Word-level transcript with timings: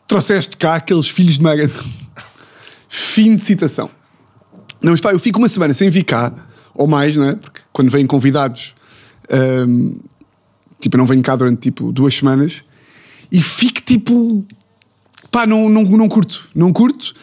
trouxeste 0.07 0.57
cá 0.59 0.77
aqueles 0.77 1.09
filhos 1.09 1.39
de 1.39 1.43
Megan. 1.43 1.71
Fim 2.89 3.35
de 3.35 3.41
citação. 3.41 3.91
Não, 4.85 4.93
mas 4.93 5.01
pá, 5.01 5.13
eu 5.13 5.19
fico 5.19 5.39
uma 5.39 5.49
semana 5.49 5.73
sem 5.73 5.89
vir 5.89 6.05
cá, 6.05 6.31
ou 6.75 6.87
mais, 6.87 7.17
não 7.17 7.27
é? 7.27 7.35
Porque 7.35 7.63
quando 7.73 7.91
vêm 7.91 8.07
convidados, 8.07 8.75
hum, 9.67 9.97
tipo, 10.79 10.97
eu 10.97 10.99
não 10.99 11.07
venho 11.07 11.23
cá 11.23 11.35
durante 11.35 11.59
tipo 11.59 11.91
duas 11.91 12.15
semanas, 12.15 12.63
e 13.33 13.41
fico 13.41 13.81
tipo 13.81 14.47
pá, 15.31 15.47
não, 15.47 15.71
não, 15.71 15.85
não 15.85 16.07
curto, 16.07 16.47
não 16.55 16.71
curto. 16.71 17.15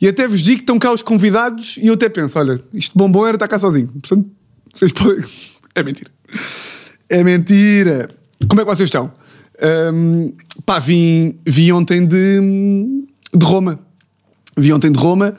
E 0.00 0.08
até 0.08 0.26
vos 0.26 0.42
digo 0.42 0.56
que 0.56 0.62
estão 0.64 0.76
cá 0.76 0.92
os 0.92 1.02
convidados 1.02 1.76
e 1.80 1.86
eu 1.86 1.94
até 1.94 2.08
penso: 2.08 2.36
olha, 2.36 2.60
isto 2.72 2.98
bombom 2.98 3.24
era 3.24 3.36
estar 3.36 3.46
cá 3.46 3.60
sozinho. 3.60 3.86
Portanto, 3.86 4.28
vocês 4.72 4.90
podem. 4.90 5.24
É 5.76 5.82
mentira. 5.82 6.10
É 7.08 7.24
mentira. 7.24 8.08
Como 8.48 8.60
é 8.60 8.64
que 8.64 8.70
vocês 8.70 8.86
estão? 8.86 9.12
Hum, 9.92 10.32
pá, 10.64 10.78
vim, 10.78 11.36
vim 11.44 11.72
ontem 11.72 12.06
de, 12.06 12.40
de 13.34 13.44
Roma. 13.44 13.80
Vim 14.56 14.70
ontem 14.70 14.92
de 14.92 14.98
Roma, 14.98 15.34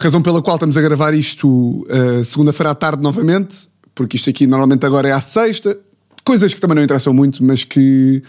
razão 0.00 0.22
pela 0.22 0.42
qual 0.42 0.56
estamos 0.56 0.76
a 0.76 0.80
gravar 0.80 1.14
isto 1.14 1.48
uh, 1.48 2.24
segunda-feira 2.24 2.70
à 2.70 2.74
tarde 2.74 3.02
novamente, 3.02 3.68
porque 3.94 4.16
isto 4.16 4.30
aqui 4.30 4.46
normalmente 4.46 4.84
agora 4.86 5.08
é 5.08 5.12
à 5.12 5.20
sexta. 5.20 5.78
Coisas 6.24 6.52
que 6.52 6.60
também 6.60 6.76
não 6.76 6.82
interessam 6.82 7.12
muito, 7.12 7.42
mas 7.44 7.64
que 7.64 8.22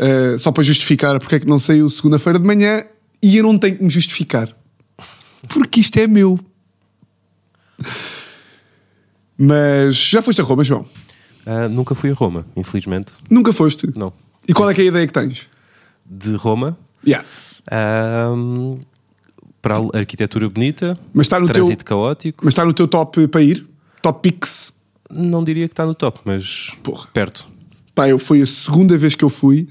Uh, 0.00 0.38
só 0.38 0.52
para 0.52 0.62
justificar 0.62 1.18
porque 1.18 1.34
é 1.34 1.40
que 1.40 1.46
não 1.46 1.58
saiu 1.58 1.90
segunda-feira 1.90 2.38
de 2.38 2.46
manhã 2.46 2.84
e 3.20 3.36
eu 3.36 3.42
não 3.42 3.58
tenho 3.58 3.76
que 3.78 3.82
me 3.82 3.90
justificar. 3.90 4.56
Porque 5.48 5.80
isto 5.80 5.96
é 5.98 6.06
meu. 6.06 6.38
Mas 9.36 9.96
já 9.96 10.22
foste 10.22 10.40
a 10.40 10.44
Roma, 10.44 10.62
João? 10.62 10.86
Ah, 11.44 11.68
nunca 11.68 11.96
fui 11.96 12.10
a 12.10 12.14
Roma, 12.14 12.46
infelizmente. 12.56 13.14
Nunca 13.28 13.52
foste? 13.52 13.88
Não. 13.96 14.12
E 14.46 14.52
qual 14.52 14.70
é 14.70 14.74
que 14.74 14.82
é 14.82 14.84
a 14.84 14.86
ideia 14.86 15.06
que 15.06 15.12
tens? 15.12 15.48
De 16.06 16.36
Roma, 16.36 16.78
Yeah. 17.06 17.24
Para 19.60 19.76
a 19.78 19.98
arquitetura 19.98 20.48
bonita, 20.48 20.98
Mas 21.12 21.26
está 21.26 21.38
no 21.40 21.46
teu- 21.46 21.54
trânsito 21.54 21.84
caótico. 21.84 22.44
Mas 22.44 22.52
está 22.52 22.64
no 22.64 22.72
teu 22.72 22.86
top 22.88 23.26
para 23.28 23.42
ir? 23.42 23.66
Top 24.02 24.20
Pix? 24.22 24.72
Não 25.10 25.42
diria 25.42 25.66
que 25.66 25.72
está 25.72 25.84
no 25.86 25.94
top, 25.94 26.20
mas 26.24 26.70
Porra. 26.82 27.08
perto. 27.12 27.46
Pá, 27.94 28.08
eu, 28.08 28.18
foi 28.18 28.42
a 28.42 28.46
segunda 28.46 28.96
vez 28.96 29.14
que 29.14 29.24
eu 29.24 29.28
fui 29.30 29.66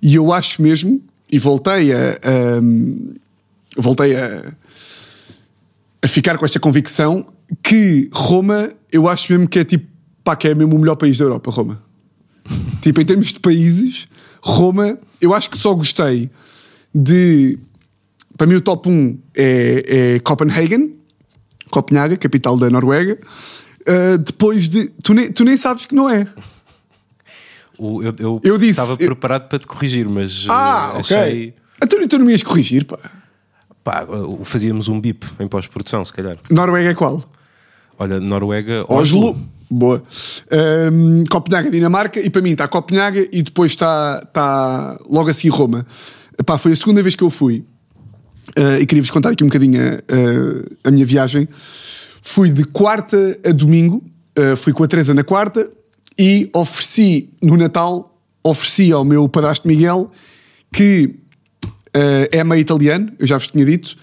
e 0.00 0.14
eu 0.14 0.32
acho 0.32 0.60
mesmo, 0.62 1.02
e 1.30 1.38
voltei 1.38 1.92
a. 1.92 2.12
a- 2.12 2.60
voltei 3.76 4.14
a, 4.14 4.52
a 6.02 6.08
ficar 6.08 6.36
com 6.38 6.44
esta 6.44 6.60
convicção 6.60 7.26
que 7.62 8.08
Roma, 8.12 8.70
eu 8.90 9.08
acho 9.08 9.32
mesmo 9.32 9.48
que 9.48 9.58
é 9.58 9.64
tipo. 9.64 9.86
pá, 10.22 10.36
que 10.36 10.48
é 10.48 10.54
mesmo 10.54 10.76
o 10.76 10.78
melhor 10.78 10.96
país 10.96 11.18
da 11.18 11.24
Europa, 11.24 11.50
Roma. 11.50 11.82
tipo, 12.82 13.00
em 13.00 13.04
termos 13.04 13.32
de 13.32 13.40
países, 13.40 14.06
Roma, 14.42 14.98
eu 15.20 15.32
acho 15.34 15.48
que 15.50 15.58
só 15.58 15.74
gostei 15.74 16.30
de. 16.94 17.58
Para 18.42 18.48
mim, 18.48 18.56
o 18.56 18.60
top 18.60 18.88
1 18.88 19.18
é, 19.36 20.14
é 20.16 20.18
Copenhagen, 20.18 20.96
Copenhaga, 21.70 22.16
capital 22.16 22.56
da 22.56 22.68
Noruega. 22.68 23.16
Uh, 23.82 24.18
depois 24.18 24.68
de. 24.68 24.88
Tu 25.00 25.14
nem, 25.14 25.30
tu 25.30 25.44
nem 25.44 25.56
sabes 25.56 25.86
que 25.86 25.94
não 25.94 26.10
é. 26.10 26.26
O- 27.78 28.02
eu, 28.02 28.12
eu, 28.18 28.40
Eu 28.42 28.58
disse- 28.58 28.70
estava 28.70 28.94
eu- 28.94 29.06
preparado 29.06 29.48
para 29.48 29.60
te 29.60 29.68
corrigir, 29.68 30.08
mas 30.08 30.44
Ah, 30.50 30.94
eh, 30.94 30.98
ok. 30.98 31.16
achei. 31.16 31.54
Então 31.80 32.08
tu 32.08 32.18
não 32.18 32.26
me 32.26 32.32
ias 32.32 32.42
corrigir, 32.42 32.84
pá. 32.84 32.98
Pá, 33.84 34.04
fazíamos 34.42 34.88
um 34.88 35.00
bip 35.00 35.24
em 35.38 35.46
pós-produção, 35.46 36.04
se 36.04 36.12
calhar. 36.12 36.36
Noruega 36.50 36.90
é 36.90 36.94
qual? 36.94 37.22
Olha, 37.96 38.18
Noruega, 38.18 38.84
Oslo. 38.88 39.38
Boa. 39.70 40.02
Ahm, 40.50 41.22
Copenhaga, 41.30 41.70
Dinamarca. 41.70 42.18
E 42.18 42.28
para 42.28 42.42
mim 42.42 42.50
está 42.50 42.66
Copenhaga 42.66 43.24
e 43.32 43.40
depois 43.40 43.70
está, 43.70 44.20
está 44.26 44.98
logo 45.08 45.30
a 45.30 45.32
seguir 45.32 45.50
Roma. 45.50 45.86
Pá, 46.44 46.58
foi 46.58 46.72
a 46.72 46.76
segunda 46.76 47.00
vez 47.04 47.14
que 47.14 47.22
eu 47.22 47.30
fui. 47.30 47.64
Ah, 48.56 48.80
e 48.80 48.86
queria-vos 48.86 49.10
contar 49.10 49.30
aqui 49.30 49.44
um 49.44 49.48
bocadinho 49.48 49.80
a, 49.80 50.88
a 50.88 50.90
minha 50.90 51.06
viagem. 51.06 51.48
Fui 52.20 52.50
de 52.50 52.64
quarta 52.64 53.38
a 53.44 53.52
domingo. 53.52 54.02
Ah, 54.36 54.56
fui 54.56 54.72
com 54.72 54.84
a 54.84 54.88
Teresa 54.88 55.14
na 55.14 55.24
quarta. 55.24 55.70
E 56.18 56.50
ofereci, 56.54 57.30
no 57.42 57.56
Natal, 57.56 58.20
ofereci 58.44 58.92
ao 58.92 59.04
meu 59.04 59.28
padrasto 59.28 59.66
Miguel 59.66 60.10
que 60.72 61.22
Uh, 61.94 62.24
é 62.32 62.42
meio 62.42 62.60
italiano, 62.60 63.12
eu 63.18 63.26
já 63.26 63.36
vos 63.36 63.48
tinha 63.48 63.66
dito 63.66 63.94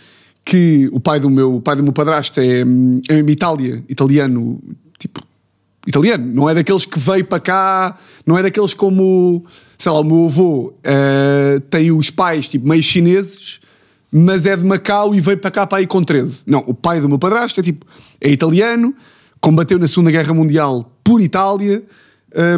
que 0.46 0.88
o 0.94 1.00
pai 1.00 1.20
do 1.20 1.28
meu, 1.28 1.56
o 1.56 1.62
pai 1.62 1.76
do 1.76 1.82
meu 1.82 1.92
padrasto 1.92 2.40
é, 2.40 2.60
é 2.62 2.66
mesmo 2.66 3.30
Itália, 3.32 3.84
italiano, 3.90 4.62
tipo, 5.00 5.24
italiano, 5.88 6.24
não 6.32 6.48
é 6.48 6.54
daqueles 6.54 6.86
que 6.86 7.00
veio 7.00 7.26
para 7.26 7.40
cá, 7.40 7.98
não 8.28 8.38
é 8.38 8.44
daqueles 8.44 8.76
como, 8.76 9.44
sei 9.76 9.92
lá, 9.92 10.02
o 10.02 10.04
meu 10.04 10.28
avô 10.28 10.68
uh, 10.68 11.60
tem 11.72 11.92
os 11.92 12.12
pais, 12.12 12.48
tipo, 12.48 12.70
meio 12.70 12.84
chineses, 12.84 13.60
mas 14.12 14.46
é 14.46 14.56
de 14.56 14.64
Macau 14.66 15.14
e 15.14 15.20
veio 15.22 15.38
para 15.38 15.52
cá 15.52 15.68
para 15.68 15.82
ir 15.82 15.88
com 15.88 16.04
13. 16.04 16.44
Não, 16.48 16.64
o 16.68 16.74
pai 16.74 17.00
do 17.00 17.08
meu 17.10 17.20
padrasto 17.20 17.60
é 17.60 17.64
tipo, 17.64 17.86
é 18.20 18.30
italiano, 18.30 18.94
combateu 19.40 19.78
na 19.80 19.88
Segunda 19.88 20.12
Guerra 20.12 20.34
Mundial 20.34 20.92
por 21.04 21.22
Itália. 21.22 21.84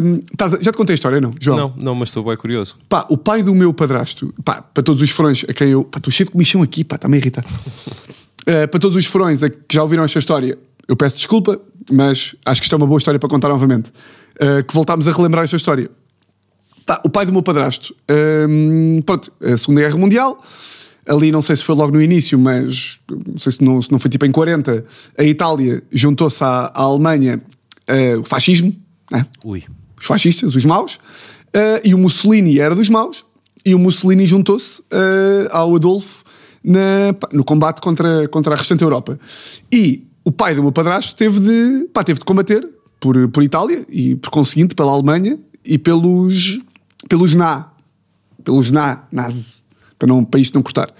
Hum, 0.02 0.20
estás 0.30 0.54
a- 0.54 0.58
já 0.62 0.70
te 0.70 0.76
contei 0.76 0.92
a 0.92 0.96
história, 0.96 1.20
não, 1.20 1.30
João? 1.40 1.56
Não, 1.56 1.74
não, 1.82 1.94
mas 1.94 2.10
estou 2.10 2.24
bem 2.24 2.36
curioso. 2.36 2.76
Pá, 2.88 3.06
o 3.08 3.16
pai 3.16 3.42
do 3.42 3.54
meu 3.54 3.72
padrasto, 3.72 4.32
pá, 4.44 4.60
para 4.60 4.82
todos 4.82 5.00
os 5.02 5.10
furões 5.10 5.44
a 5.48 5.52
quem 5.52 5.70
eu. 5.70 5.84
Pá, 5.84 5.96
estou 5.98 6.12
cheio 6.12 6.26
de 6.26 6.32
comichão 6.32 6.62
aqui, 6.62 6.84
pá, 6.84 6.96
está-me 6.96 7.16
a 7.16 7.18
irritar. 7.18 7.44
Eh, 8.44 8.66
para 8.66 8.80
todos 8.80 8.96
os 8.96 9.06
furões 9.06 9.40
a 9.44 9.48
que 9.48 9.56
já 9.72 9.84
ouviram 9.84 10.02
esta 10.02 10.18
história, 10.18 10.58
eu 10.88 10.96
peço 10.96 11.16
desculpa, 11.16 11.60
mas 11.92 12.34
acho 12.44 12.60
que 12.60 12.64
isto 12.64 12.74
é 12.74 12.76
uma 12.76 12.88
boa 12.88 12.98
história 12.98 13.16
para 13.20 13.28
contar 13.28 13.48
novamente. 13.48 13.92
Eh, 14.40 14.64
que 14.64 14.74
voltámos 14.74 15.06
a 15.06 15.12
relembrar 15.12 15.44
esta 15.44 15.54
história. 15.54 15.88
Pá, 16.84 17.00
o 17.04 17.08
pai 17.08 17.24
do 17.24 17.30
meu 17.32 17.40
padrasto, 17.44 17.94
hum, 18.48 18.98
pronto, 19.06 19.30
a 19.40 19.56
Segunda 19.56 19.82
Guerra 19.82 19.96
Mundial, 19.96 20.42
ali 21.08 21.32
não 21.32 21.42
sei 21.42 21.56
se 21.56 21.62
foi 21.64 21.74
logo 21.74 21.92
no 21.92 22.00
início, 22.02 22.38
mas 22.38 22.98
não 23.10 23.38
sei 23.38 23.52
se 23.52 23.62
não, 23.64 23.80
se 23.82 23.90
não 23.90 23.98
foi 23.98 24.10
tipo 24.10 24.24
em 24.24 24.32
40, 24.32 24.84
a 25.18 25.24
Itália 25.24 25.82
juntou-se 25.90 26.42
à, 26.44 26.70
à 26.74 26.82
Alemanha, 26.82 27.40
eh, 27.86 28.16
o 28.16 28.24
fascismo, 28.24 28.74
né? 29.10 29.26
Os 30.00 30.06
fascistas, 30.06 30.54
os 30.54 30.64
maus, 30.64 30.98
eh, 31.52 31.82
e 31.84 31.94
o 31.94 31.98
Mussolini 31.98 32.58
era 32.58 32.74
dos 32.74 32.88
maus, 32.88 33.24
e 33.64 33.74
o 33.74 33.78
Mussolini 33.78 34.26
juntou-se 34.26 34.82
eh, 34.90 35.48
ao 35.50 35.74
Adolfo 35.76 36.24
na- 36.64 37.14
no 37.32 37.44
combate 37.44 37.80
contra, 37.80 38.26
contra 38.28 38.54
a 38.54 38.56
restante 38.56 38.82
Europa. 38.82 39.18
E 39.72 40.06
o 40.24 40.30
pai 40.30 40.54
do 40.54 40.62
meu 40.62 40.70
padrasto 40.72 41.14
teve 41.16 41.40
de, 41.40 41.88
pá, 41.92 42.04
teve 42.04 42.20
de 42.20 42.24
combater 42.24 42.66
por, 43.00 43.28
por 43.28 43.42
Itália 43.42 43.84
e, 43.88 44.14
por 44.16 44.30
conseguinte, 44.30 44.74
pela 44.74 44.92
Alemanha 44.92 45.36
e 45.64 45.76
pelos, 45.78 46.60
pelos 47.08 47.34
Na. 47.34 47.70
Pelos 48.44 48.70
Na, 48.70 49.04
nazi, 49.12 49.61
para, 50.02 50.08
não, 50.08 50.24
para 50.24 50.40
isto 50.40 50.54
não 50.54 50.62
cortar. 50.62 50.92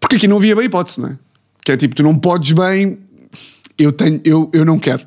Porque 0.00 0.16
aqui 0.16 0.26
não 0.26 0.38
havia 0.38 0.56
bem 0.56 0.64
hipótese, 0.64 0.98
não 0.98 1.10
é? 1.10 1.18
Que 1.62 1.72
é 1.72 1.76
tipo, 1.76 1.94
tu 1.94 2.02
não 2.02 2.16
podes 2.16 2.52
bem, 2.52 2.98
eu, 3.78 3.92
tenho, 3.92 4.20
eu, 4.24 4.50
eu 4.54 4.64
não 4.64 4.78
quero. 4.78 5.06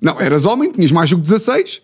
Não, 0.00 0.20
eras 0.20 0.44
homem, 0.44 0.70
tinhas 0.70 0.92
mais 0.92 1.08
do 1.08 1.16
que 1.16 1.22
16, 1.22 1.80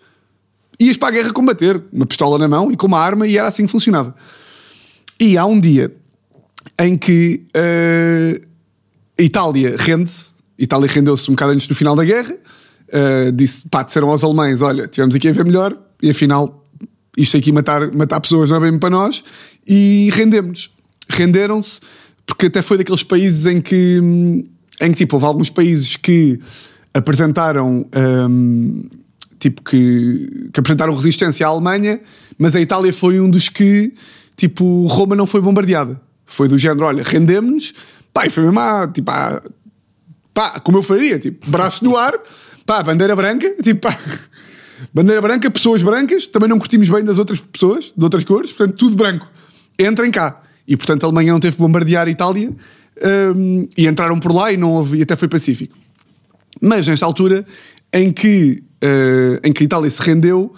ias 0.79 0.99
para 0.99 1.09
a 1.09 1.11
guerra 1.13 1.33
combater, 1.33 1.83
uma 1.91 2.05
pistola 2.05 2.37
na 2.37 2.47
mão 2.47 2.71
e 2.71 2.77
com 2.77 2.87
uma 2.87 3.01
arma, 3.01 3.27
e 3.27 3.39
era 3.39 3.49
assim 3.49 3.65
que 3.65 3.73
funcionava. 3.73 4.15
E 5.19 5.39
há 5.39 5.47
um 5.47 5.59
dia 5.59 5.95
em 6.79 6.99
que 6.99 7.47
eh, 7.55 8.43
a 9.19 9.23
Itália 9.23 9.77
rende-se, 9.79 10.33
Itália 10.59 10.89
rendeu-se 10.89 11.31
um 11.31 11.35
bocado 11.35 11.53
antes 11.53 11.67
do 11.67 11.75
final 11.75 11.97
da 11.97 12.05
guerra, 12.05 12.37
eh, 12.89 13.31
disse, 13.31 13.67
pá, 13.71 13.83
disseram 13.83 14.11
aos 14.11 14.23
alemães: 14.23 14.61
olha, 14.61 14.87
tivemos 14.87 15.15
aqui 15.15 15.29
a 15.29 15.33
ver 15.33 15.47
melhor, 15.47 15.75
e 16.03 16.11
afinal, 16.11 16.62
isto 17.17 17.37
aqui 17.37 17.53
matar, 17.53 17.95
matar 17.95 18.21
pessoas 18.21 18.51
não 18.51 18.57
é 18.57 18.71
bem 18.71 18.79
para 18.79 18.91
nós, 18.91 19.23
e 19.67 20.11
rendemos-nos. 20.13 20.71
Renderam-se, 21.09 21.81
porque 22.27 22.47
até 22.47 22.63
foi 22.63 22.79
daqueles 22.79 23.03
países 23.03 23.47
em 23.47 23.61
que, 23.61 24.01
em 24.81 24.91
que 24.91 24.97
tipo, 24.97 25.17
houve 25.17 25.27
alguns 25.27 25.51
países 25.51 25.97
que 25.97 26.39
apresentaram 26.95 27.87
hum, 28.29 28.83
tipo 29.39 29.63
que, 29.63 30.51
que 30.53 30.61
apresentaram 30.61 30.95
resistência 30.95 31.47
à 31.47 31.51
Alemanha, 31.51 32.01
mas 32.39 32.55
a 32.55 32.61
Itália 32.61 32.93
foi 32.93 33.21
um 33.21 33.29
dos 33.29 33.49
que 33.49 33.93
tipo 34.37 34.87
Roma 34.87 35.17
não 35.17 35.27
foi 35.27 35.41
bombardeada. 35.41 36.01
Foi 36.25 36.49
do 36.49 36.57
género, 36.57 36.87
olha, 36.87 37.03
rendemos-nos, 37.03 37.75
pá, 38.13 38.27
e 38.27 38.31
foi 38.31 38.45
mesmo 38.45 38.59
ah, 38.61 38.89
tipo, 38.93 39.11
ah, 39.11 39.43
pá, 40.33 40.61
como 40.61 40.79
eu 40.79 40.83
faria, 40.83 41.19
tipo, 41.19 41.51
braços 41.51 41.83
no 41.83 41.97
ar, 41.97 42.15
pá, 42.65 42.83
bandeira 42.83 43.15
branca, 43.15 43.55
tipo, 43.63 43.81
pá, 43.81 43.99
bandeira 44.93 45.21
branca, 45.21 45.51
pessoas 45.51 45.83
brancas, 45.83 46.27
também 46.27 46.49
não 46.49 46.59
curtimos 46.59 46.89
bem 46.89 47.05
das 47.05 47.19
outras 47.19 47.41
pessoas, 47.41 47.93
de 47.97 48.03
outras 48.05 48.25
cores, 48.25 48.53
portanto, 48.53 48.77
tudo 48.77 48.97
branco. 48.97 49.31
Entrem 49.79 50.11
cá. 50.11 50.43
E 50.67 50.77
portanto 50.77 51.05
a 51.05 51.07
Alemanha 51.07 51.33
não 51.33 51.41
teve 51.41 51.57
que 51.57 51.63
bombardear 51.63 52.07
a 52.07 52.11
Itália 52.11 52.51
hum, 53.37 53.69
e 53.77 53.87
entraram 53.87 54.19
por 54.19 54.33
lá 54.33 54.53
e 54.53 54.57
não 54.57 54.71
houve, 54.71 54.99
e 54.99 55.03
até 55.03 55.17
foi 55.17 55.29
pacífico. 55.29 55.77
Mas 56.61 56.87
nesta 56.87 57.05
altura 57.05 57.45
em 57.93 58.13
que, 58.13 58.63
eh, 58.81 59.41
em 59.45 59.53
que 59.53 59.63
a 59.63 59.67
Itália 59.67 59.91
se 59.91 60.01
rendeu, 60.01 60.55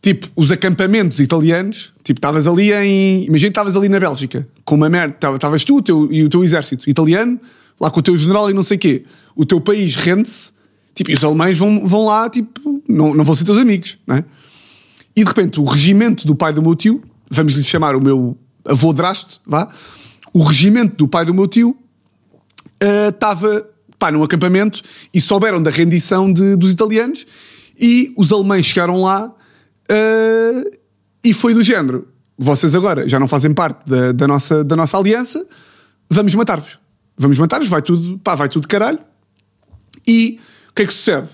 tipo, 0.00 0.28
os 0.34 0.50
acampamentos 0.50 1.20
italianos, 1.20 1.92
tipo, 2.02 2.18
estavas 2.18 2.46
ali 2.46 2.72
em. 2.72 3.24
Imagina 3.24 3.38
que 3.38 3.46
estavas 3.48 3.76
ali 3.76 3.88
na 3.88 4.00
Bélgica, 4.00 4.48
com 4.64 4.74
uma 4.74 4.88
merda, 4.88 5.16
estavas 5.34 5.64
tu 5.64 5.80
teu, 5.82 6.08
e 6.10 6.24
o 6.24 6.28
teu 6.28 6.42
exército 6.42 6.88
italiano, 6.88 7.38
lá 7.80 7.90
com 7.90 8.00
o 8.00 8.02
teu 8.02 8.16
general 8.16 8.50
e 8.50 8.54
não 8.54 8.62
sei 8.62 8.76
o 8.76 8.80
quê. 8.80 9.04
O 9.36 9.44
teu 9.44 9.60
país 9.60 9.94
rende-se, 9.94 10.52
tipo, 10.94 11.10
e 11.10 11.14
os 11.14 11.24
alemães 11.24 11.58
vão, 11.58 11.86
vão 11.86 12.04
lá, 12.04 12.28
tipo, 12.28 12.82
não, 12.88 13.14
não 13.14 13.24
vão 13.24 13.34
ser 13.34 13.44
teus 13.44 13.58
amigos, 13.58 13.98
não 14.06 14.16
é? 14.16 14.24
E 15.14 15.22
de 15.22 15.28
repente 15.28 15.60
o 15.60 15.64
regimento 15.64 16.26
do 16.26 16.34
pai 16.34 16.52
do 16.52 16.62
meu 16.62 16.74
tio, 16.74 17.02
vamos 17.30 17.54
lhe 17.54 17.64
chamar 17.64 17.94
o 17.96 18.00
meu 18.02 18.36
avô 18.64 18.92
drasto, 18.92 19.40
vá, 19.46 19.68
o 20.32 20.42
regimento 20.42 20.96
do 20.96 21.08
pai 21.08 21.24
do 21.24 21.34
meu 21.34 21.46
tio 21.46 21.76
estava 23.08 23.68
pá, 23.98 24.10
num 24.10 24.22
acampamento 24.22 24.82
e 25.12 25.20
souberam 25.20 25.62
da 25.62 25.70
rendição 25.70 26.32
de- 26.32 26.56
dos 26.56 26.72
italianos 26.72 27.26
e 27.78 28.12
os 28.16 28.32
alemães 28.32 28.66
chegaram 28.66 29.00
lá 29.00 29.32
ah, 29.88 30.64
e 31.24 31.32
foi 31.32 31.54
do 31.54 31.62
género: 31.62 32.08
vocês 32.36 32.74
agora 32.74 33.08
já 33.08 33.20
não 33.20 33.28
fazem 33.28 33.52
parte 33.52 33.86
da, 33.88 34.12
da 34.12 34.26
nossa, 34.26 34.64
da 34.64 34.74
nossa 34.74 34.96
aliança, 34.98 35.46
vamos 36.10 36.34
matar-vos. 36.34 36.78
Vamos 37.16 37.38
matar-vos, 37.38 37.68
vai 37.68 37.82
tudo, 37.82 38.18
pá, 38.18 38.34
vai 38.34 38.48
tudo 38.48 38.62
de 38.62 38.68
caralho. 38.68 38.98
E 40.06 40.40
o 40.72 40.74
que 40.74 40.82
é 40.82 40.86
que 40.86 40.92
sucede? 40.92 41.28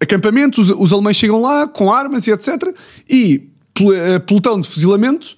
Acampamento, 0.00 0.60
os, 0.60 0.70
os 0.70 0.92
alemães 0.92 1.16
chegam 1.16 1.40
lá 1.40 1.66
com 1.66 1.90
armas 1.92 2.26
e 2.26 2.30
etc. 2.30 2.76
E 3.08 3.48
eh, 3.80 4.18
pelotão 4.20 4.60
de 4.60 4.68
fuzilamento, 4.68 5.36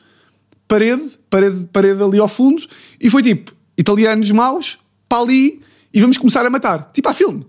parede, 0.66 1.18
parede, 1.30 1.66
parede 1.72 2.02
ali 2.02 2.18
ao 2.18 2.28
fundo. 2.28 2.62
E 3.00 3.08
foi 3.08 3.22
tipo, 3.22 3.52
italianos 3.78 4.30
maus, 4.32 4.78
para 5.08 5.22
ali, 5.22 5.60
e 5.94 6.00
vamos 6.00 6.18
começar 6.18 6.44
a 6.44 6.50
matar. 6.50 6.90
Tipo 6.92 7.08
a 7.08 7.12
filme. 7.14 7.46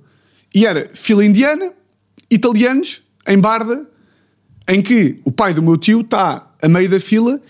E 0.54 0.66
era 0.66 0.90
fila 0.94 1.26
indiana, 1.26 1.72
italianos, 2.30 3.02
em 3.28 3.40
barda, 3.40 3.90
em 4.70 4.82
que 4.82 5.20
o 5.26 5.32
pai 5.32 5.54
do 5.54 5.64
meu 5.64 5.78
tio 5.78 6.02
está 6.02 6.52
a 6.62 6.68
meio 6.70 6.90
da 6.90 7.00
fila 7.00 7.42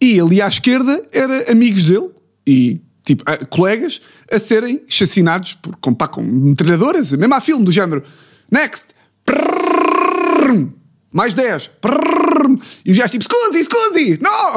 e 0.00 0.20
ali 0.20 0.42
à 0.42 0.48
esquerda 0.48 1.02
era 1.12 1.50
amigos 1.52 1.84
dele 1.84 2.10
e 2.46 2.80
tipo 3.04 3.22
a- 3.26 3.44
colegas 3.46 4.00
a 4.30 4.38
serem 4.38 4.82
chacinados 4.88 5.54
por, 5.54 5.76
com, 5.76 5.94
pá, 5.94 6.08
com 6.08 6.22
metralhadoras, 6.22 7.12
mesmo 7.12 7.34
a 7.34 7.40
filme 7.40 7.64
do 7.64 7.72
género 7.72 8.02
Next! 8.50 8.94
Prrrr, 9.24 10.68
mais 11.12 11.34
10! 11.34 11.70
Prrrr, 11.80 12.58
e 12.84 12.92
os 12.92 12.98
gajos 12.98 13.10
tipo 13.10 13.24
Scusi, 13.24 13.64
scusi! 13.64 14.18
Não! 14.20 14.54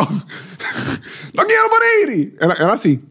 Não 1.33 1.47
quero 1.47 1.69
morrer! 1.69 2.33
Era, 2.39 2.53
era 2.53 2.73
assim. 2.73 3.01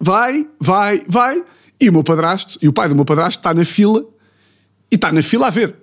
Vai, 0.00 0.48
vai, 0.60 1.04
vai. 1.08 1.44
E 1.80 1.88
o 1.88 1.92
meu 1.92 2.04
padrasto, 2.04 2.58
e 2.60 2.68
o 2.68 2.72
pai 2.72 2.88
do 2.88 2.94
meu 2.94 3.04
padrasto 3.04 3.40
está 3.40 3.54
na 3.54 3.64
fila 3.64 4.04
e 4.90 4.96
está 4.96 5.10
na 5.12 5.22
fila 5.22 5.46
a 5.46 5.50
ver. 5.50 5.76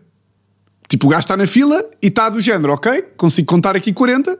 Tipo, 0.88 1.08
o 1.08 1.10
gajo 1.10 1.22
está 1.22 1.38
na 1.38 1.46
fila 1.46 1.84
e 2.02 2.08
está 2.08 2.30
do 2.30 2.42
género, 2.42 2.74
ok? 2.74 3.02
Consigo 3.16 3.48
contar 3.48 3.76
aqui 3.76 3.94
40. 3.94 4.40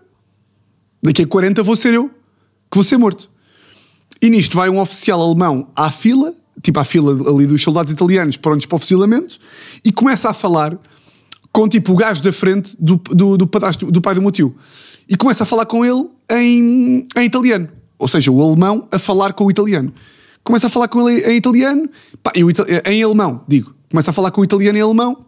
Daqui 1.02 1.24
a 1.24 1.28
40 1.28 1.64
vou 1.64 1.76
ser 1.76 1.94
eu 1.94 2.10
que 2.10 2.76
vou 2.76 2.84
ser 2.84 2.98
morto. 2.98 3.30
E 4.22 4.30
nisto 4.30 4.56
vai 4.56 4.70
um 4.70 4.80
oficial 4.80 5.22
alemão 5.22 5.68
à 5.76 5.90
fila, 5.92 6.34
tipo 6.62 6.80
à 6.80 6.84
fila 6.84 7.12
ali 7.30 7.46
dos 7.46 7.62
soldados 7.62 7.92
italianos 7.94 8.38
prontos 8.38 8.66
para 8.66 8.76
o 8.76 8.80
fuzilamento, 8.80 9.38
e 9.84 9.92
começa 9.92 10.30
a 10.30 10.34
falar 10.34 10.78
com 11.52 11.68
tipo 11.68 11.94
o 11.94 11.96
gajo 11.96 12.22
da 12.24 12.32
frente 12.32 12.76
do, 12.80 12.96
do, 12.98 13.38
do, 13.38 13.48
padrasto- 13.48 13.90
do 13.92 14.02
pai 14.02 14.14
do 14.16 14.22
meu 14.22 14.32
tio. 14.32 14.56
E 15.08 15.16
começa 15.18 15.44
a 15.44 15.46
falar 15.46 15.66
com 15.66 15.86
ele 15.86 16.08
em, 16.32 17.08
em 17.18 17.26
italiano. 17.26 17.70
Ou 17.98 18.08
seja, 18.08 18.32
o 18.32 18.42
alemão 18.42 18.88
a 18.92 19.00
falar 19.00 19.34
com 19.34 19.46
o 19.46 19.52
italiano. 19.52 19.92
Começa 20.44 20.68
a 20.68 20.70
falar 20.70 20.88
com 20.88 21.10
ele 21.10 21.22
em 21.30 21.36
italiano, 21.38 21.90
pá, 22.22 22.32
e 22.36 22.44
o 22.44 22.50
em 22.86 23.04
alemão, 23.04 23.44
digo. 23.48 23.74
Começa 23.90 24.12
a 24.12 24.14
falar 24.14 24.32
com 24.32 24.42
o 24.42 24.44
italiano 24.44 24.78
em 24.78 24.82
alemão, 24.82 25.26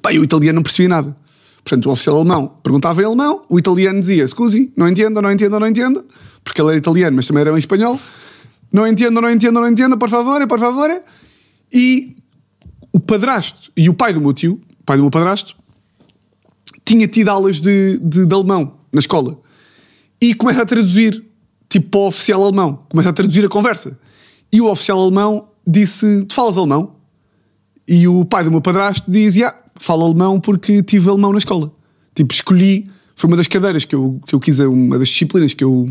Pá, 0.00 0.12
e 0.12 0.18
o 0.18 0.24
italiano 0.24 0.56
não 0.56 0.62
percebia 0.62 0.88
nada. 0.88 1.16
Portanto, 1.62 1.86
o 1.86 1.92
oficial 1.92 2.16
alemão 2.16 2.56
perguntava 2.62 3.00
em 3.02 3.04
alemão, 3.04 3.42
o 3.48 3.58
italiano 3.58 4.00
dizia, 4.00 4.26
scusi, 4.26 4.72
não 4.76 4.88
entendo, 4.88 5.22
não 5.22 5.30
entendo, 5.30 5.60
não 5.60 5.66
entendo, 5.66 6.04
porque 6.44 6.60
ele 6.60 6.70
era 6.70 6.78
italiano, 6.78 7.16
mas 7.16 7.26
também 7.26 7.42
era 7.42 7.52
em 7.52 7.58
espanhol. 7.58 7.98
Não 8.72 8.86
entendo, 8.86 9.20
não 9.20 9.30
entendo, 9.30 9.60
não 9.60 9.68
entendo, 9.68 9.98
por 9.98 10.08
favor, 10.08 10.46
por 10.46 10.58
favor. 10.58 10.90
E 11.72 12.16
o 12.92 13.00
padrasto 13.00 13.70
e 13.76 13.88
o 13.88 13.94
pai 13.94 14.12
do 14.12 14.20
meu 14.20 14.32
tio, 14.32 14.60
pai 14.84 14.96
do 14.96 15.02
meu 15.02 15.10
padrasto, 15.10 15.56
tinha 16.84 17.06
tido 17.06 17.28
aulas 17.28 17.60
de, 17.60 17.98
de, 17.98 18.26
de 18.26 18.34
alemão 18.34 18.78
na 18.92 18.98
escola. 18.98 19.38
E 20.20 20.34
começa 20.34 20.62
a 20.62 20.66
traduzir, 20.66 21.24
tipo, 21.68 21.88
para 21.90 22.00
o 22.00 22.06
oficial 22.08 22.42
alemão. 22.42 22.84
Começa 22.88 23.10
a 23.10 23.12
traduzir 23.12 23.44
a 23.44 23.48
conversa. 23.48 23.98
E 24.52 24.60
o 24.60 24.70
oficial 24.70 25.00
alemão 25.00 25.48
disse, 25.66 26.24
tu 26.24 26.34
falas 26.34 26.56
alemão? 26.56 26.96
E 27.86 28.06
o 28.06 28.24
pai 28.24 28.44
do 28.44 28.50
meu 28.50 28.60
padrasto 28.60 29.10
diz: 29.10 29.34
yeah, 29.34 29.56
falo 29.76 30.04
alemão 30.04 30.40
porque 30.40 30.82
tive 30.82 31.08
alemão 31.08 31.32
na 31.32 31.38
escola. 31.38 31.72
Tipo, 32.14 32.32
escolhi, 32.32 32.88
foi 33.16 33.28
uma 33.28 33.36
das 33.36 33.46
cadeiras 33.46 33.84
que 33.84 33.94
eu, 33.94 34.20
que 34.26 34.34
eu 34.34 34.40
quis, 34.40 34.60
uma 34.60 34.98
das 34.98 35.08
disciplinas 35.08 35.54
que 35.54 35.64
eu, 35.64 35.88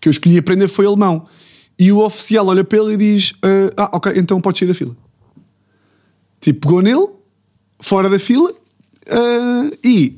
que 0.00 0.08
eu 0.08 0.10
escolhi 0.10 0.38
aprender 0.38 0.68
foi 0.68 0.86
alemão. 0.86 1.26
E 1.78 1.92
o 1.92 1.98
oficial 1.98 2.46
olha 2.46 2.64
para 2.64 2.78
ele 2.78 2.94
e 2.94 2.96
diz: 2.96 3.32
ah, 3.42 3.70
ah, 3.76 3.90
ok, 3.96 4.12
então 4.16 4.40
pode 4.40 4.58
sair 4.58 4.68
da 4.68 4.74
fila. 4.74 4.96
Tipo, 6.40 6.60
pegou 6.60 6.82
nele, 6.82 7.08
fora 7.80 8.08
da 8.08 8.18
fila, 8.18 8.52
ah, 9.08 9.70
e 9.84 10.16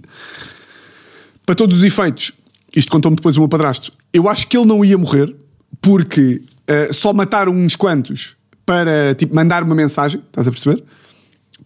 para 1.45 1.55
todos 1.55 1.79
os 1.79 1.85
efeitos, 1.85 2.33
isto 2.75 2.91
contou-me 2.91 3.17
depois 3.17 3.37
o 3.37 3.41
meu 3.41 3.49
padrasto, 3.49 3.93
eu 4.13 4.29
acho 4.29 4.47
que 4.47 4.57
ele 4.57 4.67
não 4.67 4.85
ia 4.85 4.97
morrer 4.97 5.35
porque 5.81 6.43
ah, 6.69 6.93
só 6.93 7.13
mataram 7.13 7.53
uns 7.53 7.77
quantos 7.77 8.37
para 8.65 9.15
tipo, 9.15 9.35
mandar 9.35 9.63
uma 9.63 9.75
mensagem, 9.75 10.21
estás 10.21 10.47
a 10.47 10.51
perceber? 10.51 10.83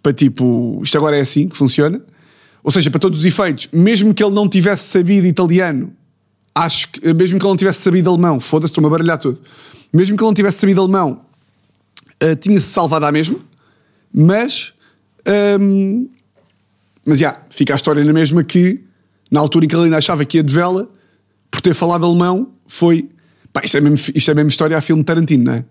Para 0.02 0.12
tipo, 0.12 0.80
isto 0.82 0.96
agora 0.96 1.16
é 1.16 1.20
assim 1.20 1.48
que 1.48 1.56
funciona. 1.56 2.00
Ou 2.62 2.72
seja, 2.72 2.90
para 2.90 2.98
todos 2.98 3.20
os 3.20 3.24
efeitos, 3.24 3.68
mesmo 3.72 4.12
que 4.12 4.24
ele 4.24 4.34
não 4.34 4.48
tivesse 4.48 4.88
sabido 4.90 5.26
italiano, 5.26 5.92
acho 6.64 6.88
que, 6.88 7.00
mesmo 7.14 7.38
que 7.38 7.44
ele 7.44 7.50
não 7.52 7.56
tivesse 7.56 7.80
sabido 7.82 8.08
alemão, 8.10 8.40
foda-se, 8.40 8.70
estou-me 8.70 8.86
a 8.88 8.90
baralhar 8.90 9.18
tudo. 9.18 9.40
Mesmo 9.92 10.16
que 10.16 10.22
ele 10.22 10.28
não 10.28 10.34
tivesse 10.34 10.58
sabido 10.58 10.80
alemão, 10.80 11.20
ah, 12.20 12.34
tinha-se 12.36 12.66
salvado 12.68 13.04
à 13.06 13.12
mesma, 13.12 13.38
mas. 14.12 14.72
ahm, 15.26 16.06
mas 17.04 17.18
já, 17.18 17.40
fica 17.50 17.72
a 17.72 17.76
história 17.76 18.04
na 18.04 18.12
mesma 18.12 18.42
que, 18.42 18.82
na 19.30 19.38
altura 19.38 19.64
em 19.64 19.68
que 19.68 19.76
ele 19.76 19.84
ainda 19.84 19.98
achava 19.98 20.24
que 20.24 20.38
ia 20.38 20.42
de 20.42 20.52
vela, 20.52 20.90
por 21.50 21.60
ter 21.60 21.74
falado 21.74 22.04
alemão, 22.04 22.52
foi. 22.66 23.08
Pá, 23.52 23.60
isto 23.64 23.76
é 23.76 23.80
mesmo, 23.80 24.12
isto 24.14 24.30
é 24.30 24.34
mesmo 24.34 24.48
história 24.48 24.76
a 24.76 24.80
filme 24.80 25.04
Tarantino, 25.04 25.44
não 25.44 25.52
é? 25.52 25.64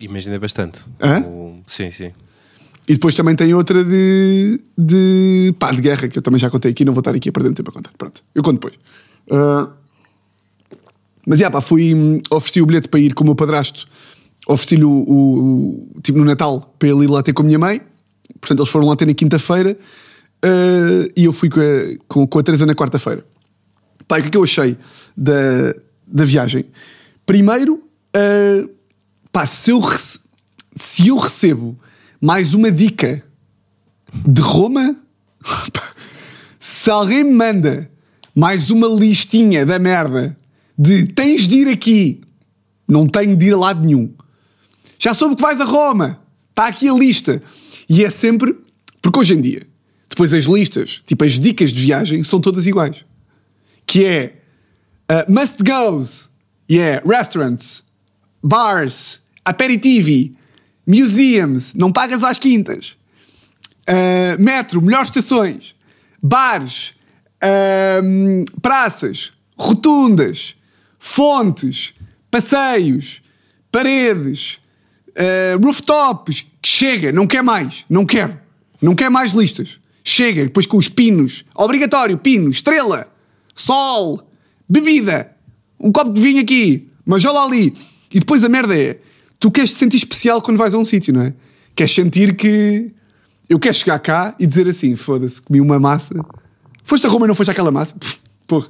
Imaginei 0.00 0.38
bastante. 0.38 0.80
Hã? 1.00 1.20
O- 1.20 1.62
Sim, 1.66 1.90
sim. 1.92 2.12
E 2.88 2.94
depois 2.94 3.14
também 3.14 3.36
tem 3.36 3.54
outra 3.54 3.84
de, 3.84 4.60
de. 4.76 5.54
pá, 5.58 5.70
de 5.70 5.80
guerra, 5.80 6.08
que 6.08 6.18
eu 6.18 6.22
também 6.22 6.40
já 6.40 6.50
contei 6.50 6.72
aqui, 6.72 6.84
não 6.84 6.92
vou 6.92 7.00
estar 7.00 7.14
aqui 7.14 7.28
a 7.28 7.32
perder 7.32 7.50
muito 7.50 7.58
tempo 7.58 7.70
a 7.70 7.72
contar. 7.72 7.92
Pronto, 7.96 8.22
eu 8.34 8.42
conto 8.42 8.54
depois. 8.54 8.74
Ah, 9.30 9.68
mas 11.26 11.38
já, 11.38 11.50
pá, 11.50 11.60
fui. 11.60 11.94
hum, 11.94 12.20
ofereci 12.30 12.60
o 12.60 12.66
bilhete 12.66 12.88
para 12.88 13.00
ir 13.00 13.14
com 13.14 13.22
o 13.22 13.26
meu 13.26 13.34
padrasto, 13.34 13.86
ofereci-lhe 14.48 14.84
o, 14.84 14.90
o- 14.90 15.88
o- 15.96 16.00
tipo 16.02 16.18
no 16.18 16.24
Natal 16.24 16.74
para 16.78 16.88
ele 16.88 17.04
ir 17.04 17.08
lá 17.10 17.22
ter 17.22 17.32
com 17.32 17.42
a 17.42 17.46
minha 17.46 17.58
mãe. 17.58 17.80
Portanto, 18.40 18.60
eles 18.60 18.70
foram 18.70 18.88
lá 18.88 18.96
ter 18.96 19.06
na 19.06 19.14
quinta-feira 19.14 19.76
ah, 20.42 21.08
e 21.16 21.24
eu 21.24 21.32
fui 21.32 21.48
com 21.48 21.60
a, 21.60 21.64
com, 22.08 22.26
com 22.26 22.38
a 22.38 22.42
Teresa 22.42 22.66
na 22.66 22.74
quarta-feira. 22.74 23.24
Pá, 24.08 24.18
o 24.18 24.22
que 24.22 24.28
é 24.28 24.30
que 24.30 24.36
eu 24.36 24.42
achei 24.42 24.76
da, 25.16 25.74
da 26.06 26.24
viagem? 26.24 26.64
Primeiro, 27.24 27.82
ah, 28.14 28.68
pá, 29.30 29.46
se 29.46 29.70
eu, 29.70 29.80
se 30.74 31.06
eu 31.06 31.16
recebo 31.18 31.78
mais 32.20 32.52
uma 32.54 32.70
dica 32.70 33.22
de 34.26 34.40
Roma, 34.40 34.96
se 36.58 36.90
alguém 36.90 37.24
me 37.24 37.32
manda 37.32 37.88
mais 38.34 38.70
uma 38.70 38.86
listinha 38.88 39.64
da 39.64 39.78
merda 39.78 40.36
de 40.78 41.06
tens 41.06 41.46
de 41.46 41.56
ir 41.56 41.68
aqui, 41.68 42.20
não 42.88 43.06
tenho 43.06 43.36
de 43.36 43.46
ir 43.46 43.52
a 43.52 43.58
lado 43.58 43.84
nenhum. 43.84 44.12
Já 44.98 45.14
soube 45.14 45.36
que 45.36 45.42
vais 45.42 45.60
a 45.60 45.64
Roma, 45.64 46.20
está 46.50 46.68
aqui 46.68 46.88
a 46.88 46.94
lista. 46.94 47.42
E 47.88 48.04
é 48.04 48.10
sempre. 48.10 48.56
Porque 49.00 49.18
hoje 49.18 49.34
em 49.34 49.40
dia, 49.40 49.62
depois 50.08 50.32
as 50.32 50.44
listas, 50.44 51.02
tipo 51.04 51.24
as 51.24 51.40
dicas 51.40 51.72
de 51.72 51.82
viagem, 51.82 52.22
são 52.22 52.40
todas 52.40 52.66
iguais. 52.66 53.04
Que 53.86 54.04
é 54.04 54.36
uh, 55.10 55.32
must 55.32 55.58
goes, 55.64 56.28
yeah, 56.70 57.02
restaurants, 57.04 57.82
bars, 58.42 59.20
aperitivi, 59.44 60.36
museums, 60.86 61.74
não 61.74 61.90
pagas 61.92 62.22
às 62.22 62.38
quintas, 62.38 62.96
Uh, 63.82 64.40
metro, 64.40 64.80
melhores 64.80 65.08
estações, 65.08 65.74
bares, 66.22 66.94
uh, 67.42 68.60
praças, 68.60 69.32
rotundas, 69.56 70.54
fontes, 71.04 71.92
passeios, 72.30 73.20
paredes, 73.72 74.60
uh, 75.10 75.60
rooftops. 75.60 76.46
Chega, 76.64 77.10
não 77.10 77.26
quer 77.26 77.42
mais, 77.42 77.84
não 77.90 78.06
quero, 78.06 78.38
não 78.80 78.94
quer 78.94 79.10
mais 79.10 79.32
listas. 79.32 79.80
Chega, 80.04 80.44
depois 80.44 80.64
com 80.64 80.76
os 80.76 80.88
pinos, 80.88 81.44
obrigatório, 81.56 82.16
pino, 82.16 82.48
estrela, 82.48 83.12
sol, 83.52 84.22
bebida, 84.68 85.32
um 85.78 85.90
copo 85.90 86.12
de 86.12 86.20
vinho 86.20 86.40
aqui, 86.40 86.88
mas 87.04 87.24
olha 87.24 87.40
ali. 87.40 87.74
E 88.14 88.20
depois 88.20 88.44
a 88.44 88.48
merda 88.48 88.78
é, 88.78 89.00
tu 89.40 89.50
queres 89.50 89.70
te 89.70 89.78
sentir 89.78 89.96
especial 89.96 90.40
quando 90.40 90.56
vais 90.56 90.72
a 90.72 90.78
um 90.78 90.84
sítio, 90.84 91.12
não 91.12 91.22
é? 91.22 91.34
Queres 91.74 91.92
sentir 91.92 92.36
que 92.36 92.92
eu 93.48 93.58
quero 93.58 93.74
chegar 93.74 93.98
cá 93.98 94.36
e 94.38 94.46
dizer 94.46 94.68
assim: 94.68 94.94
foda-se, 94.94 95.42
comi 95.42 95.60
uma 95.60 95.80
massa. 95.80 96.14
Foste 96.84 97.06
a 97.08 97.10
Roma 97.10 97.26
e 97.26 97.28
não 97.28 97.34
foste 97.34 97.50
aquela 97.50 97.72
massa? 97.72 97.96
Pff, 97.96 98.20
Porra. 98.46 98.68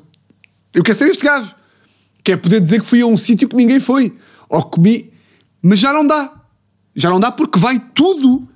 Eu 0.73 0.83
quero 0.83 0.97
ser 0.97 1.09
este 1.09 1.25
gajo. 1.25 1.55
Quer 2.25 2.37
poder 2.37 2.61
dizer 2.61 2.81
que 2.81 2.87
fui 2.87 3.01
a 3.01 3.07
um 3.07 3.17
sítio 3.17 3.49
que 3.49 3.57
ninguém 3.57 3.81
foi. 3.81 4.15
Ou 4.49 4.63
comi. 4.63 5.13
Mas 5.63 5.79
já 5.79 5.93
não 5.93 6.07
dá. 6.07 6.33
Já 6.95 7.11
não 7.11 7.19
dá 7.19 7.31
porque 7.33 7.59
vai 7.59 7.81
tudo. 7.95 8.49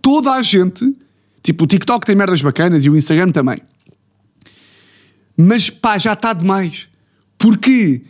Toda 0.00 0.32
a 0.32 0.42
gente. 0.42 0.96
Tipo, 1.42 1.64
o 1.64 1.66
TikTok 1.66 2.06
tem 2.06 2.16
merdas 2.16 2.40
bacanas 2.40 2.84
e 2.84 2.90
o 2.90 2.96
Instagram 2.96 3.30
também. 3.30 3.58
Mas 5.36 5.68
pá, 5.68 5.98
já 5.98 6.14
está 6.14 6.32
demais. 6.32 6.88
Porque 7.36 8.02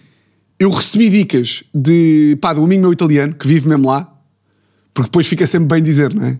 eu 0.59 0.71
recebi 0.71 1.09
dicas 1.09 1.65
de 1.75 2.39
pá, 2.41 2.53
do 2.53 2.63
amigo 2.63 2.83
meu 2.83 2.93
italiano 2.93 3.35
que 3.35 3.47
vive 3.47 3.69
mesmo 3.69 3.89
lá. 3.89 4.11
Porque 4.93 5.09
depois 5.09 5.27
fica 5.27 5.47
sempre 5.47 5.67
bem 5.69 5.83
dizer, 5.83 6.15
não 6.15 6.25
é? 6.25 6.39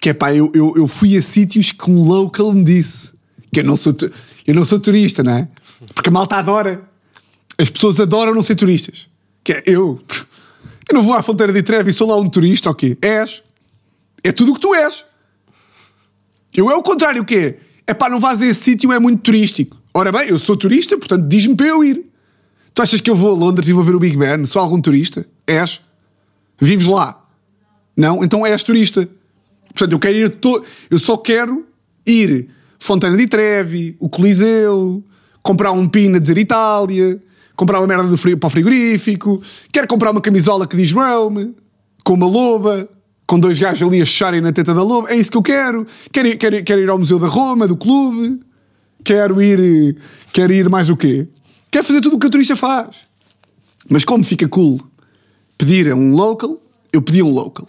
Que 0.00 0.10
é 0.10 0.14
pá, 0.14 0.32
eu, 0.32 0.50
eu, 0.54 0.74
eu 0.76 0.86
fui 0.86 1.16
a 1.16 1.22
sítios 1.22 1.72
que 1.72 1.90
um 1.90 2.02
local 2.04 2.52
me 2.52 2.62
disse 2.62 3.12
que 3.52 3.60
eu 3.60 3.64
não 3.64 3.76
sou, 3.76 3.94
eu 4.46 4.54
não 4.54 4.64
sou 4.64 4.78
turista, 4.78 5.22
não 5.24 5.32
é? 5.32 5.48
Porque 5.94 6.08
a 6.08 6.12
malta 6.12 6.36
adora. 6.36 6.87
As 7.58 7.68
pessoas 7.68 7.98
adoram 7.98 8.34
não 8.34 8.42
ser 8.42 8.54
turistas. 8.54 9.08
Que 9.42 9.52
é 9.52 9.62
eu. 9.66 10.00
Eu 10.88 10.94
não 10.94 11.02
vou 11.02 11.14
à 11.14 11.22
fronteira 11.22 11.52
de 11.52 11.62
Treve 11.62 11.90
e 11.90 11.92
sou 11.92 12.08
lá 12.08 12.16
um 12.16 12.28
turista, 12.28 12.70
ok? 12.70 12.96
És. 13.02 13.42
É 14.22 14.32
tudo 14.32 14.52
o 14.52 14.54
que 14.54 14.60
tu 14.60 14.74
és. 14.74 15.04
Eu 16.54 16.70
é 16.70 16.76
o 16.76 16.82
contrário, 16.82 17.22
o 17.22 17.24
quê? 17.24 17.56
É 17.86 17.92
pá, 17.94 18.08
não 18.08 18.20
vás 18.20 18.42
a 18.42 18.46
esse 18.46 18.60
sítio, 18.60 18.92
é 18.92 18.98
muito 18.98 19.22
turístico. 19.22 19.76
Ora 19.92 20.12
bem, 20.12 20.28
eu 20.28 20.38
sou 20.38 20.56
turista, 20.56 20.96
portanto 20.96 21.26
diz-me 21.26 21.56
para 21.56 21.66
eu 21.66 21.84
ir. 21.84 22.04
Tu 22.72 22.82
achas 22.82 23.00
que 23.00 23.10
eu 23.10 23.16
vou 23.16 23.34
a 23.34 23.38
Londres 23.38 23.68
e 23.68 23.72
vou 23.72 23.82
ver 23.82 23.94
o 23.94 23.98
Big 23.98 24.16
Ben? 24.16 24.44
Sou 24.46 24.62
algum 24.62 24.80
turista? 24.80 25.26
És. 25.46 25.80
Vives 26.60 26.86
lá. 26.86 27.20
Não? 27.96 28.22
Então 28.22 28.46
és 28.46 28.62
turista. 28.62 29.08
Portanto, 29.68 29.92
eu 29.92 29.98
quero 29.98 30.16
ir. 30.16 30.30
To... 30.30 30.64
Eu 30.90 30.98
só 30.98 31.16
quero 31.16 31.66
ir 32.06 32.48
Fontana 32.78 33.16
di 33.16 33.26
Trevi, 33.26 33.96
o 33.98 34.08
Coliseu, 34.08 35.02
comprar 35.42 35.72
um 35.72 35.88
pino 35.88 36.16
a 36.16 36.18
dizer 36.18 36.38
Itália, 36.38 37.20
comprar 37.58 37.80
uma 37.80 37.88
merda 37.88 38.04
do 38.04 38.16
frio 38.16 38.38
para 38.38 38.46
o 38.46 38.50
frigorífico, 38.50 39.42
quero 39.72 39.88
comprar 39.88 40.12
uma 40.12 40.20
camisola 40.20 40.64
que 40.64 40.76
diz 40.76 40.92
Rome, 40.92 41.56
com 42.04 42.14
uma 42.14 42.26
loba, 42.26 42.88
com 43.26 43.38
dois 43.38 43.58
gajos 43.58 43.86
ali 43.86 44.00
a 44.00 44.06
checharem 44.06 44.40
na 44.40 44.52
teta 44.52 44.72
da 44.72 44.82
loba. 44.82 45.10
É 45.10 45.16
isso 45.16 45.28
que 45.28 45.36
eu 45.36 45.42
quero. 45.42 45.84
Quero 46.12 46.38
quero, 46.38 46.62
quero 46.62 46.80
ir 46.80 46.88
ao 46.88 46.96
Museu 46.96 47.18
da 47.18 47.26
Roma, 47.26 47.66
do 47.66 47.76
clube. 47.76 48.40
Quero 49.02 49.42
ir. 49.42 49.96
Quero 50.32 50.52
ir 50.52 50.70
mais 50.70 50.88
o 50.88 50.96
quê? 50.96 51.26
Quero 51.68 51.84
fazer 51.84 52.00
tudo 52.00 52.14
o 52.14 52.18
que 52.20 52.28
o 52.28 52.30
turista 52.30 52.54
faz. 52.54 53.08
Mas 53.90 54.04
como 54.04 54.22
fica 54.22 54.48
cool 54.48 54.80
pedir 55.58 55.90
a 55.90 55.96
um 55.96 56.14
local, 56.14 56.62
eu 56.92 57.02
pedi 57.02 57.20
um 57.24 57.30
local. 57.30 57.68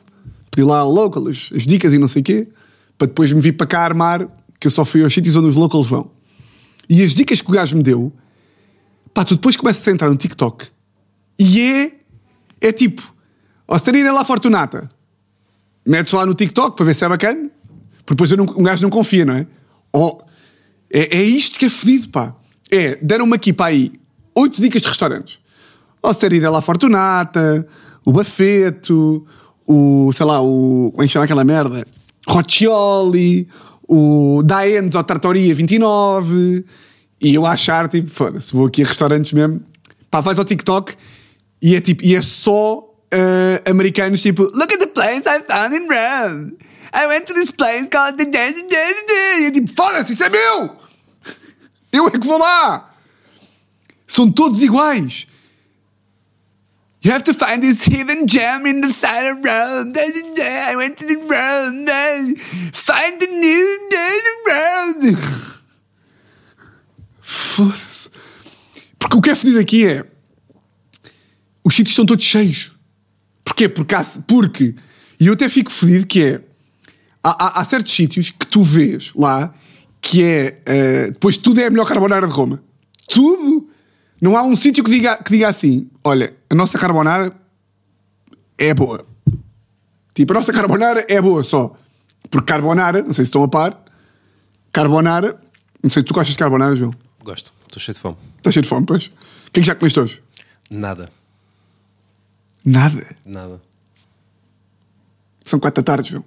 Pedi 0.52 0.66
lá 0.68 0.80
ao 0.80 0.92
local 0.92 1.28
as, 1.28 1.50
as 1.56 1.66
dicas 1.66 1.92
e 1.96 1.98
não 1.98 2.08
sei 2.08 2.22
o 2.22 2.26
quê, 2.26 2.48
para 2.96 3.08
depois 3.08 3.32
me 3.32 3.42
vir 3.42 3.54
para 3.54 3.66
cá 3.66 3.82
armar, 3.82 4.28
que 4.60 4.68
eu 4.68 4.72
só 4.72 4.86
fui 4.86 5.04
aos 5.04 5.12
sítios 5.12 5.36
onde 5.36 5.48
os 5.48 5.56
locals 5.56 5.90
vão. 5.90 6.12
E 6.88 7.04
as 7.04 7.12
dicas 7.14 7.42
que 7.42 7.50
o 7.50 7.54
gajo 7.54 7.76
me 7.76 7.82
deu, 7.82 8.14
pá, 9.14 9.24
tu 9.26 9.36
depois 9.36 9.56
começas 9.56 9.88
a 9.88 9.92
entrar 9.92 10.10
no 10.10 10.16
TikTok 10.16 10.68
e 11.40 11.62
é, 11.62 11.92
é 12.62 12.72
tipo, 12.72 13.14
Osterina 13.68 14.10
é 14.10 14.12
lá 14.12 14.26
Fortunata. 14.26 14.90
Metes 15.86 16.12
lá 16.14 16.26
no 16.26 16.34
TikTok 16.34 16.76
para 16.76 16.86
ver 16.86 16.94
se 16.94 17.06
é 17.06 17.10
bacana, 17.10 17.50
porque 18.06 18.24
depois 18.24 18.32
não, 18.32 18.44
um 18.44 18.64
gajo 18.64 18.84
não 18.84 18.90
confia, 18.90 19.24
não 19.24 19.34
é? 19.34 19.48
Ou, 19.94 20.22
é, 20.92 21.18
é 21.18 21.24
isto 21.24 21.58
que 21.58 21.66
é 21.66 21.70
fedido, 21.70 22.10
pá. 22.10 22.36
É, 22.70 22.98
deram-me 23.02 23.36
aqui 23.36 23.54
para 23.54 23.68
aí 23.68 23.92
oito 24.36 24.62
dicas 24.62 24.82
de 24.82 24.88
restaurantes. 24.88 25.40
Osterina 26.02 26.50
La 26.50 26.62
Fortunata, 26.62 27.66
o 28.06 28.12
Bafeto, 28.12 29.26
o, 29.66 30.12
sei 30.14 30.26
lá, 30.26 30.42
o, 30.42 30.90
como 30.92 31.04
é 31.04 31.06
que 31.06 31.14
chama 31.14 31.26
aquela 31.26 31.44
merda? 31.44 31.86
Roccioli, 32.28 33.48
o 33.88 34.42
Daenz 34.44 34.96
ou 34.96 35.04
Tartoria 35.04 35.54
29. 35.54 36.66
E 37.22 37.36
eu 37.36 37.46
achar, 37.46 37.88
tipo, 37.90 38.10
foda-se, 38.10 38.54
vou 38.54 38.68
aqui 38.68 38.84
a 38.84 38.88
restaurantes 38.88 39.34
mesmo. 39.34 39.62
Pá, 40.10 40.22
vais 40.22 40.40
ao 40.40 40.46
TikTok 40.46 40.96
e 41.62 41.76
é 41.76 41.82
tipo, 41.82 42.04
e 42.04 42.16
é 42.16 42.22
só 42.22 42.84
eh, 43.12 43.62
americanos, 43.70 44.22
tipo, 44.22 44.44
look 44.44 44.74
at 44.74 44.80
the 44.80 44.88
place 44.88 45.24
I 45.28 45.42
found 45.42 45.76
in 45.76 45.88
Rome. 45.88 46.58
I 46.94 47.08
went 47.08 47.26
to 47.28 47.34
this 47.34 47.52
place 47.52 47.88
called 47.90 48.18
the... 48.18 48.26
E 49.40 49.46
é 49.46 49.52
tipo, 49.52 49.72
foda-se, 49.74 50.14
isso 50.14 50.24
é 50.24 50.30
meu! 50.30 50.78
Eu 51.92 52.08
é 52.08 52.12
que 52.12 52.26
vou 52.26 52.38
lá! 52.38 52.90
São 54.08 54.32
todos 54.32 54.64
iguais. 54.64 55.28
You 57.02 57.14
have 57.14 57.24
to 57.26 57.34
find 57.34 57.62
this 57.62 57.84
hidden 57.84 58.28
gem 58.28 58.68
in 58.68 58.82
the 58.82 58.90
side 58.90 59.26
of 59.32 59.40
Rome. 59.42 59.94
I 59.96 60.76
went 60.76 60.98
to 60.98 61.06
the 61.06 61.16
Rome. 61.16 62.36
Find 62.74 63.20
the 63.20 63.28
new 63.28 63.90
Rome. 64.48 65.59
Foda-se. 67.32 68.10
Porque 68.98 69.16
o 69.18 69.22
que 69.22 69.30
é 69.30 69.36
fedido 69.36 69.60
aqui 69.60 69.86
é. 69.86 70.04
Os 71.64 71.76
sítios 71.76 71.92
estão 71.92 72.06
todos 72.06 72.26
cheios. 72.26 72.72
Porquê? 73.44 73.70
Porque, 73.70 73.94
há, 73.94 74.04
porque 74.28 74.76
e 75.20 75.28
eu 75.28 75.34
até 75.34 75.48
fico 75.48 75.72
fedido 75.72 76.08
que 76.08 76.24
é. 76.24 76.42
Há, 77.24 77.30
há- 77.46 77.62
há 77.62 77.66
certos 77.66 77.94
sítios 77.94 78.32
que 78.32 78.48
tu 78.48 78.64
vês 78.64 79.12
lá 79.14 79.54
que 80.02 80.24
é. 80.24 80.60
eh, 80.66 81.08
depois 81.12 81.38
tudo 81.38 81.60
é 81.62 81.68
a 81.68 81.70
melhor 81.70 81.86
carbonara 81.88 82.26
de 82.26 82.34
Roma. 82.34 82.64
Tudo. 83.08 83.70
Não 84.20 84.36
há 84.36 84.42
um 84.42 84.56
sítio 84.56 84.84
que 84.84 84.90
diga, 84.90 85.16
que 85.22 85.32
diga 85.32 85.50
assim: 85.50 85.88
olha, 86.04 86.34
a 86.50 86.56
nossa 86.56 86.80
carbonara 86.80 87.32
é 88.58 88.74
boa. 88.74 89.06
Tipo, 90.16 90.34
a 90.34 90.36
nossa 90.38 90.52
carbonara 90.52 91.06
é 91.08 91.22
boa 91.22 91.44
só. 91.44 91.76
Porque 92.32 92.52
carbonara, 92.52 93.04
não 93.04 93.14
sei 93.14 93.24
se 93.24 93.30
estão 93.30 93.44
a 93.44 93.48
par, 93.48 93.84
carbonara, 94.74 95.40
não 95.84 95.90
sei, 95.92 96.02
tu 96.04 96.14
gostas 96.14 96.32
de 96.34 96.38
carbonara, 96.40 96.76
João? 96.76 96.92
Gosto, 97.24 97.54
estou 97.68 97.80
cheio 97.82 97.94
de 97.96 98.00
fome. 98.00 98.18
Estás 98.38 98.54
cheio 98.54 98.64
de 98.64 98.70
fome, 98.70 98.86
pois? 98.86 99.08
O 99.08 99.52
que 99.52 99.60
é 99.60 99.62
que 99.62 99.68
já 99.68 99.76
comeste 99.76 100.00
hoje? 100.00 100.22
Nada, 100.70 101.10
Nada. 102.64 103.16
nada. 103.26 103.62
São 105.44 105.60
quatro 105.60 105.82
da 105.82 105.86
tarde, 105.96 106.10
João. 106.12 106.24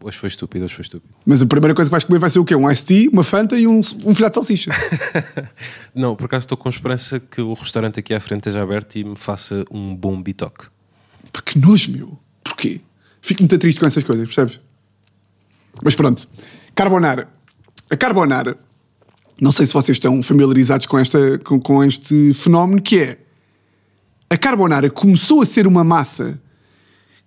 Hoje 0.00 0.18
foi 0.18 0.26
estúpido, 0.28 0.64
hoje 0.64 0.74
foi 0.74 0.82
estúpido. 0.82 1.14
Mas 1.24 1.40
a 1.40 1.46
primeira 1.46 1.74
coisa 1.74 1.88
que 1.88 1.92
vais 1.92 2.02
comer 2.04 2.18
vai 2.18 2.28
ser 2.28 2.40
o 2.40 2.44
quê? 2.44 2.54
Um 2.56 2.68
iced 2.70 2.86
tea, 2.86 3.08
uma 3.10 3.22
Fanta 3.22 3.56
e 3.56 3.66
um, 3.68 3.78
um 3.78 4.14
filhote 4.14 4.30
de 4.30 4.34
salsicha. 4.34 4.70
Não, 5.94 6.16
por 6.16 6.24
acaso 6.26 6.44
estou 6.44 6.58
com 6.58 6.68
esperança 6.68 7.20
que 7.20 7.40
o 7.40 7.52
restaurante 7.54 8.00
aqui 8.00 8.12
à 8.12 8.18
frente 8.20 8.40
esteja 8.40 8.62
aberto 8.62 8.96
e 8.96 9.04
me 9.04 9.16
faça 9.16 9.64
um 9.70 9.94
bom 9.94 10.20
bitoque. 10.20 10.66
Pá, 11.32 11.40
que 11.40 11.56
nojo, 11.58 11.92
meu. 11.92 12.18
Porquê? 12.42 12.80
Fico 13.20 13.42
muito 13.42 13.56
triste 13.58 13.78
com 13.78 13.86
essas 13.86 14.02
coisas, 14.02 14.26
percebes? 14.26 14.60
Mas 15.82 15.94
pronto. 15.94 16.28
Carbonara. 16.74 17.28
A 17.92 17.96
carbonara, 17.96 18.56
não 19.38 19.52
sei 19.52 19.66
se 19.66 19.74
vocês 19.74 19.96
estão 19.96 20.22
familiarizados 20.22 20.86
com, 20.86 20.98
esta, 20.98 21.38
com, 21.40 21.60
com 21.60 21.84
este 21.84 22.32
fenómeno, 22.32 22.80
que 22.80 22.98
é 22.98 23.18
a 24.30 24.36
carbonara 24.38 24.88
começou 24.88 25.42
a 25.42 25.46
ser 25.46 25.66
uma 25.66 25.84
massa 25.84 26.40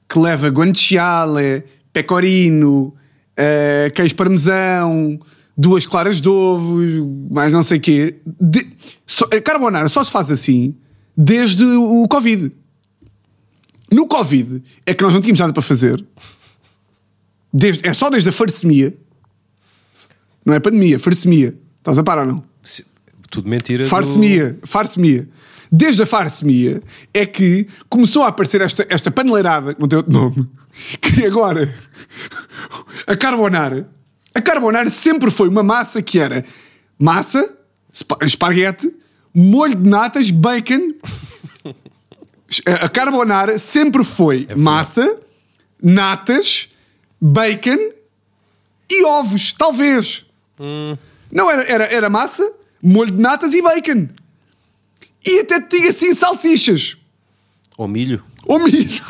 que 0.10 0.18
leva 0.18 0.48
guanciale, 0.48 1.64
pecorino, 1.94 2.96
eh, 3.38 3.92
queijo 3.94 4.16
parmesão, 4.16 5.20
duas 5.56 5.86
claras 5.86 6.20
de 6.20 6.28
ovos, 6.28 6.96
mais 7.30 7.54
não 7.54 7.62
sei 7.62 7.78
o 7.78 7.82
quê. 7.82 8.16
De- 8.26 8.68
só- 9.06 9.28
a 9.32 9.40
carbonara 9.40 9.88
só 9.88 10.04
se 10.04 10.12
faz 10.12 10.32
assim 10.32 10.76
desde 11.16 11.64
o 11.64 12.08
Covid. 12.08 12.52
No 13.92 14.08
Covid 14.08 14.64
é 14.84 14.96
que 14.96 15.04
nós 15.04 15.14
não 15.14 15.22
tínhamos 15.22 15.40
nada 15.40 15.54
para 15.54 15.62
fazer. 15.62 16.04
Desde- 17.54 17.88
é 17.88 17.94
só 17.94 18.10
desde 18.10 18.30
a 18.30 18.32
farsemia. 18.32 18.98
Não 20.46 20.54
é 20.54 20.60
pandemia, 20.60 21.00
farsemia. 21.00 21.56
Estás 21.80 21.98
a 21.98 22.04
par 22.04 22.20
ou 22.20 22.26
não? 22.26 22.44
Se- 22.62 22.86
Tudo 23.30 23.50
mentira. 23.50 23.84
do- 23.84 23.90
Farsemia, 23.90 24.58
farsemia. 24.64 25.28
Desde 25.72 26.04
a 26.04 26.06
farsemia 26.06 26.82
é 27.14 27.26
que 27.26 27.68
começou 27.90 28.24
a 28.24 28.28
aparecer 28.28 28.62
esta, 28.62 28.86
esta 28.90 29.10
paneleirada, 29.12 29.74
que 29.74 29.82
não 29.82 29.88
tem 29.88 29.98
outro 29.98 30.12
nome, 30.14 30.48
que 31.02 31.26
agora 31.26 31.74
a 33.08 33.16
carbonara. 33.16 33.90
A 34.34 34.42
carbonara 34.42 34.90
sempre 34.90 35.32
foi 35.32 35.48
uma 35.50 35.64
massa 35.64 36.02
que 36.02 36.20
era 36.20 36.46
massa, 37.00 37.58
espa- 37.92 38.18
esparguete, 38.22 38.94
molho 39.34 39.76
de 39.76 39.90
natas, 39.90 40.30
bacon, 40.32 40.90
A 42.66 42.88
carbonara 42.88 43.58
sempre 43.58 44.04
foi 44.04 44.48
massa, 44.56 45.18
natas, 45.82 46.70
bacon 47.20 47.92
e 48.90 49.04
ovos, 49.04 49.52
talvez. 49.54 50.25
Não, 51.32 51.50
era, 51.50 51.64
era, 51.64 51.86
era 51.86 52.10
massa, 52.10 52.50
molho 52.82 53.12
de 53.12 53.22
natas 53.22 53.54
e 53.54 53.62
bacon. 53.62 54.08
E 55.26 55.40
até 55.40 55.60
te 55.60 55.78
digo 55.78 55.90
assim, 55.90 56.14
salsichas. 56.14 56.98
Ou 57.78 57.88
milho. 57.88 58.24
Ou 58.46 58.60
milho. 58.60 59.04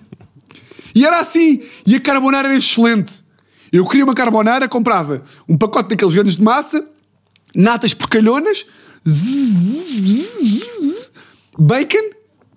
e 0.94 1.06
era 1.06 1.20
assim. 1.20 1.62
E 1.86 1.96
a 1.96 2.00
carbonara 2.00 2.48
era 2.48 2.56
excelente. 2.56 3.24
Eu 3.72 3.86
queria 3.86 4.04
uma 4.04 4.14
carbonara, 4.14 4.68
comprava 4.68 5.22
um 5.48 5.56
pacote 5.56 5.90
daqueles 5.90 6.14
grandes 6.14 6.36
de 6.36 6.42
massa, 6.42 6.86
natas 7.54 7.94
porcalhonas, 7.94 8.66
bacon, 11.58 12.10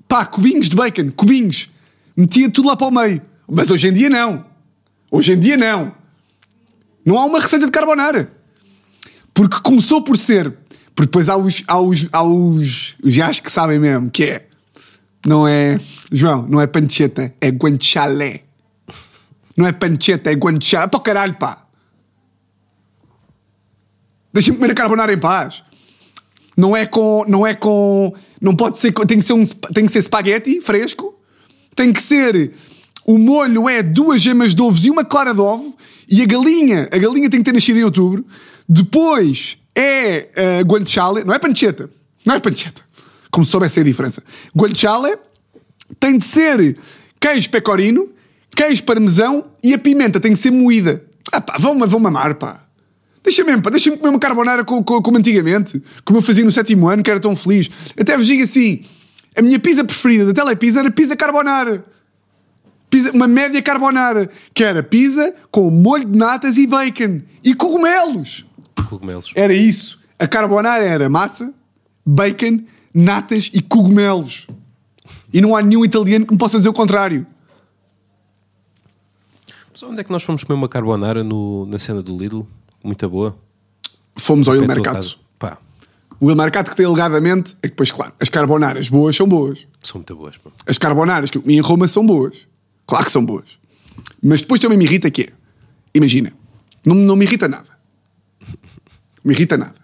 pá, 0.07 0.25
cubinhos 0.25 0.67
de 0.69 0.75
bacon, 0.75 1.11
cubinhos. 1.11 1.69
Metia 2.17 2.49
tudo 2.49 2.67
lá 2.67 2.75
para 2.75 2.87
o 2.87 2.91
meio. 2.91 3.21
Mas 3.47 3.71
hoje 3.71 3.87
em 3.87 3.93
dia 3.93 4.09
não. 4.09 4.45
Hoje 5.11 5.33
em 5.33 5.39
dia 5.39 5.55
não. 5.55 6.02
Não 7.05 7.17
há 7.17 7.25
uma 7.25 7.39
receita 7.39 7.65
de 7.65 7.71
carbonara. 7.71 8.31
Porque 9.33 9.59
começou 9.61 10.01
por 10.03 10.17
ser. 10.17 10.57
Porque 10.95 11.07
depois 11.07 11.27
há 11.27 11.35
os, 11.35 11.63
há 11.67 11.79
os, 11.79 12.07
há 12.11 12.23
os, 12.23 12.95
os 13.03 13.15
gajos 13.15 13.39
que 13.39 13.51
sabem 13.51 13.79
mesmo 13.79 14.09
que 14.09 14.23
é. 14.23 14.47
Não 15.25 15.47
é. 15.47 15.79
João, 16.11 16.45
não 16.47 16.61
é 16.61 16.67
pancheta, 16.67 17.33
é 17.39 17.49
guanciale. 17.49 18.43
Não 19.55 19.65
é 19.65 19.71
pancheta, 19.71 20.31
é 20.31 20.33
guanciale. 20.33 20.89
Para 20.89 20.97
o 20.97 21.01
caralho, 21.01 21.33
pá. 21.35 21.65
Deixa-me 24.31 24.57
comer 24.57 24.71
a 24.71 24.75
carbonara 24.75 25.13
em 25.13 25.19
paz. 25.19 25.63
Não 26.57 26.75
é 26.75 26.85
com. 26.85 27.25
Não 27.27 27.45
é 27.45 27.53
com. 27.53 28.13
Não 28.41 28.55
pode 28.55 28.77
ser. 28.77 28.91
Tem 28.91 29.19
que 29.19 29.25
ser, 29.25 29.33
um, 29.33 29.43
tem 29.45 29.85
que 29.85 29.91
ser 29.91 29.99
espaguete 29.99 30.61
fresco. 30.61 31.15
Tem 31.75 31.91
que 31.91 32.01
ser. 32.01 32.51
O 33.05 33.17
molho 33.17 33.67
é 33.67 33.81
duas 33.81 34.21
gemas 34.21 34.53
de 34.53 34.61
ovos 34.61 34.85
e 34.85 34.89
uma 34.89 35.03
clara 35.03 35.33
de 35.33 35.41
ovo. 35.41 35.75
E 36.15 36.21
a 36.21 36.25
galinha. 36.25 36.87
A 36.91 36.97
galinha 36.97 37.27
tem 37.29 37.39
que 37.39 37.45
ter 37.45 37.53
nascido 37.53 37.77
em 37.79 37.83
outubro. 37.83 38.23
Depois 38.69 39.57
é 39.75 40.29
uh, 40.61 40.65
guanciale. 40.65 41.23
Não 41.23 41.33
é 41.33 41.39
pancheta. 41.39 41.89
Não 42.23 42.35
é 42.35 42.39
pancheta. 42.39 42.81
Como 43.31 43.43
se 43.43 43.49
soubesse 43.51 43.79
a 43.79 43.83
diferença. 43.83 44.21
Guanciale 44.55 45.17
tem 45.99 46.17
de 46.19 46.23
ser 46.23 46.77
queijo 47.19 47.49
pecorino, 47.49 48.09
queijo 48.55 48.83
parmesão 48.83 49.45
e 49.63 49.73
a 49.73 49.77
pimenta 49.79 50.19
tem 50.19 50.33
que 50.33 50.37
ser 50.39 50.51
moída. 50.51 51.03
Ah 51.31 51.41
pá, 51.41 51.57
vão-me 51.59 51.85
vão 51.87 51.99
mamar, 51.99 52.35
pá. 52.35 52.63
Deixa-me 53.23 53.59
pá, 53.61 53.69
deixa 53.71 53.89
comer 53.97 54.09
uma 54.09 54.19
carbonara 54.19 54.63
co- 54.63 54.83
co- 54.83 55.01
como, 55.01 55.17
antigamente, 55.17 55.81
como 56.05 56.19
eu 56.19 56.21
fazia 56.21 56.43
no 56.45 56.51
sétimo 56.51 56.87
ano, 56.89 57.01
que 57.01 57.09
era 57.09 57.19
tão 57.19 57.35
feliz. 57.35 57.69
Até 57.99 58.15
vos 58.17 58.27
digo 58.27 58.43
assim: 58.43 58.81
a 59.35 59.41
minha 59.41 59.57
pizza 59.57 59.83
preferida 59.83 60.25
da 60.25 60.33
Telepizza 60.33 60.79
era 60.81 60.91
pizza 60.91 61.15
carbonara. 61.15 61.83
Pizza- 62.93 63.11
uma 63.11 63.27
média 63.27 63.59
carbonara, 63.59 64.29
que 64.53 64.63
era 64.63 64.83
pizza 64.83 65.33
com 65.49 65.67
molho 65.71 66.05
de 66.05 66.15
natas 66.15 66.57
e 66.57 66.67
bacon 66.67 67.21
e 67.43 67.55
cogumelos. 67.55 68.45
Cogumelos. 68.87 69.31
Era 69.33 69.51
isso. 69.51 69.99
A 70.19 70.27
carbonara 70.27 70.85
era 70.85 71.09
massa, 71.09 71.51
bacon, 72.05 72.59
natas 72.93 73.49
e 73.51 73.63
cogumelos. 73.63 74.45
E 75.33 75.41
não 75.41 75.55
há 75.55 75.61
nenhum 75.63 75.83
italiano 75.83 76.23
que 76.23 76.33
me 76.33 76.37
possa 76.37 76.57
dizer 76.57 76.69
o 76.69 76.73
contrário. 76.73 77.25
Mas 79.71 79.81
onde 79.83 80.01
é 80.01 80.03
que 80.03 80.11
nós 80.11 80.21
fomos 80.21 80.43
comer 80.43 80.57
uma 80.59 80.69
carbonara 80.69 81.23
no, 81.23 81.65
na 81.65 81.79
cena 81.79 82.01
do 82.03 82.15
Lidl? 82.15 82.45
Muito 82.83 83.09
boa. 83.09 83.35
Fomos 84.15 84.47
ao 84.47 84.55
Il 84.55 84.67
Mercato. 84.67 84.93
casa. 84.97 85.15
Pá, 85.39 85.57
O 86.19 86.29
Il 86.29 86.35
Mercato 86.37 86.69
que 86.69 86.75
tem 86.77 86.85
alegadamente 86.85 87.53
é 87.55 87.61
que, 87.63 87.69
depois, 87.69 87.91
claro, 87.91 88.13
as 88.19 88.29
carbonaras 88.29 88.87
boas 88.87 89.15
são 89.15 89.27
boas. 89.27 89.65
são 89.81 89.97
muito 89.99 90.15
boas. 90.15 90.37
pá. 90.37 90.51
As 90.67 90.77
carbonaras 90.77 91.31
que 91.31 91.39
eu 91.39 91.41
comi 91.41 91.55
em 91.55 91.59
Roma 91.59 91.87
são 91.87 92.05
boas. 92.05 92.47
Claro 92.85 93.05
que 93.05 93.11
são 93.11 93.25
boas. 93.25 93.57
Mas 94.21 94.41
depois 94.41 94.59
também 94.61 94.77
me 94.77 94.85
irrita 94.85 95.09
que 95.11 95.23
é. 95.23 95.29
Imagina, 95.93 96.33
não, 96.85 96.95
não 96.95 97.15
me 97.15 97.25
irrita 97.25 97.47
nada. 97.47 97.69
Me 99.23 99.33
irrita 99.33 99.57
nada. 99.57 99.75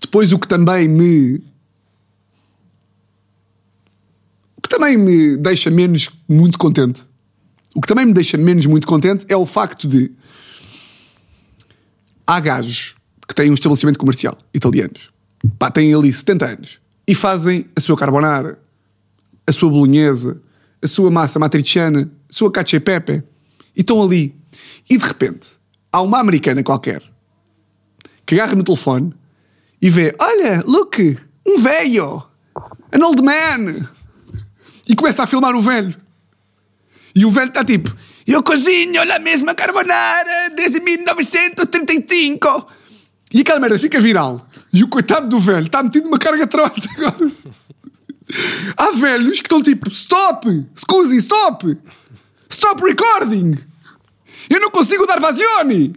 Depois 0.00 0.32
o 0.32 0.38
que 0.38 0.46
também 0.46 0.88
me. 0.88 1.42
O 4.56 4.60
que 4.62 4.68
também 4.68 4.96
me 4.96 5.36
deixa 5.36 5.70
menos 5.70 6.10
muito 6.28 6.58
contente. 6.58 7.04
O 7.74 7.80
que 7.80 7.88
também 7.88 8.06
me 8.06 8.12
deixa 8.12 8.36
menos 8.36 8.66
muito 8.66 8.86
contente 8.86 9.24
é 9.28 9.36
o 9.36 9.46
facto 9.46 9.88
de. 9.88 10.12
Há 12.26 12.38
gajos 12.38 12.94
que 13.26 13.34
têm 13.34 13.50
um 13.50 13.54
estabelecimento 13.54 13.98
comercial, 13.98 14.36
italianos. 14.52 15.10
Pá, 15.58 15.70
têm 15.70 15.94
ali 15.94 16.12
70 16.12 16.46
anos. 16.46 16.78
E 17.06 17.14
fazem 17.14 17.66
a 17.74 17.80
sua 17.80 17.96
carbonara, 17.96 18.58
a 19.46 19.52
sua 19.52 19.70
bolonhesa, 19.70 20.40
a 20.82 20.86
sua 20.86 21.10
massa 21.10 21.38
matriciana, 21.38 22.10
a 22.28 22.32
sua 22.32 22.50
cacio 22.50 22.76
e 22.76 22.80
pepe, 22.80 23.22
e 23.76 23.80
estão 23.80 24.02
ali. 24.02 24.34
E 24.88 24.98
de 24.98 25.06
repente, 25.06 25.48
há 25.92 26.00
uma 26.00 26.18
americana 26.18 26.62
qualquer 26.62 27.02
que 28.26 28.34
agarra 28.34 28.54
no 28.54 28.64
telefone 28.64 29.14
e 29.80 29.88
vê: 29.88 30.14
Olha, 30.18 30.62
look, 30.66 31.18
um 31.46 31.58
velho, 31.58 32.22
an 32.92 33.04
old 33.04 33.22
man, 33.22 33.88
e 34.88 34.94
começa 34.94 35.22
a 35.22 35.26
filmar 35.26 35.54
o 35.54 35.60
velho. 35.60 35.94
E 37.14 37.24
o 37.24 37.30
velho 37.30 37.48
está 37.48 37.64
tipo: 37.64 37.94
Eu 38.26 38.42
cozinho 38.42 39.00
a 39.02 39.18
mesma 39.18 39.54
carbonara 39.54 40.50
desde 40.56 40.80
1935. 40.80 42.66
E 43.34 43.40
aquela 43.40 43.60
merda 43.60 43.78
fica 43.78 44.00
viral. 44.00 44.46
E 44.72 44.82
o 44.82 44.88
coitado 44.88 45.28
do 45.28 45.38
velho 45.38 45.66
está 45.66 45.82
metido 45.82 46.04
numa 46.04 46.18
carga 46.18 46.46
trabalho 46.46 46.74
agora. 46.96 47.30
Há 48.76 48.90
velhos 48.92 49.40
que 49.40 49.46
estão 49.46 49.62
tipo: 49.62 49.90
Stop! 49.90 50.66
Scusi, 50.76 51.18
stop! 51.18 51.76
Stop 52.48 52.82
recording! 52.82 53.58
Eu 54.48 54.60
não 54.60 54.70
consigo 54.70 55.06
dar 55.06 55.20
vazione! 55.20 55.94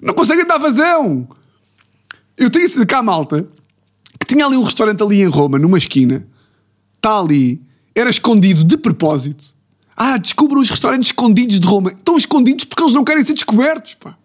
Não 0.00 0.14
consigo 0.14 0.46
dar 0.46 0.58
vazão! 0.58 1.28
Eu 2.36 2.50
tenho 2.50 2.64
esse 2.64 2.84
cá, 2.84 3.02
malta, 3.02 3.48
que 4.18 4.26
tinha 4.26 4.44
ali 4.44 4.56
um 4.56 4.64
restaurante 4.64 5.02
ali 5.02 5.20
em 5.20 5.26
Roma, 5.26 5.58
numa 5.58 5.78
esquina. 5.78 6.26
Está 6.96 7.20
ali. 7.20 7.62
Era 7.94 8.10
escondido 8.10 8.64
de 8.64 8.76
propósito. 8.76 9.54
Ah, 9.96 10.16
descubram 10.16 10.60
os 10.60 10.68
restaurantes 10.68 11.08
escondidos 11.08 11.60
de 11.60 11.66
Roma. 11.66 11.90
Estão 11.90 12.16
escondidos 12.16 12.64
porque 12.64 12.82
eles 12.82 12.94
não 12.94 13.04
querem 13.04 13.22
ser 13.22 13.34
descobertos, 13.34 13.94
pá. 13.94 14.16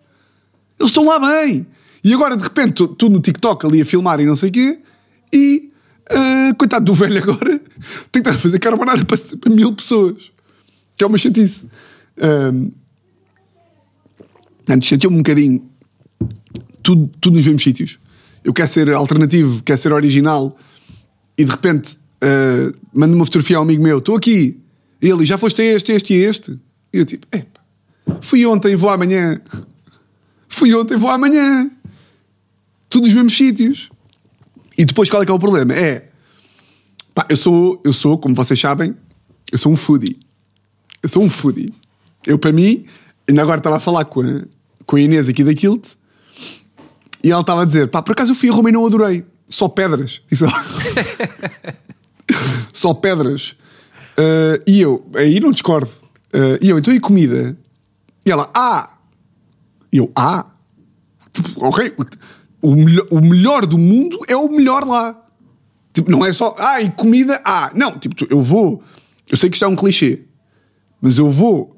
Eles 0.79 0.89
estão 0.89 1.05
lá 1.05 1.19
bem. 1.19 1.67
E 2.03 2.13
agora, 2.13 2.35
de 2.35 2.43
repente, 2.43 2.87
tu 2.87 3.09
no 3.09 3.19
TikTok 3.19 3.65
ali 3.65 3.81
a 3.81 3.85
filmar 3.85 4.19
e 4.19 4.25
não 4.25 4.35
sei 4.35 4.49
o 4.49 4.51
quê, 4.51 4.79
e 5.31 5.68
ah, 6.09 6.53
coitado 6.57 6.85
do 6.85 6.93
velho 6.93 7.21
agora, 7.21 7.59
tem 8.11 8.21
que 8.21 8.29
estar 8.29 8.35
a 8.35 8.37
fazer 8.37 8.59
carbonara 8.59 9.05
para, 9.05 9.17
para 9.39 9.53
mil 9.53 9.73
pessoas. 9.73 10.31
Que 10.97 11.03
é 11.03 11.07
uma 11.07 11.17
chatice. 11.17 11.65
Um, 12.21 12.71
antes 14.67 14.89
chateou-me 14.89 15.17
um 15.17 15.21
bocadinho 15.21 15.63
tudo, 16.83 17.09
tudo 17.21 17.35
nos 17.35 17.45
mesmos 17.45 17.63
sítios. 17.63 17.99
Eu 18.43 18.53
quero 18.53 18.67
ser 18.67 18.89
alternativo, 18.91 19.63
quero 19.63 19.79
ser 19.79 19.93
original, 19.93 20.57
e 21.37 21.43
de 21.43 21.51
repente 21.51 21.97
ah, 22.21 22.71
mando 22.93 23.15
uma 23.15 23.25
fotografia 23.25 23.57
ao 23.57 23.63
amigo 23.63 23.81
meu: 23.81 23.99
estou 23.99 24.15
aqui. 24.15 24.59
E 25.01 25.07
ele 25.07 25.25
já 25.25 25.37
foste 25.37 25.61
a 25.61 25.65
este, 25.65 25.91
este 25.93 26.13
e 26.13 26.17
este. 26.17 26.59
E 26.93 26.97
eu 26.97 27.05
tipo: 27.05 27.25
epá, 27.31 27.61
fui 28.21 28.45
ontem, 28.45 28.75
vou 28.75 28.89
amanhã. 28.89 29.39
Fui 30.51 30.73
ontem, 30.73 30.97
vou 30.97 31.09
amanhã. 31.09 31.69
Tudo 32.89 33.05
nos 33.05 33.13
mesmos 33.13 33.37
sítios. 33.37 33.89
E 34.79 34.85
depois 34.85 35.09
qual 35.09 35.21
é 35.21 35.25
que 35.25 35.31
é 35.31 35.35
o 35.35 35.39
problema? 35.39 35.73
É. 35.75 36.09
Pá, 37.13 37.27
eu 37.29 37.35
sou, 37.37 37.81
eu 37.83 37.91
sou, 37.93 38.17
como 38.17 38.33
vocês 38.33 38.59
sabem, 38.59 38.95
eu 39.51 39.57
sou 39.57 39.71
um 39.71 39.75
foodie. 39.77 40.17
Eu 41.03 41.09
sou 41.09 41.21
um 41.21 41.29
foodie. 41.29 41.71
Eu, 42.25 42.39
para 42.39 42.51
mim, 42.51 42.85
ainda 43.27 43.41
agora 43.41 43.57
estava 43.59 43.75
a 43.75 43.79
falar 43.79 44.05
com 44.05 44.21
a, 44.21 44.41
com 44.85 44.95
a 44.95 45.01
Inês 45.01 45.27
aqui 45.29 45.43
da 45.43 45.53
Kilt 45.53 45.93
e 47.23 47.29
ela 47.31 47.41
estava 47.41 47.61
a 47.63 47.65
dizer: 47.65 47.87
pá, 47.89 48.01
por 48.01 48.13
acaso 48.13 48.31
eu 48.31 48.35
fui 48.35 48.49
a 48.49 48.53
Roma 48.53 48.69
e 48.69 48.71
não 48.71 48.85
adorei. 48.85 49.25
Só 49.49 49.67
pedras. 49.67 50.21
Isso- 50.31 50.45
Só 52.73 52.93
pedras. 52.93 53.55
Ah, 54.17 54.59
e 54.67 54.79
eu, 54.81 55.05
aí 55.15 55.39
não 55.39 55.51
discordo. 55.51 55.89
Ah, 56.33 56.57
e 56.61 56.69
eu, 56.69 56.79
então 56.79 56.93
e 56.93 56.99
comida? 56.99 57.57
E 58.25 58.31
ela, 58.31 58.49
ah! 58.53 58.91
E 59.91 59.97
eu, 59.97 60.11
ah! 60.15 60.45
Tipo, 61.33 61.65
ok. 61.65 61.93
O 62.61 62.75
melhor, 62.75 63.07
o 63.09 63.21
melhor 63.21 63.65
do 63.65 63.77
mundo 63.77 64.19
é 64.27 64.35
o 64.35 64.49
melhor 64.49 64.85
lá. 64.85 65.19
Tipo, 65.93 66.11
não 66.11 66.25
é 66.25 66.31
só, 66.31 66.55
ah, 66.57 66.81
e 66.81 66.89
comida, 66.91 67.41
ah. 67.45 67.71
Não, 67.73 67.97
tipo, 67.97 68.15
eu 68.29 68.41
vou. 68.41 68.83
Eu 69.29 69.37
sei 69.37 69.49
que 69.49 69.55
isto 69.55 69.65
é 69.65 69.67
um 69.67 69.75
clichê, 69.75 70.21
mas 71.01 71.17
eu 71.17 71.29
vou. 71.29 71.75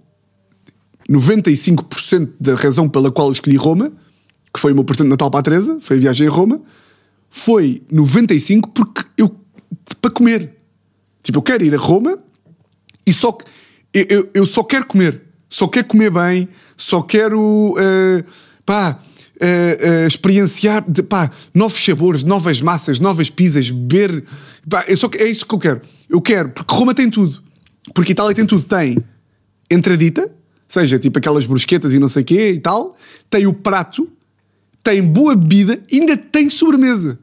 95% 1.09 2.29
da 2.39 2.55
razão 2.55 2.87
pela 2.87 3.11
qual 3.11 3.31
escolhi 3.31 3.57
Roma, 3.57 3.91
que 4.53 4.59
foi 4.59 4.71
o 4.71 4.75
meu 4.75 4.83
presente 4.83 5.05
de 5.05 5.09
Natal 5.09 5.29
para 5.29 5.41
a 5.41 5.43
Teresa, 5.43 5.77
foi 5.81 5.97
a 5.97 5.99
viagem 5.99 6.27
a 6.27 6.31
Roma, 6.31 6.61
foi 7.29 7.81
95% 7.91 8.69
porque 8.73 9.03
eu. 9.17 9.35
para 10.01 10.11
comer. 10.11 10.55
Tipo, 11.21 11.39
eu 11.39 11.41
quero 11.41 11.63
ir 11.63 11.75
a 11.75 11.77
Roma 11.77 12.17
e 13.05 13.13
só. 13.13 13.37
Eu, 13.93 14.05
eu, 14.09 14.29
eu 14.33 14.45
só 14.45 14.63
quero 14.63 14.85
comer. 14.85 15.21
Só 15.49 15.67
quero 15.67 15.87
comer 15.87 16.09
bem, 16.09 16.47
só 16.77 17.01
quero. 17.01 17.75
eh, 17.77 18.23
pá. 18.65 18.99
Uh, 19.41 20.03
uh, 20.03 20.07
experienciar 20.07 20.85
de, 20.87 21.01
pá, 21.01 21.31
novos 21.53 21.83
sabores, 21.83 22.23
novas 22.23 22.61
massas, 22.61 22.99
novas 22.99 23.29
pizzas, 23.29 23.69
beber. 23.69 24.23
Pá, 24.69 24.85
eu 24.87 24.95
só, 24.95 25.09
é 25.17 25.25
isso 25.25 25.45
que 25.45 25.55
eu 25.55 25.59
quero. 25.59 25.81
Eu 26.09 26.21
quero, 26.21 26.49
porque 26.49 26.73
Roma 26.73 26.93
tem 26.93 27.09
tudo. 27.09 27.41
Porque 27.93 28.11
Itália 28.11 28.35
tem 28.35 28.45
tudo. 28.45 28.63
Tem 28.63 28.97
entradita, 29.69 30.29
seja 30.67 30.99
tipo 30.99 31.17
aquelas 31.17 31.45
brusquetas 31.45 31.93
e 31.93 31.99
não 31.99 32.07
sei 32.07 32.21
o 32.21 32.25
quê 32.25 32.51
e 32.51 32.59
tal. 32.59 32.97
Tem 33.29 33.47
o 33.47 33.53
prato, 33.53 34.07
tem 34.83 35.01
boa 35.01 35.35
bebida 35.35 35.81
ainda 35.91 36.15
tem 36.15 36.49
sobremesa. 36.49 37.17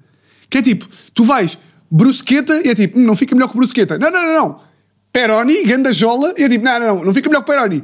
Que 0.50 0.58
é 0.58 0.62
tipo, 0.62 0.88
tu 1.14 1.24
vais 1.24 1.58
brusqueta 1.90 2.62
e 2.64 2.70
é 2.70 2.74
tipo, 2.74 2.98
"Hum, 2.98 3.04
não 3.04 3.14
fica 3.14 3.34
melhor 3.34 3.48
que 3.48 3.56
brusqueta. 3.56 3.98
Não, 3.98 4.10
não, 4.10 4.26
não, 4.26 4.34
não. 4.34 4.60
Peroni, 5.12 5.64
gandajola 5.64 6.34
e 6.36 6.44
é 6.44 6.48
tipo, 6.48 6.64
não, 6.64 6.80
não, 6.80 6.86
não, 6.96 7.04
não 7.04 7.14
fica 7.14 7.28
melhor 7.28 7.42
que 7.42 7.50
Peroni. 7.50 7.82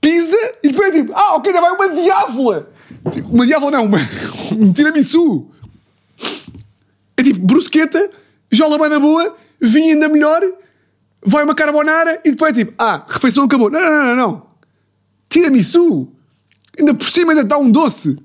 Pizza 0.00 0.36
e 0.62 0.68
depois 0.68 0.94
é 0.94 1.00
tipo, 1.00 1.12
ah, 1.14 1.36
ok, 1.36 1.52
ainda 1.52 1.60
vai 1.60 1.72
uma 1.72 2.02
diávola. 2.02 2.70
Uma 3.30 3.46
diávola 3.46 3.78
não, 3.78 3.86
uma, 3.86 3.98
um 4.52 4.72
tiramisu. 4.72 5.50
É 7.16 7.22
tipo, 7.22 7.40
brusqueta, 7.40 8.10
jola 8.50 8.78
bem 8.78 8.88
da 8.88 8.98
boa, 8.98 9.36
vinho 9.60 9.94
ainda 9.94 10.08
melhor, 10.08 10.42
vai 11.24 11.44
uma 11.44 11.54
carbonara 11.54 12.20
e 12.24 12.30
depois 12.30 12.52
é 12.52 12.64
tipo, 12.64 12.74
ah, 12.78 13.04
refeição 13.08 13.44
acabou. 13.44 13.70
Não, 13.70 13.80
não, 13.80 14.04
não, 14.04 14.16
não. 14.16 14.46
Tiramisu. 15.28 16.08
Ainda 16.78 16.94
por 16.94 17.08
cima 17.08 17.32
ainda 17.32 17.44
dá 17.44 17.58
um 17.58 17.70
doce. 17.70 18.18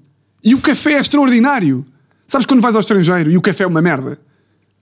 E 0.44 0.56
o 0.56 0.62
café 0.62 0.94
é 0.94 1.02
extraordinário. 1.02 1.86
Sabes 2.26 2.46
quando 2.46 2.62
vais 2.62 2.76
ao 2.76 2.82
estrangeiro 2.82 3.32
e 3.32 3.38
o 3.38 3.42
café 3.42 3.64
é 3.64 3.68
uma 3.68 3.82
merda? 3.82 4.20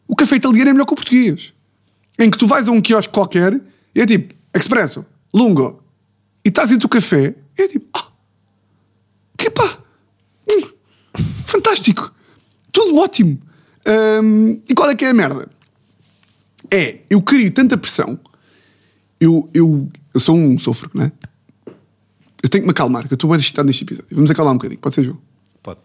O 0.07 0.15
café 0.15 0.35
italiano 0.35 0.69
é 0.69 0.73
melhor 0.73 0.85
que 0.85 0.93
o 0.93 0.95
português. 0.95 1.53
Em 2.19 2.29
que 2.29 2.37
tu 2.37 2.47
vais 2.47 2.67
a 2.67 2.71
um 2.71 2.81
quiosque 2.81 3.11
qualquer 3.11 3.59
e 3.93 4.01
é 4.01 4.05
tipo, 4.05 4.33
expresso, 4.53 5.05
lungo, 5.33 5.81
e 6.43 6.51
trazem-te 6.51 6.85
o 6.85 6.89
café 6.89 7.35
e 7.57 7.61
é 7.61 7.67
tipo, 7.67 7.87
ah, 7.93 8.11
que 9.37 9.49
pá, 9.49 9.77
fantástico, 11.71 12.13
tudo 12.71 12.97
ótimo. 12.97 13.37
Hum, 14.23 14.61
e 14.67 14.73
qual 14.73 14.89
é 14.89 14.95
que 14.95 15.05
é 15.05 15.09
a 15.09 15.13
merda? 15.13 15.47
É, 16.71 16.99
eu 17.09 17.21
crio 17.21 17.51
tanta 17.51 17.77
pressão, 17.77 18.19
eu, 19.19 19.49
eu, 19.53 19.87
eu 20.13 20.19
sou 20.19 20.35
um 20.35 20.57
sofro, 20.59 20.89
não 20.93 21.03
é? 21.05 21.11
Eu 22.43 22.49
tenho 22.49 22.63
que 22.63 22.67
me 22.67 22.71
acalmar, 22.71 23.07
que 23.07 23.13
eu 23.13 23.15
estou 23.15 23.29
bem 23.29 23.39
excitado 23.39 23.65
neste 23.67 23.83
episódio. 23.83 24.09
Vamos 24.11 24.29
acalmar 24.29 24.53
um 24.53 24.57
bocadinho, 24.57 24.79
pode 24.79 24.95
ser, 24.95 25.03
João? 25.03 25.17
Pode. 25.63 25.79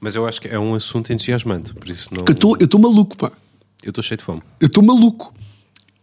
Mas 0.00 0.14
eu 0.14 0.26
acho 0.26 0.40
que 0.40 0.48
é 0.48 0.58
um 0.58 0.74
assunto 0.74 1.12
entusiasmante, 1.12 1.72
por 1.74 1.88
isso 1.88 2.08
não. 2.14 2.24
Que 2.24 2.32
eu 2.32 2.34
estou- 2.34 2.56
eu 2.58 2.64
estou 2.64 2.80
maluco, 2.80 3.16
pá. 3.16 3.30
Eu 3.82 3.90
estou 3.90 4.02
cheio 4.02 4.18
de 4.18 4.24
fome. 4.24 4.40
Eu 4.60 4.66
estou 4.66 4.82
maluco. 4.82 5.32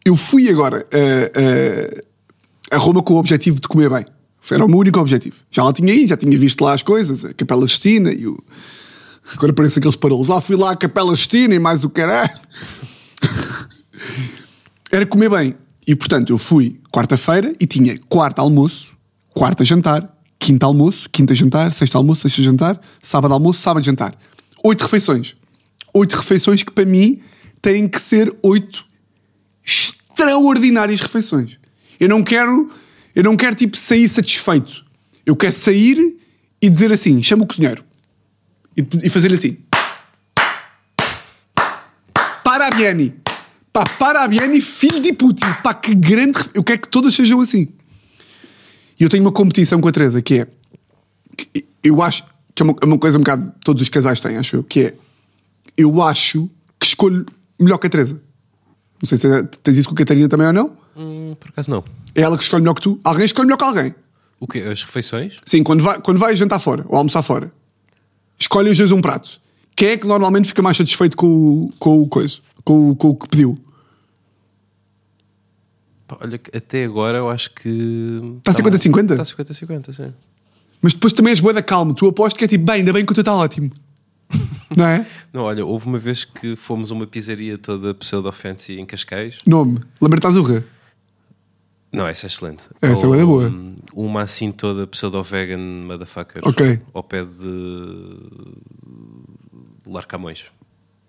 Eu 0.05 0.15
fui 0.15 0.49
agora 0.49 0.85
a, 0.91 2.73
a, 2.73 2.75
a 2.75 2.79
Roma 2.79 3.01
com 3.03 3.13
o 3.13 3.17
objetivo 3.17 3.59
de 3.59 3.67
comer 3.67 3.89
bem. 3.89 4.05
Era 4.51 4.65
o 4.65 4.67
meu 4.67 4.79
único 4.79 4.99
objetivo. 4.99 5.35
Já 5.51 5.63
lá 5.63 5.71
tinha 5.71 5.93
ido, 5.93 6.09
já 6.09 6.17
tinha 6.17 6.37
visto 6.37 6.63
lá 6.63 6.73
as 6.73 6.81
coisas, 6.81 7.23
a 7.25 7.33
Capela 7.33 7.67
Sistina 7.67 8.11
e 8.11 8.27
o. 8.27 8.37
Agora 9.33 9.53
parece 9.53 9.79
aqueles 9.79 9.95
parolos. 9.95 10.27
Lá 10.27 10.41
fui 10.41 10.55
lá 10.55 10.71
à 10.71 10.75
Capela 10.75 11.15
Sistina 11.15 11.55
e 11.55 11.59
mais 11.59 11.83
o 11.83 11.89
caralho. 11.89 12.37
Era 14.91 15.05
comer 15.05 15.29
bem. 15.29 15.55
E 15.87 15.95
portanto 15.95 16.31
eu 16.31 16.37
fui 16.37 16.79
quarta-feira 16.91 17.53
e 17.59 17.65
tinha 17.65 17.97
quarta 18.07 18.41
almoço, 18.41 18.93
quarta 19.33 19.65
jantar, 19.65 20.13
quinta 20.37 20.65
almoço, 20.65 21.09
quinta 21.09 21.33
jantar, 21.33 21.71
sexta 21.71 21.97
almoço, 21.97 22.23
sexta 22.23 22.41
jantar, 22.41 22.79
sábado 23.01 23.33
almoço, 23.33 23.61
sábado 23.61 23.83
jantar. 23.83 24.15
Oito 24.63 24.81
refeições. 24.81 25.35
Oito 25.93 26.15
refeições 26.15 26.63
que 26.63 26.71
para 26.71 26.85
mim 26.85 27.21
têm 27.61 27.87
que 27.87 27.99
ser 27.99 28.33
oito 28.43 28.85
extraordinárias 29.65 31.01
refeições. 31.01 31.57
Eu 31.99 32.09
não 32.09 32.23
quero, 32.23 32.69
eu 33.15 33.23
não 33.23 33.37
quero 33.37 33.55
tipo 33.55 33.77
sair 33.77 34.07
satisfeito. 34.09 34.83
Eu 35.25 35.35
quero 35.35 35.53
sair 35.53 36.17
e 36.61 36.69
dizer 36.69 36.91
assim, 36.91 37.21
chama 37.21 37.43
o 37.43 37.47
cozinheiro. 37.47 37.83
E, 38.75 38.85
e 39.03 39.09
fazer-lhe 39.09 39.35
assim. 39.35 39.57
Parabiani. 42.43 43.15
Pá, 43.71 43.83
parabiani, 43.85 44.61
filho 44.61 44.99
de 44.99 45.13
Putin. 45.13 45.45
Pá, 45.63 45.73
que 45.73 45.95
grande. 45.95 46.39
Eu 46.53 46.63
quero 46.63 46.81
que 46.81 46.87
todas 46.87 47.13
sejam 47.13 47.39
assim. 47.39 47.67
E 48.99 49.03
eu 49.03 49.09
tenho 49.09 49.23
uma 49.23 49.31
competição 49.31 49.81
com 49.81 49.87
a 49.87 49.91
Teresa 49.91 50.21
que 50.21 50.41
é. 50.41 50.47
que 51.35 51.65
eu 51.83 52.01
acho 52.01 52.23
que 52.55 52.61
é 52.61 52.63
uma, 52.63 52.75
é 52.81 52.85
uma 52.85 52.97
coisa 52.97 53.17
um 53.17 53.21
bocado. 53.21 53.51
Todos 53.63 53.81
os 53.81 53.89
casais 53.89 54.19
têm, 54.19 54.37
acho 54.37 54.55
eu. 54.55 54.63
Que 54.63 54.81
é. 54.81 54.93
Eu 55.75 56.01
acho 56.01 56.49
que 56.79 56.85
escolho 56.85 57.25
melhor 57.59 57.77
que 57.77 57.87
a 57.87 57.89
Teresa. 57.89 58.21
Não 59.03 59.07
sei 59.09 59.17
se 59.17 59.43
tens 59.61 59.77
isso 59.77 59.89
com 59.89 59.93
a 59.95 59.97
Catarina 59.97 60.29
também 60.29 60.47
ou 60.47 60.53
não. 60.53 60.77
Hum, 60.95 61.35
por 61.37 61.49
acaso 61.49 61.69
não. 61.69 61.83
É 62.15 62.21
ela 62.21 62.37
que 62.37 62.43
escolhe 62.43 62.61
melhor 62.63 62.73
que 62.75 62.81
tu. 62.81 62.97
Alguém 63.03 63.25
escolhe 63.25 63.45
melhor 63.47 63.57
que 63.57 63.63
alguém. 63.65 63.93
O 64.39 64.47
quê? 64.47 64.59
As 64.59 64.81
refeições? 64.81 65.37
Sim, 65.45 65.61
quando 65.61 65.83
vai, 65.83 65.99
quando 66.01 66.17
vai 66.17 66.33
jantar 66.37 66.59
fora 66.59 66.85
ou 66.87 66.95
almoçar 66.97 67.21
fora, 67.21 67.51
escolhe 68.39 68.69
os 68.69 68.77
dois 68.77 68.91
um 68.91 69.01
prato. 69.01 69.41
Quem 69.75 69.89
é 69.89 69.97
que 69.97 70.07
normalmente 70.07 70.47
fica 70.47 70.61
mais 70.61 70.77
satisfeito 70.77 71.17
com 71.17 71.27
o, 71.27 71.73
com 71.77 72.01
o 72.01 72.07
coisa? 72.07 72.37
Com, 72.63 72.91
o- 72.91 72.95
com 72.95 73.09
o 73.09 73.15
que 73.15 73.27
pediu? 73.27 73.59
Olha, 76.21 76.39
até 76.55 76.85
agora 76.85 77.17
eu 77.17 77.29
acho 77.29 77.49
que. 77.53 78.39
Tá 78.43 78.53
50-50? 78.53 79.11
Está 79.19 79.23
50-50, 79.43 79.93
sim. 79.93 80.13
Mas 80.81 80.93
depois 80.93 81.11
também 81.13 81.31
és 81.31 81.39
boa 81.39 81.53
da 81.53 81.63
calma. 81.63 81.93
Tu 81.93 82.07
apostas 82.07 82.37
que 82.37 82.45
é 82.45 82.47
tipo, 82.47 82.63
bem, 82.65 82.75
ainda 82.75 82.93
bem 82.93 83.05
que 83.05 83.11
o 83.11 83.15
teu 83.15 83.21
está 83.21 83.33
ótimo. 83.35 83.71
Não 84.75 84.85
é? 84.87 85.05
Não, 85.31 85.41
olha, 85.43 85.65
houve 85.65 85.85
uma 85.85 85.99
vez 85.99 86.23
que 86.25 86.55
fomos 86.55 86.91
a 86.91 86.95
uma 86.95 87.05
pizzaria 87.05 87.57
toda 87.57 87.93
pseudo-fancy 87.93 88.79
em 88.79 88.85
Cascais. 88.85 89.39
Nome: 89.45 89.79
Lamberto 90.01 90.27
Azurra. 90.27 90.63
Não, 91.91 92.07
essa 92.07 92.25
é 92.25 92.27
excelente. 92.27 92.63
Essa 92.81 93.05
é 93.05 93.07
Ou, 93.07 93.15
da 93.15 93.23
boa. 93.25 93.47
hum, 93.49 93.75
Uma 93.93 94.23
assim 94.23 94.51
toda 94.51 94.87
pseudo-vegan 94.87 95.59
motherfucker. 95.59 96.41
Ok. 96.43 96.79
Ao 96.91 97.03
pé 97.03 97.23
de. 97.23 98.17
Lar 99.85 100.05
Camões. 100.07 100.45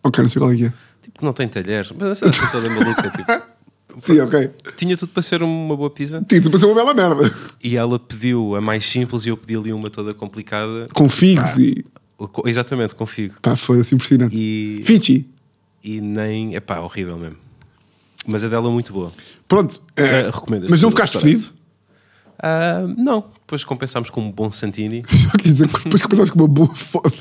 Ok, 0.02 0.22
não 0.22 0.28
sei 0.28 0.38
qual 0.40 0.52
é 0.52 0.56
que 0.56 0.64
é. 0.66 0.72
Tipo 1.00 1.18
que 1.20 1.24
não 1.24 1.32
tem 1.32 1.48
talheres. 1.48 1.90
Mas 1.98 2.22
essa 2.22 2.28
assim 2.28 2.46
toda 2.52 2.68
maluca. 2.68 3.10
Tipo, 3.10 3.54
Sim, 3.96 4.20
ok. 4.20 4.50
tinha 4.76 4.96
tudo 4.96 5.10
para 5.12 5.22
ser 5.22 5.42
uma 5.42 5.76
boa 5.76 5.88
pizza. 5.88 6.20
Tinha 6.28 6.42
para 6.42 6.58
ser 6.58 6.66
uma 6.66 6.74
bela 6.74 6.92
merda. 6.92 7.32
E 7.62 7.76
ela 7.76 7.98
pediu 7.98 8.56
a 8.56 8.60
mais 8.60 8.84
simples 8.84 9.24
e 9.24 9.28
eu 9.28 9.36
pedi 9.36 9.56
ali 9.56 9.72
uma 9.72 9.88
toda 9.88 10.12
complicada. 10.12 10.86
Com 10.92 11.08
figos 11.08 11.58
e. 11.58 11.84
Exatamente, 12.46 12.94
configo. 12.94 13.34
Pá, 13.42 13.56
foda-se 13.56 13.94
impressionante. 13.94 14.34
E, 14.36 14.80
Fichi. 14.84 15.28
e 15.82 16.00
nem. 16.00 16.54
É 16.56 16.60
pá, 16.60 16.80
horrível 16.80 17.16
mesmo. 17.18 17.36
Mas 18.26 18.44
a 18.44 18.48
dela 18.48 18.68
é 18.68 18.72
muito 18.72 18.92
boa. 18.92 19.12
Pronto. 19.46 19.82
é, 19.96 20.20
Ah, 20.20 20.30
recomendas 20.30 20.70
mas 20.70 20.80
não 20.80 20.90
ficaste 20.90 21.18
fedido? 21.18 21.52
Ah, 22.42 22.86
não, 22.96 23.26
depois 23.40 23.64
compensámos 23.64 24.10
com 24.10 24.20
um 24.22 24.30
bom 24.32 24.50
Santini. 24.50 25.04
Só 25.10 25.30
quer 25.36 25.42
dizer 25.48 25.66
depois 25.66 26.02
começaste 26.02 26.32
com 26.32 26.38
uma 26.40 26.48
boa 26.48 26.74
foda. 26.74 27.12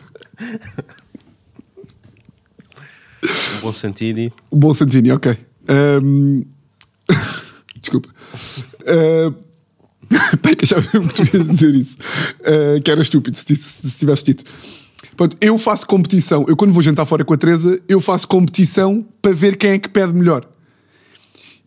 Um 3.23 3.59
bom 3.61 3.73
Santini. 3.73 4.31
O 4.49 4.55
bom 4.57 4.73
Santini, 4.73 5.11
ok. 5.11 5.37
Ahm, 5.67 6.43
Desculpa. 7.79 8.09
Uh... 8.83 9.31
Pai, 10.41 10.57
que 10.57 10.65
vi 10.65 11.07
que 11.07 11.13
tu 11.25 11.37
ias 11.37 11.47
dizer 11.47 11.73
isso. 11.73 11.97
Ah, 12.43 12.79
que 12.83 12.91
era 12.91 13.01
estúpido 13.01 13.37
se, 13.37 13.55
se 13.55 13.97
tivesse 13.97 14.25
dito. 14.25 14.43
Pronto, 15.15 15.37
eu 15.39 15.57
faço 15.57 15.85
competição. 15.85 16.45
Eu, 16.47 16.55
quando 16.55 16.73
vou 16.73 16.81
jantar 16.81 17.05
fora 17.05 17.23
com 17.23 17.33
a 17.33 17.37
Teresa, 17.37 17.79
eu 17.87 18.01
faço 18.01 18.27
competição 18.27 19.05
para 19.21 19.33
ver 19.33 19.57
quem 19.57 19.71
é 19.71 19.79
que 19.79 19.89
pede 19.89 20.13
melhor. 20.13 20.47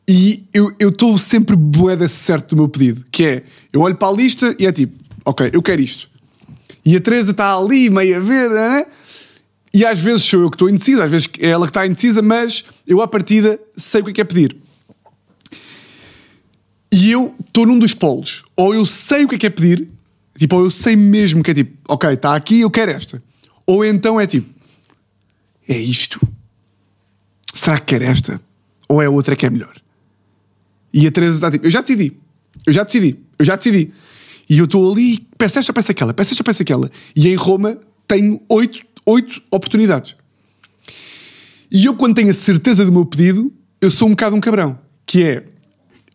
E 0.09 0.45
eu 0.55 0.89
estou 0.89 1.19
sempre 1.19 1.57
boeda 1.57 2.09
certo 2.09 2.55
do 2.55 2.57
meu 2.57 2.69
pedido. 2.69 3.05
Que 3.11 3.25
é, 3.25 3.43
eu 3.73 3.81
olho 3.81 3.97
para 3.97 4.09
a 4.09 4.13
lista 4.13 4.55
e 4.59 4.67
é 4.67 4.73
tipo, 4.73 4.97
ok, 5.25 5.51
eu 5.53 5.63
quero 5.63 5.83
isto. 5.83 6.09
E 6.85 6.95
a 6.97 7.01
Teresa 7.01 7.33
está 7.33 7.57
ali, 7.57 7.91
meio 7.91 8.17
a 8.17 8.21
ver, 8.21 8.49
né? 8.49 8.87
E 9.75 9.85
às 9.85 9.99
vezes 9.99 10.23
sou 10.23 10.41
eu 10.41 10.51
que 10.51 10.55
estou 10.55 10.71
indecisa, 10.71 11.05
às 11.05 11.11
vezes 11.11 11.29
é 11.41 11.49
ela 11.49 11.67
que 11.67 11.71
está 11.71 11.85
indecisa, 11.85 12.23
mas 12.23 12.65
eu 12.87 13.03
à 13.03 13.09
partida 13.09 13.61
sei 13.77 14.01
o 14.01 14.05
que 14.05 14.11
é 14.11 14.15
que 14.15 14.21
é 14.21 14.25
pedir. 14.25 14.57
E 16.93 17.11
eu 17.11 17.35
estou 17.45 17.67
num 17.67 17.79
dos 17.79 17.93
polos. 17.93 18.43
Ou 18.57 18.75
eu 18.75 18.87
sei 18.87 19.25
o 19.25 19.29
que 19.29 19.35
é 19.35 19.39
que 19.39 19.47
é 19.47 19.51
pedir, 19.51 19.89
tipo, 20.39 20.57
ou 20.57 20.65
eu 20.65 20.71
sei 20.71 20.95
mesmo 20.95 21.43
que 21.43 21.51
é 21.51 21.55
tipo, 21.55 21.77
ok, 21.89 22.11
está 22.11 22.35
aqui, 22.35 22.61
eu 22.61 22.71
quero 22.71 22.93
esta. 22.93 23.23
Ou 23.67 23.85
então 23.85 24.21
é 24.21 24.27
tipo, 24.27 24.53
é 25.69 25.77
isto. 25.77 26.21
Será 27.55 27.79
que 27.79 27.87
quer 27.87 28.03
esta? 28.03 28.41
Ou 28.89 29.03
é 29.03 29.09
outra 29.09 29.35
que 29.35 29.47
é 29.47 29.51
melhor? 29.51 29.75
E 30.93 31.07
a 31.07 31.11
Teresa 31.11 31.35
está 31.35 31.51
tipo, 31.51 31.67
eu 31.67 31.71
já 31.71 31.81
decidi, 31.81 32.17
eu 32.67 32.73
já 32.73 32.85
decidi, 32.85 33.19
eu 33.39 33.45
já 33.45 33.57
decidi. 33.57 33.93
E 34.49 34.59
eu 34.59 34.67
estou 34.67 34.93
ali, 34.93 35.27
peço 35.37 35.59
esta, 35.59 35.73
peço 35.73 35.91
aquela, 35.91 36.15
peço 36.15 36.33
esta, 36.33 36.45
peço 36.45 36.63
aquela. 36.63 36.91
E 37.15 37.29
em 37.29 37.35
Roma 37.35 37.79
tenho 38.07 38.41
oito, 38.49 38.85
oito 39.05 39.43
oportunidades. 39.51 40.17
E 41.71 41.85
eu, 41.85 41.95
quando 41.95 42.15
tenho 42.15 42.31
a 42.31 42.35
certeza 42.35 42.85
do 42.85 42.93
meu 42.93 43.05
pedido, 43.05 43.53
eu 43.81 43.91
sou 43.91 44.07
um 44.07 44.13
bocado 44.13 44.37
um 44.37 44.41
cabrão. 44.41 44.79
Que 45.05 45.25
é, 45.25 45.45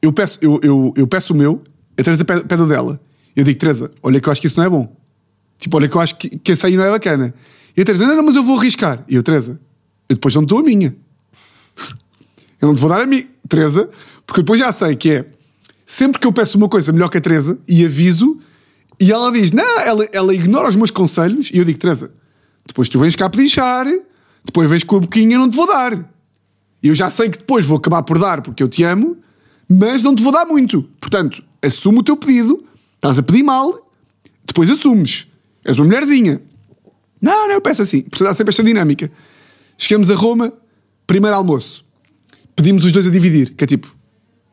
eu 0.02 0.14
peço, 0.14 0.40
eu, 0.42 0.60
eu, 0.64 0.94
eu 0.96 1.08
peço 1.08 1.34
o 1.34 1.36
meu, 1.36 1.62
a 2.00 2.04
Teresa 2.04 2.24
pede, 2.24 2.62
o 2.62 2.68
dela. 2.68 3.00
Eu 3.36 3.44
digo, 3.44 3.60
Teresa, 3.60 3.92
olha 4.02 4.20
que 4.20 4.28
eu 4.28 4.32
acho 4.32 4.42
que 4.42 4.48
isso 4.48 4.60
não 4.60 4.66
é 4.66 4.70
bom. 4.70 4.96
Tipo, 5.62 5.78
olha 5.78 5.88
que 5.88 5.95
eu 5.95 6.02
acho 6.02 6.15
que, 6.15 6.28
que 6.28 6.52
esse 6.52 6.65
aí 6.65 6.76
não 6.76 6.84
é 6.84 6.89
bacana. 6.89 7.34
E 7.78 7.82
a 7.82 7.86
Teresa, 7.86 8.08
não, 8.08 8.15
não, 8.15 8.24
mas 8.24 8.36
eu 8.36 8.43
vou 8.43 8.58
arriscar. 8.58 9.06
E 9.08 9.13
eu, 9.15 9.21
Teresa, 9.21 9.62
eu 10.10 10.15
depois 10.15 10.34
não 10.34 10.43
te 10.43 10.50
dou 10.50 10.60
a 10.60 10.63
minha. 10.63 10.93
Eu 12.60 12.67
não 12.67 12.76
te 12.76 12.80
vou 12.80 12.89
dar 12.91 13.02
a 13.02 13.08
mim, 13.08 13.26
Teresa, 13.50 13.89
porque 14.28 14.43
depois 14.43 14.60
já 14.60 14.71
sei 14.71 14.95
que 14.95 15.10
é 15.10 15.26
sempre 15.84 16.21
que 16.21 16.28
eu 16.28 16.32
peço 16.32 16.60
uma 16.60 16.69
coisa 16.69 16.91
melhor 16.91 17.10
que 17.10 17.17
a 17.17 17.21
Teresa 17.21 17.60
e 17.67 17.84
aviso, 17.84 18.38
E 19.00 19.12
ela 19.12 19.32
diz: 19.32 19.52
Não, 19.52 19.80
ela, 19.80 20.08
ela 20.12 20.32
ignora 20.32 20.69
os 20.69 20.76
meus 20.76 20.91
conselhos. 20.91 21.50
E 21.52 21.58
eu 21.58 21.65
digo: 21.65 21.80
Teresa, 21.80 22.12
depois 22.63 22.88
tu 22.88 23.00
vens 23.00 23.15
cá 23.15 23.28
pedinchar, 23.28 23.88
depois 24.45 24.69
vens 24.69 24.84
com 24.84 24.97
a 24.97 25.00
boquinha, 25.00 25.39
não 25.39 25.50
te 25.50 25.56
vou 25.56 25.65
dar. 25.65 25.93
E 26.84 26.88
eu 26.88 26.93
já 26.93 27.10
sei 27.10 27.30
que 27.30 27.39
depois 27.39 27.65
vou 27.65 27.78
acabar 27.78 28.04
por 28.04 28.19
dar 28.19 28.43
porque 28.43 28.62
eu 28.62 28.69
te 28.69 28.84
amo, 28.84 29.17
mas 29.67 30.04
não 30.04 30.13
te 30.13 30.21
vou 30.21 30.32
dar 30.32 30.45
muito. 30.45 30.84
Portanto, 31.00 31.43
assume 31.63 31.97
o 31.97 32.04
teu 32.04 32.15
pedido, 32.15 32.63
estás 32.95 33.17
a 33.17 33.24
pedir 33.24 33.41
mal, 33.41 33.91
depois 34.45 34.69
assumes. 34.69 35.31
És 35.63 35.78
uma 35.78 35.86
mulherzinha. 35.86 36.41
Não, 37.21 37.47
não, 37.47 37.54
eu 37.56 37.62
peço 37.62 37.82
assim. 37.82 38.02
Portanto, 38.02 38.28
há 38.30 38.34
sempre 38.34 38.52
esta 38.52 38.63
dinâmica. 38.63 39.12
Chegamos 39.78 40.10
a 40.12 40.15
Roma, 40.15 40.54
primeiro 41.06 41.36
almoço. 41.36 41.86
Pedimos 42.56 42.84
os 42.84 42.91
dois 42.91 43.08
a 43.08 43.10
dividir, 43.10 43.54
que 43.56 43.63
é 43.63 43.67
tipo, 43.67 43.95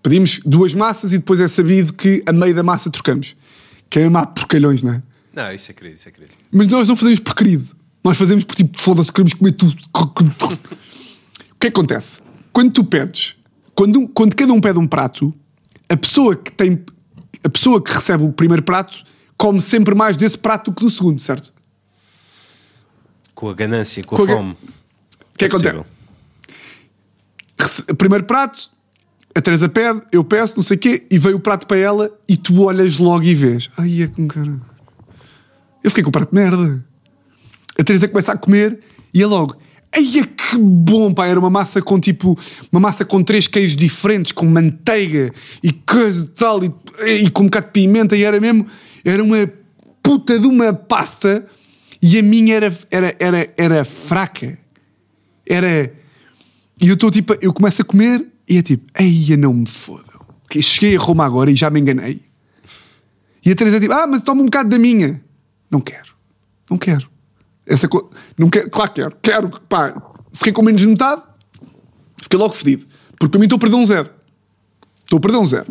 pedimos 0.03 0.40
duas 0.44 0.75
massas 0.75 1.12
e 1.12 1.18
depois 1.18 1.40
é 1.40 1.49
sabido 1.49 1.92
que 1.92 2.23
a 2.27 2.33
meio 2.33 2.55
da 2.55 2.62
massa 2.62 2.90
trocamos. 2.90 3.37
Que 3.90 4.01
é 4.01 4.05
amar 4.05 4.27
porcalhões, 4.29 4.83
não 4.83 4.92
é? 4.94 5.03
Não, 5.35 5.53
isso 5.53 5.71
é 5.71 5.75
querido, 5.75 5.97
isso 5.97 6.09
é 6.09 6.12
querido. 6.12 6.33
Mas 6.53 6.66
nós 6.66 6.88
não 6.88 6.97
fazemos 6.97 7.21
por 7.21 7.35
querido. 7.35 7.66
Nós 8.05 8.16
fazemos 8.16 8.44
por 8.44 8.55
tipo, 8.55 8.81
foda-se, 8.81 9.12
queremos 9.12 9.33
comer 9.35 9.53
tudo. 9.53 9.77
O 9.94 10.07
que 11.61 11.66
é 11.66 11.71
que 11.71 11.79
acontece? 11.79 12.21
Quando 12.53 12.71
tu 12.73 12.85
pedes, 12.85 13.37
quando, 13.75 13.99
um- 14.01 14.07
quando 14.07 14.35
cada 14.35 14.53
um 14.53 14.61
pede 14.61 14.79
um 14.79 14.87
prato, 14.87 15.35
a 15.88 15.97
pessoa 15.97 16.37
que 16.37 16.51
tem. 16.53 16.85
A 17.42 17.49
pessoa 17.49 17.83
que 17.83 17.92
recebe 17.92 18.25
o 18.25 18.33
primeiro 18.33 18.62
prato 18.62 19.03
come 19.38 19.61
sempre 19.61 19.94
mais 19.94 20.16
desse 20.16 20.37
prato 20.37 20.70
do 20.70 20.74
que 20.77 20.85
do 20.85 20.90
segundo, 20.90 21.22
certo? 21.22 21.53
Com 23.35 23.48
a 23.48 23.55
ganância, 23.55 24.03
com 24.05 24.16
a 24.16 24.18
Com 24.18 24.24
a 24.24 24.27
ga- 24.27 24.37
fome. 24.37 24.53
O 24.53 25.38
que 25.38 25.44
é 25.44 25.48
que 25.48 25.53
possível. 25.53 25.85
acontece? 27.59 27.94
Primeiro 27.94 28.24
prato, 28.24 28.70
a 29.35 29.40
Teresa 29.40 29.68
pede, 29.68 30.01
eu 30.12 30.24
peço, 30.24 30.55
não 30.57 30.62
sei 30.62 30.77
o 30.77 30.81
quê, 30.81 31.07
e 31.11 31.18
veio 31.18 31.37
o 31.37 31.40
prato 31.40 31.66
para 31.66 31.77
ela 31.77 32.11
e 32.29 32.37
tu 32.37 32.62
olhas 32.62 32.98
logo 32.98 33.24
e 33.24 33.35
vês. 33.35 33.70
Ai, 33.77 34.03
é 34.03 34.07
com 34.09 34.27
cara. 34.27 34.61
Eu 35.83 35.90
fiquei 35.90 36.03
com 36.03 36.11
o 36.11 36.12
prato 36.12 36.31
de 36.31 36.35
merda. 36.35 36.85
A 37.79 37.85
Teresa 37.85 38.09
começa 38.09 38.33
a 38.33 38.37
comer 38.37 38.81
e 39.14 39.22
é 39.22 39.27
logo. 39.27 39.57
Ai, 39.94 40.18
é 40.18 40.24
que 40.24 40.59
bom, 40.59 41.14
pá! 41.14 41.27
Era 41.29 41.38
uma 41.38 41.48
massa 41.51 41.81
com 41.81 41.98
tipo. 42.01 42.37
Uma 42.72 42.81
massa 42.81 43.05
com 43.05 43.22
três 43.22 43.46
queijos 43.46 43.77
diferentes, 43.77 44.33
com 44.33 44.44
manteiga 44.44 45.33
e 45.62 45.72
coisa 45.72 46.24
e 46.24 46.29
tal, 46.29 46.62
e, 46.64 46.72
e 47.24 47.31
com 47.31 47.42
um 47.44 47.46
bocado 47.46 47.66
de 47.66 47.72
pimenta, 47.72 48.16
e 48.16 48.22
era 48.24 48.40
mesmo. 48.40 48.66
Era 49.09 49.25
uma 49.25 49.51
puta 50.03 50.38
de 50.38 50.47
uma 50.47 50.71
pasta 50.75 51.47
e 52.03 52.18
a 52.18 52.23
minha 52.23 52.55
era, 52.55 52.79
era, 52.90 53.16
era, 53.18 53.55
era 53.57 53.85
fraca. 53.85 54.59
Era. 55.47 55.90
E 56.79 56.88
eu 56.88 56.92
estou 56.92 57.11
tipo. 57.11 57.35
Eu 57.40 57.55
começo 57.55 57.81
a 57.81 57.85
comer 57.87 58.27
e 58.47 58.59
é 58.59 58.62
tipo. 58.62 58.85
Eia, 59.01 59.35
não 59.35 59.55
me 59.55 59.66
fodam. 59.66 60.21
Que 60.51 60.61
Cheguei 60.61 60.94
a 60.94 61.01
Roma 61.01 61.25
agora 61.25 61.51
e 61.51 61.57
já 61.57 61.71
me 61.71 61.81
enganei. 61.81 62.23
E 63.42 63.51
a 63.51 63.55
Teresa 63.55 63.79
é 63.79 63.81
tipo. 63.81 63.94
Ah, 63.94 64.07
mas 64.07 64.21
toma 64.21 64.42
um 64.42 64.44
bocado 64.44 64.68
da 64.68 64.79
minha. 64.79 65.25
Não 65.71 65.81
quero. 65.81 66.12
Não 66.71 66.77
quero. 66.77 67.09
Essa 67.66 67.88
co... 67.88 68.11
não 68.37 68.51
quero. 68.51 68.68
Claro 68.68 68.92
que 68.92 69.01
quero. 69.01 69.16
Quero. 69.23 69.49
Pá, 69.71 69.94
fiquei 70.35 70.53
com 70.53 70.61
menos 70.61 70.83
de 70.83 70.87
metade. 70.87 71.23
Fiquei 72.23 72.38
logo 72.38 72.53
fedido. 72.53 72.87
Porque 73.18 73.31
para 73.31 73.38
mim 73.38 73.47
estou 73.47 73.57
a 73.57 73.61
perder 73.61 73.77
um 73.77 73.87
zero. 73.87 74.11
Estou 75.01 75.16
a 75.16 75.21
perder 75.21 75.38
um 75.38 75.47
zero. 75.47 75.66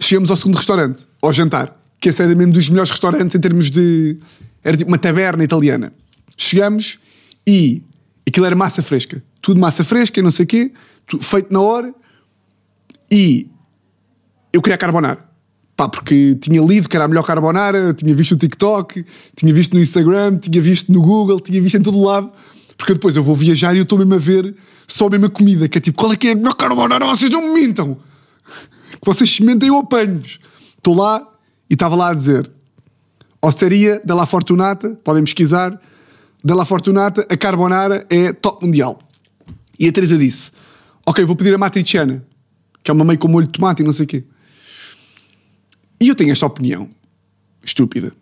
Chegamos 0.00 0.32
ao 0.32 0.36
segundo 0.36 0.56
restaurante, 0.56 1.06
ao 1.22 1.32
jantar, 1.32 1.80
que 2.02 2.08
esse 2.08 2.20
era 2.20 2.34
mesmo 2.34 2.52
dos 2.52 2.68
melhores 2.68 2.90
restaurantes 2.90 3.32
em 3.32 3.38
termos 3.38 3.70
de. 3.70 4.18
Era 4.64 4.76
tipo 4.76 4.90
uma 4.90 4.98
taberna 4.98 5.44
italiana. 5.44 5.92
Chegamos 6.36 6.98
e 7.46 7.80
aquilo 8.26 8.44
era 8.44 8.56
massa 8.56 8.82
fresca. 8.82 9.22
Tudo 9.40 9.60
massa 9.60 9.84
fresca 9.84 10.18
e 10.18 10.22
não 10.22 10.32
sei 10.32 10.44
o 10.44 10.46
quê, 10.48 10.72
feito 11.20 11.52
na 11.52 11.60
hora. 11.60 11.94
E 13.08 13.48
eu 14.52 14.60
queria 14.60 14.76
carbonara. 14.76 15.24
Pá, 15.76 15.88
porque 15.88 16.34
tinha 16.40 16.60
lido 16.60 16.88
que 16.88 16.96
era 16.96 17.04
a 17.04 17.08
melhor 17.08 17.22
carbonara, 17.22 17.94
tinha 17.94 18.12
visto 18.14 18.32
no 18.32 18.38
TikTok, 18.38 19.04
tinha 19.36 19.54
visto 19.54 19.74
no 19.74 19.80
Instagram, 19.80 20.38
tinha 20.38 20.60
visto 20.60 20.92
no 20.92 21.00
Google, 21.00 21.38
tinha 21.38 21.62
visto 21.62 21.76
em 21.76 21.82
todo 21.82 22.02
lado. 22.02 22.32
Porque 22.76 22.94
depois 22.94 23.14
eu 23.14 23.22
vou 23.22 23.36
viajar 23.36 23.74
e 23.74 23.78
eu 23.78 23.84
estou 23.84 23.96
mesmo 23.96 24.14
a 24.14 24.18
ver 24.18 24.56
só 24.88 25.06
a 25.06 25.10
mesma 25.10 25.30
comida, 25.30 25.68
que 25.68 25.78
é 25.78 25.80
tipo, 25.80 25.96
qual 25.96 26.12
é 26.12 26.16
que 26.16 26.26
é 26.26 26.32
a 26.32 26.34
melhor 26.34 26.54
carbonara? 26.54 27.06
Vocês 27.06 27.30
não 27.30 27.54
me 27.54 27.60
mintam! 27.60 27.96
Que 28.90 29.06
vocês 29.06 29.30
se 29.30 29.42
mentem, 29.42 29.68
eu 29.68 29.78
apanho-vos. 29.78 30.40
Estou 30.78 30.96
lá 30.96 31.31
e 31.72 31.74
estava 31.74 31.96
lá 31.96 32.10
a 32.10 32.14
dizer: 32.14 32.50
Osteria 33.40 33.98
della 34.04 34.26
Fortunata, 34.26 34.90
podem 35.02 35.24
pesquisar, 35.24 35.80
della 36.44 36.66
Fortunata, 36.66 37.26
a 37.30 37.36
carbonara 37.36 38.06
é 38.10 38.30
top 38.30 38.66
mundial. 38.66 39.00
E 39.78 39.88
a 39.88 39.92
Teresa 39.92 40.18
disse: 40.18 40.52
Ok, 41.06 41.24
vou 41.24 41.34
pedir 41.34 41.54
a 41.54 41.58
matriciana, 41.58 42.22
que 42.84 42.90
é 42.90 42.94
uma 42.94 43.06
meio 43.06 43.18
com 43.18 43.26
molho 43.26 43.46
de 43.46 43.52
tomate 43.52 43.80
e 43.82 43.86
não 43.86 43.92
sei 43.92 44.04
o 44.04 44.06
quê. 44.06 44.24
E 45.98 46.08
eu 46.08 46.14
tenho 46.14 46.30
esta 46.30 46.44
opinião 46.44 46.90
estúpida: 47.64 48.12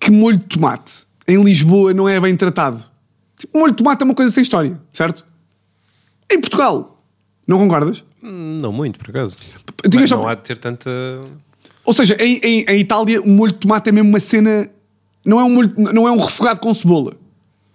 que 0.00 0.10
molho 0.10 0.38
de 0.38 0.44
tomate 0.44 1.06
em 1.28 1.44
Lisboa 1.44 1.92
não 1.92 2.08
é 2.08 2.18
bem 2.18 2.34
tratado. 2.34 2.82
Tipo, 3.36 3.58
molho 3.58 3.72
de 3.72 3.76
tomate 3.76 4.02
é 4.02 4.04
uma 4.06 4.14
coisa 4.14 4.32
sem 4.32 4.40
história, 4.40 4.80
certo? 4.94 5.26
Em 6.32 6.40
Portugal, 6.40 7.04
não 7.46 7.58
concordas? 7.58 8.02
Não 8.22 8.72
muito, 8.72 8.98
por 8.98 9.10
acaso. 9.10 9.36
Mas 9.94 10.10
não 10.10 10.26
há 10.26 10.34
de 10.34 10.40
ter 10.40 10.56
tanta. 10.56 10.90
Ou 11.86 11.94
seja, 11.94 12.16
em, 12.20 12.40
em, 12.42 12.64
em 12.68 12.80
Itália, 12.80 13.20
o 13.22 13.28
molho 13.28 13.52
de 13.52 13.58
tomate 13.58 13.88
é 13.88 13.92
mesmo 13.92 14.08
uma 14.08 14.20
cena. 14.20 14.68
Não 15.24 15.40
é 15.40 15.44
um, 15.44 15.50
molho, 15.50 15.72
não 15.76 16.06
é 16.06 16.12
um 16.12 16.18
refogado 16.18 16.60
com 16.60 16.72
cebola. 16.74 17.16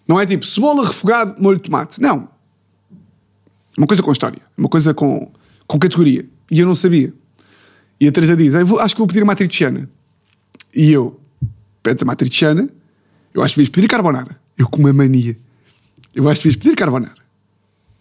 Não 0.08 0.20
é 0.20 0.26
tipo 0.26 0.46
cebola, 0.46 0.86
refogado, 0.88 1.42
molho 1.42 1.58
de 1.58 1.64
tomate. 1.64 2.02
Não. 2.02 2.30
Uma 3.78 3.88
coisa 3.88 4.04
com 4.04 4.12
história. 4.12 4.42
Uma 4.58 4.68
coisa 4.70 4.94
com, 4.94 5.32
com 5.66 5.80
categoria. 5.80 6.26
E 6.50 6.60
eu 6.60 6.66
não 6.68 6.76
sabia. 6.76 7.14
E 8.00 8.08
a 8.08 8.12
Teresa 8.12 8.36
diz: 8.36 8.54
"Eu 8.54 8.66
vou- 8.66 8.80
Acho 8.80 8.94
que 8.96 9.00
vou 9.00 9.08
pedir 9.08 9.22
a 9.22 9.26
matriciana. 9.26 9.90
E 10.76 10.92
eu, 10.92 11.20
pedes 11.84 12.04
a 12.04 12.06
matriciana, 12.06 12.70
eu 13.34 13.42
acho 13.42 13.54
que 13.54 13.60
devias 13.62 13.72
pedir 13.74 13.88
carbonara. 13.88 14.40
Eu 14.58 14.68
com 14.68 14.78
uma 14.80 14.92
mania. 14.94 15.38
Eu 16.14 16.28
acho 16.30 16.42
que 16.42 16.48
devias 16.50 16.64
pedir 16.64 16.76
carbonara. 16.76 17.16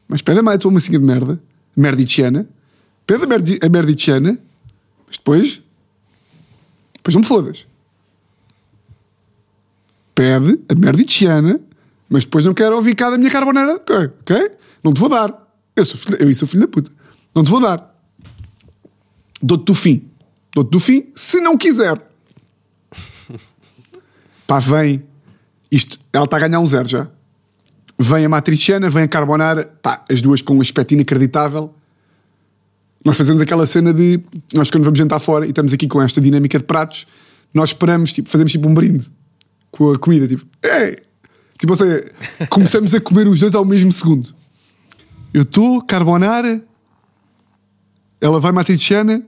Mas 0.09 0.23
pede 0.23 0.41
a 0.41 0.59
tua 0.59 0.71
massinha 0.73 0.99
de 0.99 1.05
merda, 1.05 1.41
merdiciana, 1.77 2.49
pede 3.07 3.23
a, 3.25 3.67
a 3.67 3.69
merdiciana, 3.69 4.39
mas 5.07 5.17
depois 5.17 5.63
Depois 7.01 7.15
não 7.15 7.23
me 7.23 7.27
fodas. 7.27 7.67
Pede 10.15 10.61
a 10.69 10.75
merdiciana, 10.75 11.59
mas 12.09 12.25
depois 12.25 12.45
não 12.45 12.53
quero 12.53 12.77
ouvir 12.77 12.95
cá 12.95 13.09
da 13.09 13.17
minha 13.17 13.31
carbonara. 13.31 13.77
Ok? 13.77 13.97
ok? 13.97 14.51
Não 14.85 14.93
te 14.93 15.01
vou 15.01 15.09
dar. 15.09 15.35
Eu 15.75 15.85
sou 15.85 15.99
filho, 15.99 16.17
eu 16.17 16.35
sou 16.35 16.47
filho 16.47 16.63
da 16.63 16.69
puta. 16.69 16.91
Não 17.35 17.43
te 17.43 17.51
vou 17.51 17.61
dar. 17.61 17.95
Dou-te 19.43 19.65
do 19.65 19.75
fim. 19.75 20.11
Dou-te 20.55 20.71
do 20.71 20.81
fim, 20.81 21.11
se 21.15 21.41
não 21.41 21.57
quiser. 21.57 22.01
Pá, 24.47 24.59
vem. 24.59 25.03
Isto, 25.73 25.99
ela 26.13 26.25
está 26.25 26.37
a 26.37 26.41
ganhar 26.41 26.61
um 26.61 26.67
zero 26.67 26.87
já. 26.87 27.09
Vem 27.99 28.25
a 28.25 28.29
matriciana, 28.29 28.91
vem 28.91 29.05
a 29.05 29.09
carbonara. 29.09 29.73
Pá, 29.81 30.05
as 30.11 30.21
duas 30.21 30.43
com 30.43 30.57
um 30.57 30.61
aspecto 30.61 30.93
inacreditável. 30.93 31.75
Nós 33.05 33.17
fazemos 33.17 33.41
aquela 33.41 33.67
cena 33.67 33.93
de. 33.93 34.21
Nós, 34.55 34.71
quando 34.71 34.85
vamos 34.85 34.99
jantar 34.99 35.21
fora 35.21 35.47
e 35.47 35.51
estamos 35.51 35.73
aqui 35.73 35.89
com 35.89 36.03
esta 36.03 36.21
dinâmica 36.21 36.59
de 36.59 36.65
pratos, 36.65 37.07
nós 37.53 37.71
esperamos, 37.71 38.13
tipo, 38.13 38.29
fazemos 38.29 38.53
tipo 38.53 38.69
um 38.69 38.75
brinde 38.75 39.11
com 39.71 39.91
a 39.91 39.99
comida. 39.99 40.29
Tipo, 40.29 40.47
é! 40.63 41.03
Tipo, 41.59 41.73
ou 41.73 41.77
seja, 41.77 42.11
começamos 42.49 42.95
a 42.95 43.01
comer 43.01 43.27
os 43.27 43.39
dois 43.39 43.55
ao 43.55 43.65
mesmo 43.65 43.93
segundo. 43.93 44.35
Eu 45.33 45.43
estou, 45.43 45.83
carbonara, 45.83 46.63
ela 48.21 48.41
vai 48.41 48.53
matriciana, 48.53 49.25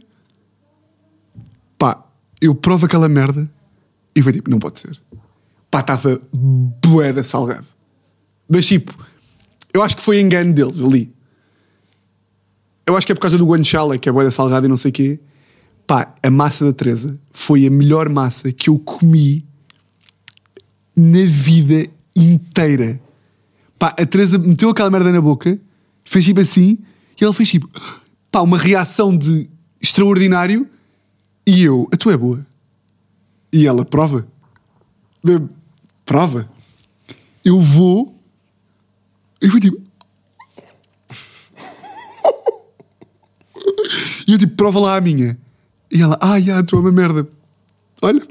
pá, 1.78 2.04
eu 2.40 2.54
provo 2.54 2.86
aquela 2.86 3.08
merda 3.08 3.50
e 4.14 4.22
foi 4.22 4.32
tipo, 4.32 4.50
não 4.50 4.58
pode 4.58 4.80
ser. 4.80 5.00
Pá, 5.70 5.80
estava 5.80 6.20
boeda 6.32 7.22
salgado. 7.22 7.66
Mas 8.48 8.66
tipo, 8.66 8.94
eu 9.72 9.82
acho 9.82 9.96
que 9.96 10.02
foi 10.02 10.20
engano 10.20 10.52
deles 10.52 10.80
ali. 10.80 11.14
Eu 12.86 12.96
acho 12.96 13.06
que 13.06 13.12
é 13.12 13.14
por 13.14 13.20
causa 13.20 13.38
do 13.38 13.46
guanciale, 13.46 13.98
que 13.98 14.08
é 14.08 14.12
boeda 14.12 14.30
salgada 14.30 14.66
e 14.66 14.68
não 14.68 14.76
sei 14.76 14.90
o 14.90 14.92
quê. 14.92 15.20
Pá, 15.86 16.12
a 16.22 16.30
massa 16.30 16.64
da 16.64 16.72
Teresa 16.72 17.18
foi 17.30 17.66
a 17.66 17.70
melhor 17.70 18.08
massa 18.08 18.52
que 18.52 18.70
eu 18.70 18.78
comi 18.78 19.44
na 20.96 21.24
vida 21.26 21.86
inteira. 22.14 23.00
Pá, 23.78 23.88
a 23.88 24.06
Teresa 24.06 24.38
meteu 24.38 24.70
aquela 24.70 24.90
merda 24.90 25.10
na 25.10 25.20
boca, 25.20 25.58
fez 26.04 26.24
tipo 26.24 26.40
assim, 26.40 26.78
e 27.20 27.24
ela 27.24 27.32
fez 27.34 27.48
tipo, 27.50 27.68
pá, 28.30 28.40
uma 28.40 28.58
reação 28.58 29.16
de 29.16 29.48
extraordinário, 29.80 30.68
e 31.46 31.62
eu, 31.62 31.88
a 31.92 31.96
tua 31.96 32.12
é 32.12 32.16
boa. 32.16 32.46
E 33.52 33.66
ela, 33.66 33.84
prova. 33.84 34.26
Prova. 36.04 36.48
Eu 37.44 37.60
vou. 37.60 38.14
Eu 39.40 39.50
fui 39.50 39.60
tipo. 39.60 39.81
E 44.26 44.32
eu 44.32 44.38
tipo, 44.38 44.54
prova 44.54 44.78
lá 44.78 44.96
a 44.96 45.00
minha. 45.00 45.38
E 45.90 46.00
ela, 46.00 46.18
ai, 46.20 46.50
ah, 46.50 46.62
tu 46.62 46.76
é 46.76 46.80
uma 46.80 46.92
merda. 46.92 47.28
Olha, 48.00 48.22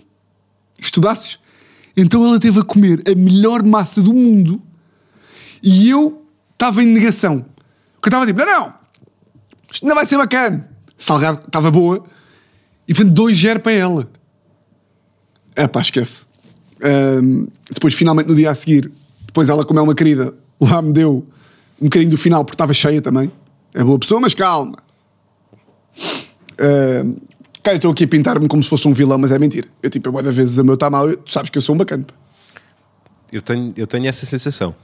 estudasses. 0.79 1.39
Então 1.95 2.25
ela 2.25 2.39
teve 2.39 2.59
a 2.59 2.63
comer 2.63 3.03
a 3.09 3.15
melhor 3.15 3.63
massa 3.63 4.01
do 4.01 4.13
mundo 4.13 4.61
e 5.61 5.89
eu 5.89 6.25
estava 6.53 6.81
em 6.81 6.87
negação. 6.87 7.45
Porque 7.95 8.07
eu 8.07 8.19
estava 8.19 8.25
tipo, 8.25 8.39
não, 8.39 8.45
não, 8.45 8.73
isto 9.71 9.85
não 9.85 9.95
vai 9.95 10.05
ser 10.05 10.17
bacana. 10.17 10.69
Salgado 10.97 11.41
estava 11.45 11.69
boa 11.69 12.03
e 12.87 12.93
portanto 12.93 13.21
2-0 13.21 13.59
para 13.59 13.71
ela. 13.71 14.09
É 15.55 15.67
pá, 15.67 15.81
esquece. 15.81 16.25
Ahm, 16.83 17.45
depois, 17.71 17.93
finalmente, 17.93 18.27
no 18.27 18.35
dia 18.35 18.49
a 18.49 18.55
seguir, 18.55 18.91
depois 19.25 19.49
ela, 19.49 19.63
como 19.63 19.79
é 19.79 19.81
uma 19.81 19.93
querida, 19.93 20.33
lá 20.59 20.81
me 20.81 20.91
deu 20.91 21.25
um 21.79 21.85
bocadinho 21.85 22.11
do 22.11 22.17
final 22.17 22.43
porque 22.43 22.55
estava 22.55 22.73
cheia 22.73 23.01
também. 23.01 23.31
É 23.73 23.83
boa 23.83 23.99
pessoa, 23.99 24.19
mas 24.19 24.33
calma. 24.33 24.77
Ahm, 26.59 27.15
cara, 27.63 27.75
eu 27.75 27.77
estou 27.77 27.91
aqui 27.91 28.03
a 28.03 28.07
pintar-me 28.07 28.47
como 28.47 28.63
se 28.63 28.69
fosse 28.69 28.87
um 28.87 28.93
vilão, 28.93 29.17
mas 29.17 29.31
é 29.31 29.39
mentira. 29.39 29.67
Eu, 29.81 29.89
tipo, 29.89 30.09
eu, 30.09 30.21
da 30.23 30.31
vezes, 30.31 30.57
o 30.57 30.63
meu 30.63 30.75
está 30.75 30.89
mal, 30.89 31.09
eu- 31.09 31.17
tu 31.17 31.31
sabes 31.31 31.49
que 31.49 31.57
eu 31.57 31.61
sou 31.61 31.75
um 31.75 31.77
bacana. 31.77 32.03
pá. 32.03 32.13
Eu 33.31 33.41
tenho, 33.41 33.73
eu 33.77 33.87
tenho 33.87 34.07
essa 34.07 34.25
sensação. 34.25 34.75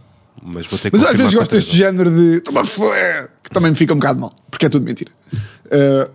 Mas 0.41 0.67
vou 0.67 0.77
ter 0.77 0.91
que 0.91 0.97
Mas 0.97 1.05
às 1.09 1.17
vezes 1.17 1.33
gosto 1.33 1.51
deste 1.51 1.75
género 1.75 2.11
de 2.11 2.41
toma 2.41 2.63
fé, 2.63 3.27
que 3.43 3.49
também 3.49 3.71
me 3.71 3.75
fica 3.77 3.93
um 3.93 3.97
bocado 3.97 4.21
mal, 4.21 4.33
porque 4.51 4.67
é 4.67 4.69
tudo 4.69 4.85
mentira. 4.85 5.11
Uh, 5.65 6.09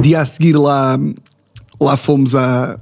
dia 0.00 0.20
a 0.20 0.26
seguir 0.26 0.56
lá, 0.56 0.98
lá 1.80 1.96
fomos 1.96 2.34
a. 2.34 2.78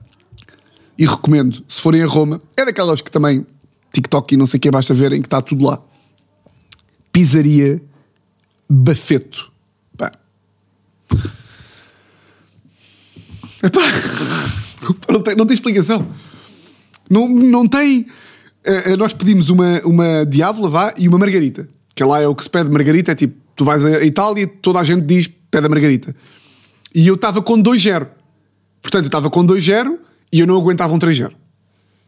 E 0.98 1.06
recomendo, 1.06 1.64
se 1.66 1.80
forem 1.80 2.02
a 2.02 2.06
Roma, 2.06 2.42
é 2.56 2.64
daquelas 2.64 3.00
que 3.00 3.11
também 3.11 3.46
TikTok 3.92 4.35
e 4.35 4.37
não 4.37 4.46
sei 4.46 4.59
o 4.59 4.61
que 4.61 4.70
basta 4.70 4.92
verem 4.92 5.22
que 5.22 5.26
está 5.28 5.40
tudo 5.40 5.64
lá. 5.64 5.80
Pizzaria 7.12 7.80
Bafeto. 8.70 9.50
Pá. 9.96 10.12
Epá. 13.62 13.80
Não, 15.09 15.20
tem, 15.20 15.35
não 15.37 15.44
tem 15.44 15.54
explicação. 15.54 16.09
Não, 17.11 17.28
não 17.28 17.66
tem. 17.66 18.06
eh, 18.64 18.96
nós 18.96 19.12
pedimos 19.12 19.50
uma, 19.50 19.80
uma 19.85 20.24
diávola, 20.24 20.70
vá, 20.70 20.94
e 20.96 21.09
uma 21.09 21.18
margarita. 21.18 21.68
Que 21.94 22.04
lá 22.04 22.20
é 22.20 22.28
o 22.28 22.35
que 22.35 22.44
se 22.44 22.50
pede 22.50 22.70
margarita. 22.70 23.12
É 23.12 23.14
tipo, 23.14 23.35
tu 23.56 23.64
vais 23.64 23.85
à 23.85 24.04
Itália, 24.04 24.46
toda 24.46 24.78
a 24.78 24.85
gente 24.85 25.02
diz 25.04 25.28
pede 25.50 25.66
a 25.66 25.68
margarita. 25.68 26.14
E 26.94 27.06
eu 27.09 27.16
estava 27.16 27.42
com 27.42 27.61
2-0. 27.61 28.06
Portanto, 28.80 29.04
eu 29.04 29.09
estava 29.09 29.28
com 29.28 29.44
2-0 29.44 29.98
e 30.33 30.40
eu 30.40 30.46
não 30.46 30.56
aguentava 30.56 30.94
um 30.94 30.98
3-0. 30.98 31.33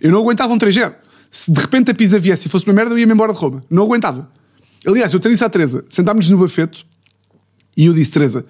Eu 0.01 0.13
não 0.13 0.21
aguentava 0.21 0.53
um 0.55 0.59
3-0. 0.59 0.95
Se 1.31 1.51
de 1.53 1.61
repente 1.61 1.91
a 1.91 1.95
pizza 1.95 2.19
viesse 2.19 2.47
e 2.47 2.51
fosse 2.51 2.67
uma 2.67 2.73
merda, 2.73 2.95
eu 2.95 2.99
ia-me 2.99 3.13
embora 3.13 3.33
de 3.33 3.39
Roma. 3.39 3.63
Não 3.69 3.83
aguentava. 3.83 4.31
Aliás, 4.87 5.13
eu 5.13 5.21
te 5.21 5.29
disse 5.29 5.45
à 5.45 5.49
Teresa, 5.49 5.85
sentámos-nos 5.89 6.31
no 6.31 6.39
bafeto 6.39 6.85
e 7.77 7.87
eu 7.87 7.93
disse, 7.93 8.11
Teresa, 8.11 8.45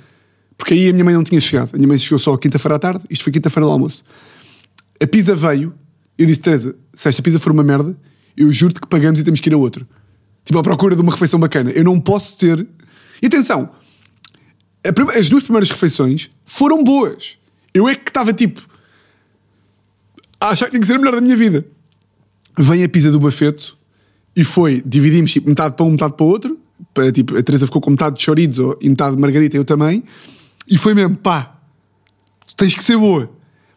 porque 0.57 0.75
aí 0.75 0.89
a 0.89 0.93
minha 0.93 1.05
mãe 1.05 1.15
não 1.15 1.25
tinha 1.25 1.41
chegado. 1.41 1.71
A 1.75 1.77
minha 1.77 1.89
mãe 1.89 1.99
chegou 1.99 2.19
só 2.19 2.37
quinta-feira 2.37 2.77
à 2.77 2.79
tarde, 2.79 3.05
isto 3.11 3.25
foi 3.25 3.33
quinta-feira 3.33 3.67
do 3.67 3.73
almoço. 3.73 4.03
A 5.01 5.07
pizza 5.07 5.35
veio, 5.35 5.75
eu 6.17 6.27
disse, 6.27 6.41
Teresa, 6.41 6.77
se 6.95 7.09
esta 7.09 7.23
pizza 7.23 7.39
for 7.39 7.53
uma 7.53 7.63
merda, 7.63 7.97
eu 8.37 8.53
juro-te 8.53 8.81
que 8.81 8.87
pagamos 8.87 9.21
e 9.21 9.25
temos 9.25 9.41
que 9.41 9.49
ir 9.49 9.55
a 9.55 9.59
outra. 9.59 9.87
Tipo, 10.45 10.59
à 10.59 10.63
procura 10.63 10.97
de 10.97 11.03
uma 11.03 11.13
refeição 11.13 11.39
bacana. 11.39 11.71
Eu 11.71 11.85
não 11.85 12.01
posso 12.01 12.37
ter. 12.37 12.67
E 13.23 13.27
atenção, 13.27 13.71
as 15.17 15.29
duas 15.29 15.45
primeiras 15.45 15.71
refeições 15.71 16.31
foram 16.45 16.83
boas. 16.83 17.39
Eu 17.73 17.89
é 17.89 17.95
que 17.95 18.11
estava 18.11 18.33
tipo. 18.33 18.61
A 20.41 20.49
achar 20.49 20.67
que 20.67 20.73
tinha 20.73 20.81
que 20.81 20.87
ser 20.87 20.95
a 20.95 20.99
melhor 20.99 21.15
da 21.15 21.21
minha 21.21 21.37
vida. 21.37 21.65
Vem 22.59 22.83
a 22.83 22.89
pizza 22.89 23.11
do 23.11 23.21
bafeto 23.21 23.77
e 24.35 24.45
foi. 24.45 24.83
Dividimos 24.85 25.33
tipo, 25.33 25.49
metade 25.49 25.75
para 25.77 25.85
um, 25.85 25.91
metade 25.91 26.15
para 26.15 26.25
o 26.25 26.29
outro. 26.29 26.59
Para, 26.93 27.11
tipo, 27.13 27.37
a 27.37 27.43
Teresa 27.43 27.67
ficou 27.67 27.81
com 27.81 27.91
metade 27.91 28.17
de 28.17 28.23
chorizo 28.25 28.77
e 28.81 28.89
metade 28.89 29.15
de 29.17 29.21
margarita, 29.21 29.57
eu 29.57 29.65
também. 29.65 30.03
E 30.69 30.77
foi 30.77 30.95
mesmo, 30.95 31.17
pá, 31.17 31.55
tens 32.57 32.75
que 32.75 32.83
ser 32.83 32.97
boa. 32.97 33.31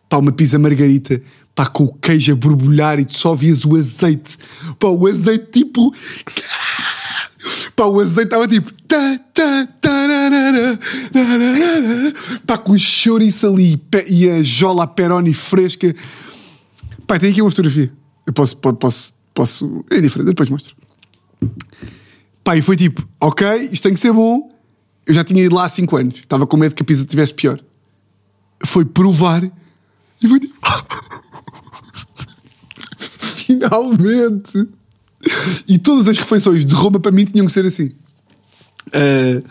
Pá, 0.10 0.18
uma 0.18 0.32
pizza 0.32 0.60
margarita, 0.60 1.22
pá, 1.54 1.66
com 1.66 1.86
o 1.86 1.94
queijo 1.94 2.32
a 2.32 2.36
borbulhar 2.36 3.00
e 3.00 3.06
tu 3.06 3.18
só 3.18 3.34
vias 3.34 3.66
o 3.66 3.76
azeite. 3.76 4.38
Pá, 4.80 4.88
o 4.88 5.08
azeite 5.08 5.48
tipo. 5.52 5.94
Pá, 7.76 7.86
o 7.86 8.00
azeite 8.00 8.24
estava 8.24 8.48
tipo. 8.48 8.72
Pá, 12.46 12.58
com 12.58 12.78
chouriço 12.78 13.48
ali 13.48 13.82
e 14.08 14.30
a 14.30 14.44
jola 14.44 14.86
peroni 14.88 15.34
fresca. 15.34 15.94
Pá, 17.08 17.18
tem 17.20 17.32
aqui 17.32 17.42
uma 17.42 17.50
fotografia. 17.50 17.92
Eu 18.26 18.34
posso, 18.34 18.58
po- 18.58 18.74
posso, 18.74 19.14
posso. 19.36 19.86
É 19.92 20.02
diferente, 20.02 20.28
depois 20.28 20.50
mostro. 20.50 20.76
Pá, 22.44 22.58
e 22.58 22.62
foi 22.62 22.76
tipo, 22.76 23.08
ok, 23.20 23.48
isto 23.72 23.84
tem 23.84 23.94
que 23.94 24.00
ser 24.00 24.12
bom. 24.12 24.52
Eu 25.06 25.14
já 25.14 25.24
tinha 25.24 25.44
ido 25.44 25.54
lá 25.54 25.66
há 25.66 25.70
5 25.70 25.98
anos. 25.98 26.16
Estava 26.16 26.48
com 26.48 26.58
medo 26.58 26.74
que 26.74 26.82
a 26.82 26.86
pizza 26.86 27.06
tivesse 27.06 27.34
pior. 27.34 27.60
Foi 28.66 28.84
provar 28.84 29.44
e 30.22 30.28
foi 30.28 30.40
tipo. 30.40 30.56
Finalmente! 32.98 34.68
E 35.68 35.78
todas 35.78 36.08
as 36.08 36.18
refeições 36.18 36.66
de 36.66 36.74
Roma 36.74 37.00
para 37.00 37.12
mim 37.12 37.26
tinham 37.26 37.46
que 37.46 37.52
ser 37.52 37.66
assim. 37.66 37.92
Uh, 38.88 39.44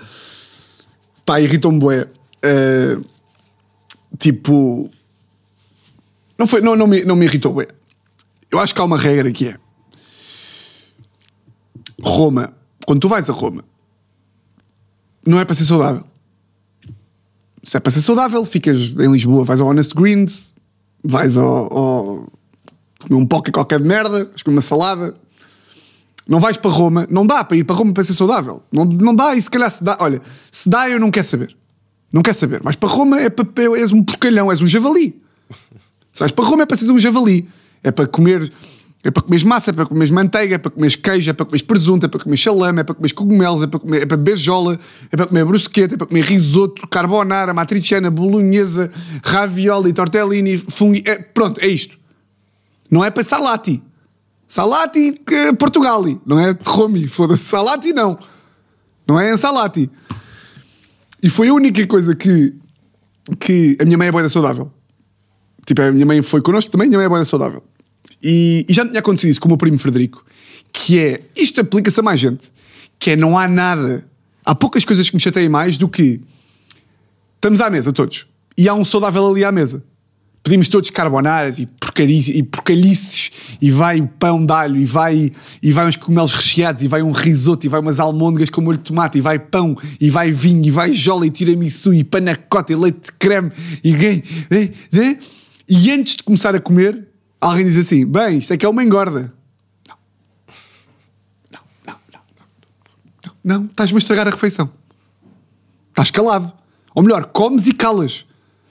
pá, 1.24 1.40
irritou-me 1.40 1.78
bué. 1.78 2.08
Uh, 2.44 3.04
tipo. 4.18 4.90
Não, 6.36 6.46
foi, 6.46 6.60
não, 6.60 6.74
não, 6.74 6.86
me, 6.86 7.04
não 7.04 7.14
me 7.14 7.24
irritou 7.26 7.52
bué. 7.52 7.68
Eu 8.50 8.58
acho 8.58 8.74
que 8.74 8.80
há 8.80 8.84
uma 8.84 8.98
regra 8.98 9.30
que 9.30 9.48
é. 9.48 9.63
Roma, 12.04 12.52
quando 12.86 13.00
tu 13.00 13.08
vais 13.08 13.28
a 13.28 13.32
Roma, 13.32 13.64
não 15.26 15.40
é 15.40 15.44
para 15.44 15.54
ser 15.54 15.64
saudável. 15.64 16.04
Se 17.62 17.76
é 17.76 17.80
para 17.80 17.90
ser 17.90 18.02
saudável, 18.02 18.44
ficas 18.44 18.94
em 18.98 19.10
Lisboa, 19.10 19.44
vais 19.44 19.58
ao 19.58 19.66
Honest 19.66 19.94
Greens, 19.94 20.52
vais 21.02 21.36
ao, 21.36 21.46
ao 21.46 22.32
comer 23.00 23.20
um 23.20 23.26
poca 23.26 23.50
qualquer 23.50 23.80
de 23.80 23.88
merda, 23.88 24.26
vais 24.26 24.42
comer 24.42 24.56
uma 24.56 24.62
salada. 24.62 25.14
Não 26.28 26.40
vais 26.40 26.56
para 26.56 26.70
Roma, 26.70 27.06
não 27.10 27.26
dá 27.26 27.42
para 27.44 27.56
ir 27.56 27.64
para 27.64 27.76
Roma 27.76 27.92
para 27.92 28.04
ser 28.04 28.14
saudável. 28.14 28.62
Não, 28.70 28.84
não 28.84 29.14
dá, 29.14 29.34
e 29.34 29.40
se 29.40 29.50
calhar 29.50 29.70
se 29.70 29.82
dá, 29.82 29.96
olha, 30.00 30.20
se 30.50 30.68
dá 30.68 30.88
eu 30.88 31.00
não 31.00 31.10
quero 31.10 31.26
saber. 31.26 31.56
Não 32.12 32.22
quero 32.22 32.36
saber. 32.36 32.60
Mas 32.62 32.76
para 32.76 32.88
Roma 32.88 33.20
é 33.20 33.28
para, 33.28 33.46
és 33.78 33.92
um 33.92 34.02
porcalhão, 34.02 34.50
és 34.50 34.60
um 34.60 34.66
javali. 34.66 35.20
Se 36.12 36.20
vais 36.20 36.32
para 36.32 36.44
Roma 36.44 36.62
é 36.62 36.66
para 36.66 36.76
seres 36.76 36.90
um 36.90 36.98
javali. 36.98 37.48
É 37.82 37.90
para 37.90 38.06
comer, 38.06 38.50
é 39.04 39.10
para 39.10 39.22
comeres 39.22 39.44
massa, 39.44 39.70
é 39.70 39.72
para 39.72 39.84
comeres 39.84 40.10
manteiga, 40.10 40.54
é 40.54 40.58
para 40.58 40.70
comeres 40.70 40.96
queijo, 40.96 41.28
é 41.28 41.34
para 41.34 41.44
comeres 41.44 41.60
presunto, 41.60 42.06
é 42.06 42.08
para 42.08 42.18
comer 42.18 42.38
salame, 42.38 42.80
é 42.80 42.84
para 42.84 42.94
comeres 42.94 43.12
cogumelos, 43.12 43.62
é 43.62 43.66
para 43.66 43.78
comer, 43.78 44.02
é 44.02 44.06
para 44.06 44.16
beber 44.16 44.38
jola, 44.38 44.80
é 45.12 45.16
para 45.16 45.26
comer 45.26 45.44
brusqueta, 45.44 45.94
é 45.94 45.98
para 45.98 46.06
comer 46.06 46.24
risoto, 46.24 46.88
carbonara, 46.88 47.52
matriciana, 47.52 48.10
bolonhesa, 48.10 48.90
ravioli, 49.22 49.92
tortellini, 49.92 50.56
funghi. 50.56 51.02
É, 51.06 51.18
pronto, 51.18 51.60
é 51.60 51.66
isto. 51.66 51.98
Não 52.90 53.04
é 53.04 53.10
para 53.10 53.22
salati. 53.22 53.82
Salati 54.48 55.20
que 55.26 55.52
Portugali, 55.54 56.18
não 56.24 56.40
é 56.40 56.56
Romi, 56.64 57.06
foda-se. 57.06 57.44
Salati 57.44 57.92
não. 57.92 58.18
Não 59.06 59.20
é 59.20 59.36
salati. 59.36 59.90
E 61.22 61.28
foi 61.28 61.48
a 61.48 61.52
única 61.52 61.86
coisa 61.86 62.14
que, 62.14 62.54
que 63.38 63.76
a 63.78 63.84
minha 63.84 63.98
mãe 63.98 64.08
é 64.08 64.12
boa 64.12 64.26
saudável. 64.30 64.72
Tipo, 65.66 65.82
a 65.82 65.92
minha 65.92 66.06
mãe 66.06 66.22
foi 66.22 66.40
connosco 66.40 66.72
também, 66.72 66.86
a 66.86 66.88
minha 66.88 66.98
mãe 66.98 67.06
é 67.06 67.08
boa 67.08 67.24
saudável. 67.26 67.62
E, 68.22 68.64
e 68.68 68.72
já 68.72 68.86
tinha 68.86 69.00
acontecido 69.00 69.30
isso 69.30 69.40
com 69.40 69.48
o 69.48 69.50
meu 69.50 69.58
primo 69.58 69.78
Frederico, 69.78 70.24
que 70.72 70.98
é, 70.98 71.20
isto 71.36 71.60
aplica-se 71.60 72.00
a 72.00 72.02
mais 72.02 72.20
gente, 72.20 72.50
que 72.98 73.10
é 73.10 73.16
não 73.16 73.38
há 73.38 73.46
nada, 73.46 74.04
há 74.44 74.54
poucas 74.54 74.84
coisas 74.84 75.08
que 75.08 75.16
me 75.16 75.20
chateiam 75.20 75.50
mais 75.50 75.76
do 75.76 75.88
que 75.88 76.20
estamos 77.36 77.60
à 77.60 77.68
mesa 77.68 77.92
todos 77.92 78.26
e 78.56 78.68
há 78.68 78.74
um 78.74 78.84
saudável 78.84 79.28
ali 79.28 79.44
à 79.44 79.52
mesa. 79.52 79.84
Pedimos 80.42 80.68
todos 80.68 80.90
carbonaras 80.90 81.58
e 81.58 81.68
e 82.02 82.42
porcalhices 82.42 83.30
e 83.62 83.70
vai 83.70 84.00
o 84.00 84.08
pão 84.08 84.44
de 84.44 84.52
alho 84.52 84.76
e 84.76 84.84
vai, 84.84 85.30
e 85.62 85.72
vai 85.72 85.86
uns 85.86 85.96
cogumelos 85.96 86.32
recheados 86.32 86.82
e 86.82 86.88
vai 86.88 87.02
um 87.02 87.12
risoto 87.12 87.64
e 87.64 87.68
vai 87.68 87.80
umas 87.80 88.00
almôndegas 88.00 88.50
com 88.50 88.60
molho 88.60 88.78
de 88.78 88.84
tomate 88.84 89.18
e 89.18 89.20
vai 89.20 89.38
pão 89.38 89.76
e 90.00 90.10
vai 90.10 90.32
vinho 90.32 90.64
e 90.66 90.70
vai 90.72 90.92
jola 90.92 91.24
e 91.24 91.30
tiramisu 91.30 91.94
e 91.94 92.02
panacota 92.02 92.72
e 92.72 92.76
leite 92.76 93.06
de 93.06 93.12
creme 93.12 93.52
e, 93.84 93.94
e 95.68 95.90
antes 95.92 96.16
de 96.16 96.22
começar 96.24 96.54
a 96.54 96.60
comer 96.60 97.06
alguém 97.50 97.64
diz 97.66 97.76
assim, 97.76 98.06
bem, 98.06 98.38
isto 98.38 98.52
é 98.52 98.56
que 98.56 98.64
é 98.64 98.68
uma 98.68 98.82
engorda. 98.82 99.32
Não. 99.88 99.96
Não, 101.50 101.60
não, 101.86 101.94
não. 102.14 102.20
Não, 103.44 103.58
não. 103.60 103.66
estás-me 103.66 103.96
a 103.96 103.98
estragar 103.98 104.26
a 104.26 104.30
refeição. 104.30 104.70
Estás 105.90 106.10
calado. 106.10 106.52
Ou 106.94 107.02
melhor, 107.02 107.26
comes 107.26 107.66
e 107.66 107.72
calas. 107.72 108.26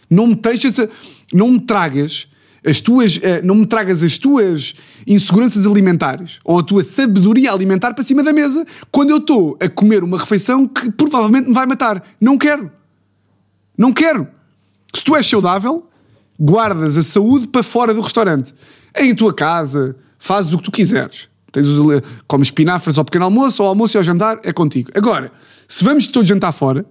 Não 0.09 0.27
me 0.27 0.35
deixas 0.35 0.79
a- 0.79 0.87
não 1.33 1.51
me 1.51 1.59
tragas 1.59 2.27
as 2.65 2.79
tuas, 2.79 3.19
eh, 3.21 3.41
não 3.41 3.55
me 3.55 3.65
tragas 3.65 4.01
as 4.03 4.17
tuas 4.17 4.73
inseguranças 5.05 5.65
alimentares 5.67 6.39
ou 6.45 6.59
a 6.59 6.63
tua 6.63 6.81
sabedoria 6.83 7.51
alimentar 7.51 7.93
para 7.93 8.03
cima 8.03 8.23
da 8.23 8.31
mesa 8.31 8.65
quando 8.89 9.09
eu 9.09 9.17
estou 9.17 9.57
a 9.59 9.67
comer 9.67 10.01
uma 10.03 10.17
refeição 10.17 10.65
que 10.65 10.89
provavelmente 10.91 11.47
me 11.49 11.53
vai 11.53 11.65
matar. 11.65 12.01
Não 12.21 12.37
quero. 12.37 12.71
Não 13.77 13.91
quero. 13.91 14.27
Se 14.95 15.03
tu 15.03 15.15
és 15.15 15.27
saudável, 15.27 15.89
guardas 16.43 16.97
a 16.97 17.03
saúde 17.03 17.47
para 17.47 17.63
fora 17.63 17.93
do 17.93 18.01
restaurante. 18.01 18.53
Em 18.97 19.15
tua 19.15 19.33
casa, 19.33 19.95
fazes 20.19 20.51
o 20.51 20.57
que 20.57 20.63
tu 20.63 20.71
quiseres. 20.71 21.29
Tens 21.51 21.65
os, 21.67 22.01
comes 22.27 22.47
espinafres 22.47 22.97
ao 22.97 23.05
pequeno 23.05 23.25
almoço, 23.25 23.61
ao 23.63 23.69
almoço 23.69 23.95
e 23.95 23.97
ao 23.99 24.03
jantar, 24.03 24.39
é 24.43 24.51
contigo. 24.51 24.89
Agora, 24.93 25.31
se 25.67 25.83
vamos 25.83 26.07
todos 26.07 26.27
jantar 26.27 26.51
fora, 26.51 26.85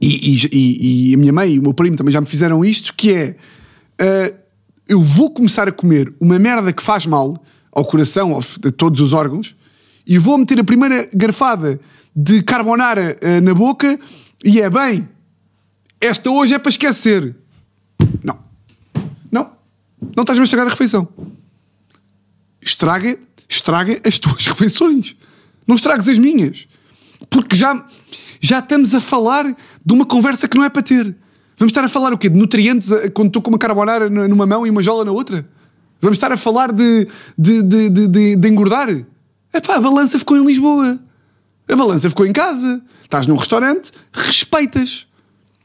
e, 0.00 0.34
e- 0.34 0.48
e- 0.52 1.10
e 1.10 1.14
a 1.14 1.18
minha 1.18 1.32
mãe 1.32 1.54
e 1.54 1.58
o 1.58 1.62
meu 1.62 1.74
primo 1.74 1.96
também 1.96 2.12
já 2.12 2.20
me 2.20 2.26
fizeram 2.26 2.64
isto, 2.64 2.94
que 2.94 3.12
é 3.12 3.36
ah, 4.00 4.32
eu 4.88 5.00
vou 5.00 5.30
começar 5.30 5.68
a 5.68 5.72
comer 5.72 6.12
uma 6.20 6.38
merda 6.38 6.72
que 6.72 6.82
faz 6.82 7.04
mal 7.06 7.36
ao 7.72 7.84
coração, 7.84 8.32
ao, 8.32 8.40
a 8.40 8.70
todos 8.70 9.00
os 9.00 9.12
órgãos, 9.12 9.54
e 10.06 10.18
vou 10.18 10.38
meter 10.38 10.58
a 10.60 10.64
primeira 10.64 11.08
garfada 11.14 11.78
de 12.16 12.42
carbonara 12.42 13.16
ah, 13.22 13.40
na 13.40 13.54
boca 13.54 13.98
e 14.44 14.60
é 14.60 14.70
bem, 14.70 15.08
esta 16.00 16.30
hoje 16.30 16.54
é 16.54 16.58
para 16.58 16.70
esquecer. 16.70 17.34
Não. 20.00 20.22
Estás-me 20.22 20.42
a 20.42 20.44
estragar 20.44 20.66
a 20.66 20.70
refeição. 20.70 21.08
Estraga, 22.60 23.18
estraga 23.48 23.98
as 24.06 24.18
tuas 24.18 24.46
refeições. 24.46 25.16
Não 25.66 25.76
estragues 25.76 26.08
as 26.08 26.18
minhas. 26.18 26.66
Porque 27.30 27.54
já, 27.56 27.84
já 28.40 28.58
estamos 28.60 28.94
a 28.94 29.00
falar 29.00 29.44
de 29.44 29.92
uma 29.94 30.06
conversa 30.06 30.48
que 30.48 30.56
não 30.56 30.64
é 30.64 30.68
para 30.68 30.82
ter. 30.82 31.04
Vamos 31.56 31.72
estar 31.72 31.84
a 31.84 31.88
falar 31.88 32.12
o 32.12 32.18
quê? 32.18 32.28
De 32.28 32.38
nutrientes 32.38 32.92
eh, 32.92 33.08
quando 33.10 33.28
estou 33.28 33.42
com 33.42 33.50
uma 33.50 33.58
carbonara 33.58 34.08
numa 34.08 34.46
mão 34.46 34.66
e 34.66 34.70
uma 34.70 34.82
jola 34.82 35.04
na 35.04 35.10
outra? 35.10 35.48
Vamos 36.00 36.16
estar 36.16 36.30
a 36.30 36.36
falar 36.36 36.72
de, 36.72 37.08
de, 37.36 37.62
de, 37.62 37.90
de, 37.90 38.08
de- 38.08 38.36
de 38.36 38.48
engordar? 38.48 38.88
Epá, 39.52 39.74
a 39.76 39.80
balança 39.80 40.18
ficou 40.18 40.36
em 40.36 40.44
Lisboa. 40.46 40.98
A 41.68 41.76
balança 41.76 42.08
ficou 42.08 42.24
em 42.24 42.32
casa. 42.32 42.80
Estás 43.02 43.26
num 43.26 43.34
restaurante, 43.36 43.90
respeitas. 44.12 45.08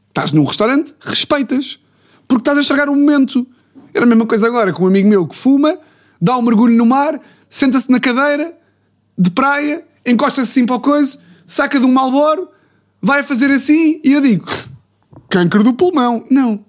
Estás 0.08 0.32
num 0.32 0.44
restaurante, 0.44 0.92
respeitas. 1.00 1.78
Porque 2.26 2.40
estás 2.40 2.58
a 2.58 2.62
estragar 2.62 2.88
o 2.88 2.96
momento. 2.96 3.46
Era 3.94 4.04
a 4.04 4.08
mesma 4.08 4.26
coisa 4.26 4.46
agora 4.46 4.72
com 4.72 4.84
um 4.84 4.88
amigo 4.88 5.08
meu 5.08 5.26
que 5.26 5.36
fuma, 5.36 5.78
dá 6.20 6.36
um 6.36 6.42
mergulho 6.42 6.76
no 6.76 6.84
mar, 6.84 7.20
senta-se 7.48 7.90
na 7.90 8.00
cadeira 8.00 8.56
de 9.16 9.30
praia, 9.30 9.86
encosta-se 10.04 10.50
assim 10.50 10.66
para 10.66 10.76
o 10.76 10.80
coisa, 10.80 11.16
saca 11.46 11.78
de 11.78 11.86
um 11.86 11.92
malboro, 11.92 12.48
vai 13.00 13.22
fazer 13.22 13.50
assim 13.50 14.00
e 14.02 14.12
eu 14.12 14.20
digo: 14.20 14.46
câncer 15.30 15.62
do 15.62 15.72
pulmão. 15.72 16.24
Não. 16.30 16.64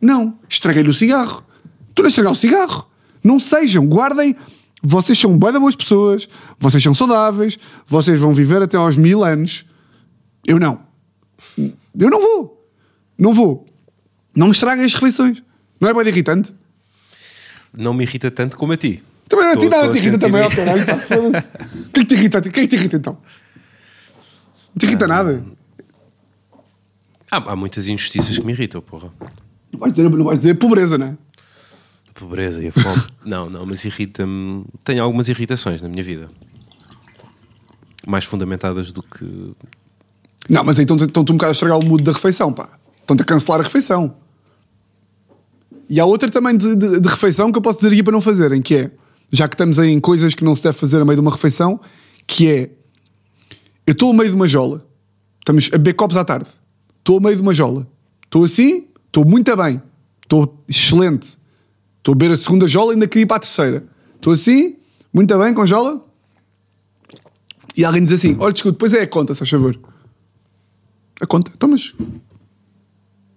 Não. 0.00 0.38
Estraguei-lhe 0.48 0.88
o 0.88 0.94
cigarro. 0.94 1.42
Estou 1.88 2.04
a 2.04 2.08
estragar 2.08 2.32
o 2.32 2.36
cigarro. 2.36 2.88
Não 3.22 3.40
sejam, 3.40 3.86
guardem. 3.86 4.36
Vocês 4.80 5.18
são 5.18 5.36
bué 5.36 5.50
de 5.50 5.58
boas 5.58 5.74
pessoas, 5.74 6.28
vocês 6.56 6.80
são 6.80 6.94
saudáveis, 6.94 7.58
vocês 7.84 8.20
vão 8.20 8.32
viver 8.32 8.62
até 8.62 8.76
aos 8.76 8.96
mil 8.96 9.24
anos. 9.24 9.64
Eu 10.46 10.60
não. 10.60 10.80
Eu 11.58 12.10
não 12.10 12.20
vou. 12.20 12.68
Não 13.18 13.34
vou. 13.34 13.66
Não 14.36 14.52
estraguem 14.52 14.84
as 14.84 14.94
refeições. 14.94 15.42
Não 15.80 15.88
é 15.88 15.94
bem 15.94 16.06
irritante? 16.08 16.54
Não 17.76 17.92
me 17.94 18.04
irrita 18.04 18.30
tanto 18.30 18.56
como 18.56 18.72
a 18.72 18.76
ti. 18.76 19.02
Também 19.28 19.46
a 19.46 19.54
Tô- 19.54 19.60
ti 19.60 19.68
nada 19.68 19.84
a 19.90 19.92
te 19.92 19.98
irrita 19.98 20.18
também, 20.18 20.42
ó 20.42 20.48
caralho. 20.50 20.82
O 20.82 21.90
que 21.92 22.00
é 22.00 22.04
que 22.04 22.04
te 22.06 22.14
irrita? 22.14 22.38
O 22.38 22.42
que 22.42 22.48
é 22.48 22.52
que 22.52 22.66
te 22.68 22.76
irrita 22.76 22.96
então? 22.96 23.12
Não 23.14 24.78
te 24.78 24.86
irrita 24.86 25.06
nada. 25.06 25.44
Há, 27.30 27.36
há 27.52 27.56
muitas 27.56 27.88
injustiças 27.88 28.38
que 28.38 28.44
me 28.44 28.52
irritam, 28.52 28.80
porra. 28.80 29.10
Não 29.72 29.78
vais 29.80 29.92
dizer, 29.92 30.08
não 30.08 30.24
vais 30.24 30.38
dizer 30.38 30.54
pobreza, 30.54 30.96
não 30.96 31.06
é? 31.08 31.18
A 32.08 32.18
pobreza 32.18 32.62
e 32.62 32.68
a 32.68 32.72
fome. 32.72 33.02
não, 33.24 33.50
não, 33.50 33.66
mas 33.66 33.84
irrita-me. 33.84 34.64
Tenho 34.82 35.02
algumas 35.04 35.28
irritações 35.28 35.82
na 35.82 35.88
minha 35.88 36.02
vida. 36.02 36.28
Mais 38.06 38.24
fundamentadas 38.24 38.90
do 38.92 39.02
que. 39.02 39.54
Não, 40.48 40.64
mas 40.64 40.78
então 40.78 40.96
estão-te 40.96 41.30
um 41.30 41.36
bocado 41.36 41.50
a 41.50 41.52
estragar 41.52 41.78
o 41.78 41.84
mood 41.84 42.02
da 42.02 42.12
refeição, 42.12 42.50
pá. 42.52 42.68
Estão-te 43.02 43.20
a 43.22 43.24
cancelar 43.26 43.60
a 43.60 43.64
refeição. 43.64 44.16
E 45.88 45.98
há 45.98 46.04
outra 46.04 46.28
também 46.30 46.56
de, 46.56 46.76
de- 46.76 47.00
de 47.00 47.08
refeição 47.08 47.50
que 47.50 47.58
eu 47.58 47.62
posso 47.62 47.80
dizer 47.80 47.92
aqui 47.92 48.02
para 48.02 48.12
não 48.12 48.20
fazerem, 48.20 48.60
que 48.60 48.74
é, 48.74 48.90
já 49.32 49.48
que 49.48 49.54
estamos 49.54 49.78
aí 49.78 49.90
em 49.90 50.00
coisas 50.00 50.34
que 50.34 50.44
não 50.44 50.54
se 50.54 50.62
deve 50.62 50.76
fazer 50.76 51.00
a 51.00 51.04
meio 51.04 51.16
de 51.16 51.20
uma 51.20 51.30
refeição, 51.30 51.80
que 52.26 52.46
é, 52.48 52.70
eu 53.86 53.92
estou 53.92 54.10
a 54.10 54.14
meio 54.14 54.28
de 54.30 54.36
uma 54.36 54.46
jola, 54.46 54.86
estamos 55.38 55.68
a 55.72 55.78
beber 55.78 55.94
copos 55.94 56.16
à 56.16 56.24
tarde, 56.24 56.48
estou 56.98 57.16
a 57.18 57.20
meio 57.20 57.36
de 57.36 57.42
uma 57.42 57.54
jola, 57.54 57.88
estou 58.24 58.44
assim, 58.44 58.86
estou 59.06 59.24
muito 59.24 59.56
bem, 59.56 59.80
estou 60.22 60.62
excelente, 60.68 61.38
estou 61.98 62.12
a 62.12 62.14
beber 62.14 62.34
a 62.34 62.36
segunda 62.36 62.66
jola 62.66 62.92
e 62.92 62.94
ainda 62.94 63.08
queria 63.08 63.22
ir 63.22 63.26
para 63.26 63.36
a 63.38 63.40
terceira, 63.40 63.86
estou 64.16 64.32
assim, 64.34 64.76
muito 65.12 65.36
bem 65.38 65.54
com 65.54 65.64
jola, 65.64 66.04
e 67.74 67.82
alguém 67.84 68.02
diz 68.02 68.12
assim, 68.12 68.36
olha, 68.40 68.52
desculpa, 68.52 68.74
depois 68.74 68.92
é 68.92 69.02
a 69.02 69.06
conta, 69.06 69.32
se 69.32 69.38
faz 69.38 69.50
favor. 69.50 69.78
A 71.20 71.26
conta, 71.26 71.50
então 71.54 71.68
mas... 71.68 71.94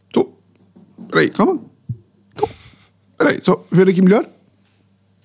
Estou... 0.07 0.37
Espera 0.99 1.21
aí, 1.21 1.29
calma. 1.29 1.70
Então, 3.21 3.29
Espera 3.29 3.29
aí, 3.29 3.41
só 3.41 3.65
ver 3.71 3.89
aqui 3.89 4.01
melhor. 4.01 4.23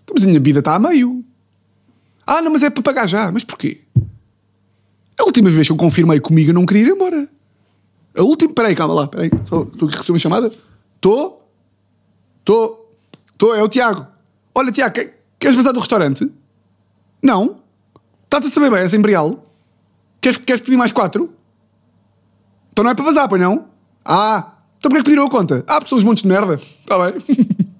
Então, 0.03 0.15
mas 0.15 0.25
a 0.25 0.27
minha 0.27 0.41
vida 0.41 0.59
está 0.59 0.75
a 0.75 0.79
meio. 0.79 1.25
Ah, 2.27 2.43
não, 2.43 2.51
mas 2.53 2.63
é 2.63 2.71
para 2.71 2.83
pagar 2.83 3.07
já. 3.07 3.31
Mas 3.31 3.45
porquê? 3.45 3.81
A 5.19 5.25
última 5.25 5.49
vez 5.51 5.67
que 5.67 5.73
eu 5.73 5.77
confirmei 5.77 6.21
comigo 6.21 6.51
eu 6.51 6.55
não 6.55 6.67
queria 6.67 6.85
ir 6.85 6.91
embora. 6.91 7.29
A 8.17 8.23
última... 8.23 8.51
Espera 8.51 8.69
aí, 8.69 8.75
calma 8.75 8.95
lá. 8.95 9.05
Espera. 9.05 9.31
Só- 9.47 9.63
Estou 9.63 9.89
aqui 9.89 9.97
a 9.97 9.99
receber 10.01 10.13
uma 10.13 10.19
chamada. 10.19 10.47
Estou... 10.97 11.49
Estou... 12.41 12.97
Estou... 13.33 13.55
É 13.55 13.63
o 13.63 13.69
Tiago. 13.69 14.07
Olha, 14.55 14.71
Tiago, 14.73 14.95
que- 14.95 15.13
queres 15.39 15.57
passar 15.57 15.73
do 15.73 15.81
restaurante? 15.81 16.31
Não. 17.23 17.57
Está-te 18.25 18.47
a 18.47 18.51
saber 18.51 18.71
bem 18.71 18.81
essa 18.81 18.97
Imperial? 18.97 19.43
Queres, 20.21 20.39
queres 20.39 20.63
pedir 20.63 20.77
mais 20.77 20.93
quatro? 20.93 21.33
Então 22.73 22.85
não 22.85 22.91
é 22.91 22.95
para 22.95 23.05
vazar, 23.05 23.29
pois 23.29 23.41
não? 23.41 23.67
Ah, 24.05 24.53
então 24.79 24.91
porquê 24.91 24.99
que 24.99 25.05
pediram 25.05 25.27
a 25.27 25.31
conta? 25.31 25.65
Ah, 25.67 25.75
porque 25.77 25.89
são 25.89 25.99
uns 25.99 26.05
montes 26.05 26.23
de 26.23 26.29
merda. 26.29 26.55
Está 26.55 26.99
bem. 27.11 27.15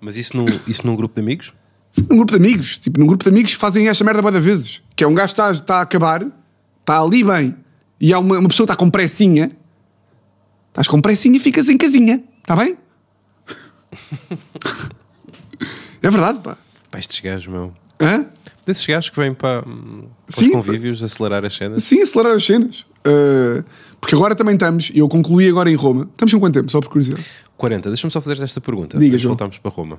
Mas 0.00 0.16
isso 0.16 0.36
num, 0.36 0.46
isso 0.66 0.86
num 0.86 0.96
grupo 0.96 1.14
de 1.14 1.20
amigos? 1.20 1.52
num 1.96 2.16
grupo 2.16 2.32
de 2.32 2.38
amigos. 2.38 2.78
Tipo, 2.78 3.00
num 3.00 3.06
grupo 3.06 3.24
de 3.24 3.30
amigos 3.30 3.52
fazem 3.54 3.88
esta 3.88 4.04
merda 4.04 4.22
várias 4.22 4.44
vezes. 4.44 4.82
Que 4.94 5.04
é 5.04 5.06
um 5.06 5.14
gajo 5.14 5.34
que 5.34 5.40
está, 5.40 5.50
está 5.50 5.76
a 5.78 5.82
acabar, 5.82 6.26
está 6.80 7.00
ali 7.00 7.24
bem, 7.24 7.56
e 8.00 8.12
há 8.12 8.18
uma, 8.18 8.38
uma 8.38 8.48
pessoa 8.48 8.66
que 8.66 8.72
está 8.72 8.76
com 8.76 8.90
pressinha. 8.90 9.50
Estás 10.68 10.86
com 10.86 11.00
pressinha 11.00 11.36
e 11.36 11.40
ficas 11.40 11.68
em 11.68 11.76
casinha. 11.76 12.22
Está 12.38 12.56
bem? 12.56 12.76
é 16.02 16.10
verdade, 16.10 16.38
pá. 16.38 16.56
Pá, 16.90 16.98
estes 16.98 17.20
gajos, 17.20 17.46
meu. 17.48 17.74
Hã? 18.00 18.26
Desses 18.64 18.86
gajos 18.86 19.10
que 19.10 19.16
vêm 19.16 19.34
para, 19.34 19.68
hum, 19.68 20.06
para 20.26 20.36
Sim, 20.36 20.46
os 20.46 20.52
convívios 20.52 21.02
acelerar 21.02 21.44
as 21.44 21.54
cenas. 21.54 21.82
Sim, 21.82 22.00
acelerar 22.00 22.34
as 22.34 22.44
cenas. 22.44 22.86
Uh, 23.06 23.64
porque 24.00 24.14
agora 24.14 24.34
também 24.34 24.54
estamos, 24.54 24.90
e 24.94 24.98
eu 24.98 25.08
concluí 25.08 25.48
agora 25.48 25.70
em 25.70 25.74
Roma. 25.74 26.08
Estamos 26.12 26.32
com 26.34 26.40
quanto 26.40 26.54
tempo? 26.54 26.70
Só 26.70 26.80
por 26.80 26.88
curiosidade. 26.88 27.24
40, 27.56 27.90
deixa-me 27.90 28.10
só 28.10 28.20
fazer 28.20 28.42
esta 28.42 28.60
pergunta. 28.60 28.98
Diga, 28.98 29.18
João. 29.18 29.30
voltarmos 29.32 29.58
para 29.58 29.70
Roma. 29.70 29.98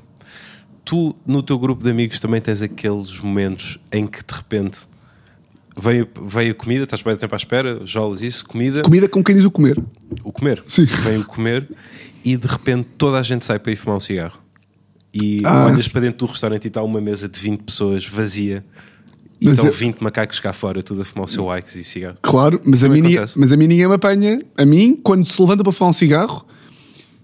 Tu, 0.83 1.15
no 1.25 1.43
teu 1.43 1.59
grupo 1.59 1.83
de 1.83 1.89
amigos, 1.91 2.19
também 2.19 2.41
tens 2.41 2.61
aqueles 2.61 3.19
momentos 3.19 3.79
em 3.91 4.07
que 4.07 4.19
de 4.25 4.33
repente 4.33 4.79
veio, 5.77 6.07
veio 6.25 6.55
comida, 6.55 6.83
estás 6.85 7.01
bem 7.03 7.15
tempo 7.15 7.33
à 7.35 7.37
espera, 7.37 7.81
jolas 7.85 8.21
isso, 8.23 8.45
comida, 8.45 8.81
Comida 8.81 9.07
com 9.07 9.23
quem 9.23 9.35
diz 9.35 9.45
o 9.45 9.51
comer. 9.51 9.81
o 10.23 10.31
comer. 10.31 10.63
Sim. 10.67 10.85
Vem 10.85 11.19
o 11.19 11.25
comer 11.25 11.69
e 12.25 12.35
de 12.35 12.47
repente 12.47 12.87
toda 12.97 13.19
a 13.19 13.23
gente 13.23 13.45
sai 13.45 13.59
para 13.59 13.71
ir 13.71 13.75
fumar 13.75 13.97
um 13.97 13.99
cigarro. 13.99 14.39
E 15.13 15.41
Ah, 15.45 15.67
olhas 15.67 15.87
para 15.87 16.01
dentro 16.01 16.25
do 16.25 16.31
restaurante 16.31 16.65
e 16.65 16.67
está 16.69 16.81
uma 16.81 16.99
mesa 17.01 17.29
de 17.29 17.39
20 17.39 17.61
pessoas 17.63 18.05
vazia 18.05 18.65
e 19.41 19.45
Mas 19.45 19.53
estão 19.55 19.65
eu- 19.67 19.73
20 19.73 20.01
macacos 20.01 20.39
cá 20.39 20.53
fora, 20.53 20.83
tudo 20.83 21.01
a 21.01 21.03
fumar 21.03 21.25
o 21.25 21.27
seu 21.27 21.57
Ikes 21.57 21.75
e 21.75 21.83
cigarro. 21.83 22.17
Claro, 22.21 22.61
mas 22.63 22.83
a, 22.83 22.89
mim, 22.89 22.99
acontece. 22.99 23.39
mas 23.39 23.51
a 23.51 23.57
mim 23.57 23.65
ninguém 23.67 23.87
me 23.87 23.95
apanha. 23.95 24.39
A 24.55 24.65
mim, 24.65 24.95
quando 25.01 25.25
se 25.25 25.41
levanta 25.41 25.63
para 25.63 25.73
fumar 25.73 25.89
um 25.89 25.93
cigarro, 25.93 26.45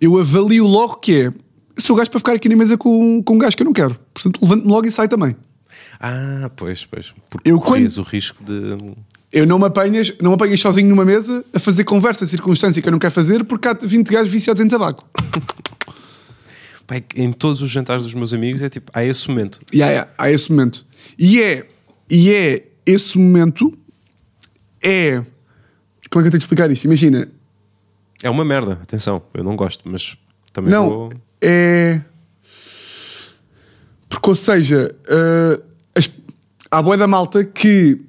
eu 0.01 0.17
avalio 0.19 0.65
logo 0.65 0.95
que 0.95 1.13
é. 1.21 1.25
Eu 1.27 1.33
sou 1.81 1.95
gajo 1.95 2.09
para 2.09 2.19
ficar 2.19 2.33
aqui 2.33 2.49
na 2.49 2.55
mesa 2.55 2.75
com, 2.75 3.21
com 3.21 3.35
um 3.35 3.37
gajo 3.37 3.55
que 3.55 3.61
eu 3.61 3.65
não 3.65 3.73
quero. 3.73 3.95
Portanto, 4.13 4.39
levanto-me 4.41 4.67
logo 4.71 4.87
e 4.87 4.91
saio 4.91 5.07
também. 5.07 5.35
Ah, 5.99 6.49
pois, 6.55 6.85
pois. 6.85 7.13
Porque 7.29 7.51
Eu 7.51 7.59
corrias 7.59 7.99
o 7.99 8.01
risco 8.01 8.43
de. 8.43 8.77
Eu 9.31 9.45
não 9.45 9.59
me 9.59 9.65
apanhas, 9.65 10.11
não 10.19 10.31
me 10.31 10.35
apanhas 10.35 10.59
sozinho 10.59 10.89
numa 10.89 11.05
mesa 11.05 11.45
a 11.53 11.59
fazer 11.59 11.83
conversa, 11.83 12.25
circunstância 12.25 12.81
que 12.81 12.87
eu 12.87 12.91
não 12.91 12.97
quero 12.97 13.13
fazer 13.13 13.43
porque 13.43 13.67
há 13.67 13.73
20 13.73 14.07
gajos 14.09 14.31
viciados 14.31 14.63
em 14.63 14.67
tabaco. 14.67 15.05
Pá, 16.87 16.95
é 16.95 17.03
em 17.17 17.31
todos 17.33 17.61
os 17.61 17.69
jantares 17.69 18.03
dos 18.05 18.13
meus 18.13 18.33
amigos 18.33 18.61
é 18.61 18.69
tipo, 18.69 18.89
há 18.93 19.03
esse 19.03 19.27
momento. 19.29 19.59
E 19.71 19.83
há, 19.83 20.07
há 20.17 20.31
esse 20.31 20.49
momento. 20.49 20.85
E 21.19 21.41
é, 21.41 21.67
e 22.09 22.31
é 22.31 22.67
esse 22.85 23.17
momento 23.17 23.77
é. 24.81 25.23
Como 26.09 26.21
é 26.21 26.23
que 26.23 26.27
eu 26.27 26.31
tenho 26.31 26.31
que 26.31 26.37
explicar 26.37 26.71
isto? 26.71 26.85
Imagina, 26.85 27.29
É 28.23 28.29
uma 28.29 28.45
merda, 28.45 28.73
atenção, 28.81 29.21
eu 29.33 29.43
não 29.43 29.55
gosto, 29.55 29.83
mas 29.89 30.17
também 30.53 30.71
Não, 30.71 30.89
vou. 30.89 31.13
é. 31.41 32.01
Porque, 34.09 34.29
ou 34.29 34.35
seja, 34.35 34.95
uh, 35.05 35.63
as... 35.95 36.09
há 36.71 36.81
boa 36.81 36.97
da 36.97 37.07
malta 37.07 37.43
que. 37.43 37.99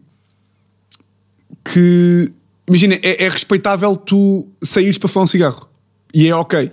que. 1.64 2.32
Imagina, 2.68 2.94
é, 3.03 3.24
é 3.24 3.28
respeitável 3.28 3.96
tu 3.96 4.46
saíres 4.62 4.99
para 4.99 5.09
fumar 5.09 5.24
um 5.24 5.26
cigarro. 5.26 5.68
E 6.14 6.28
é 6.28 6.34
ok. 6.34 6.70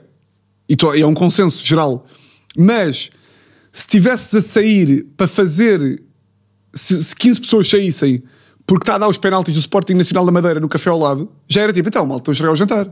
E 0.67 0.75
tu- 0.75 0.93
é 0.93 1.05
um 1.05 1.13
consenso 1.13 1.63
geral. 1.63 2.05
Mas 2.57 3.09
se 3.71 3.81
estivesses 3.81 4.33
a 4.35 4.41
sair 4.41 5.05
para 5.17 5.27
fazer. 5.27 6.01
Se, 6.75 7.03
se 7.03 7.15
15 7.15 7.41
pessoas 7.41 7.69
saíssem 7.69 8.21
porque 8.67 8.83
está 8.83 8.95
a 8.95 8.97
dar 8.97 9.07
os 9.07 9.17
penaltis 9.17 9.53
do 9.53 9.59
Sporting 9.59 9.93
Nacional 9.93 10.25
da 10.25 10.31
Madeira 10.31 10.59
no 10.59 10.67
café 10.67 10.89
ao 10.89 10.99
lado, 10.99 11.31
já 11.47 11.61
era 11.61 11.71
tipo, 11.71 11.87
então, 11.87 12.05
malta, 12.05 12.21
estou 12.23 12.31
a 12.31 12.35
chegar 12.35 12.49
ao 12.49 12.55
jantar. 12.55 12.87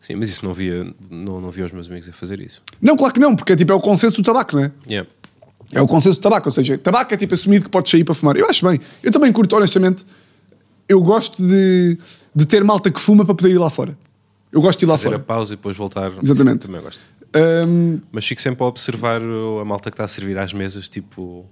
Sim, 0.00 0.16
mas 0.16 0.30
isso 0.30 0.44
não 0.44 0.52
via, 0.52 0.92
não, 1.10 1.40
não 1.40 1.50
via 1.50 1.64
os 1.66 1.72
meus 1.72 1.88
amigos 1.88 2.08
a 2.08 2.12
fazer 2.12 2.40
isso. 2.40 2.60
Não, 2.80 2.96
claro 2.96 3.14
que 3.14 3.20
não, 3.20 3.36
porque 3.36 3.52
é 3.52 3.56
tipo, 3.56 3.72
é 3.72 3.74
o 3.76 3.80
consenso 3.80 4.16
do 4.16 4.22
tabaco, 4.24 4.56
não 4.56 4.64
é? 4.64 4.72
Yeah. 4.88 5.08
É 5.72 5.80
o 5.80 5.86
consenso 5.86 6.18
do 6.18 6.22
tabaco, 6.22 6.48
ou 6.48 6.52
seja, 6.52 6.76
tabaco 6.76 7.12
é 7.14 7.16
tipo 7.16 7.34
assumido 7.34 7.64
que 7.64 7.70
podes 7.70 7.90
sair 7.90 8.04
para 8.04 8.14
fumar. 8.14 8.36
Eu 8.36 8.48
acho 8.48 8.66
bem. 8.66 8.80
Eu 9.02 9.12
também 9.12 9.32
curto, 9.32 9.54
honestamente. 9.56 10.04
Eu 10.88 11.00
gosto 11.00 11.40
de, 11.46 11.96
de 12.34 12.46
ter 12.46 12.62
malta 12.64 12.90
que 12.90 13.00
fuma 13.00 13.24
para 13.24 13.34
poder 13.34 13.50
ir 13.54 13.58
lá 13.58 13.70
fora. 13.70 13.96
Eu 14.50 14.60
gosto 14.60 14.80
de 14.80 14.84
ir 14.84 14.88
lá 14.88 14.98
Fazer 14.98 15.08
a 15.08 15.10
fora. 15.12 15.22
pausa 15.22 15.54
e 15.54 15.56
depois 15.56 15.76
voltar. 15.76 16.12
Exatamente. 16.22 16.64
Sim, 16.66 16.72
também 16.72 16.82
gosto. 16.82 17.06
Ahm, 17.34 17.98
Mas 18.10 18.26
fico 18.26 18.40
sempre 18.42 18.62
a 18.62 18.66
observar 18.66 19.20
a 19.22 19.64
malta 19.64 19.90
que 19.90 19.94
está 19.94 20.04
a 20.04 20.08
servir 20.08 20.36
às 20.36 20.52
mesas, 20.52 20.88
tipo, 20.88 21.46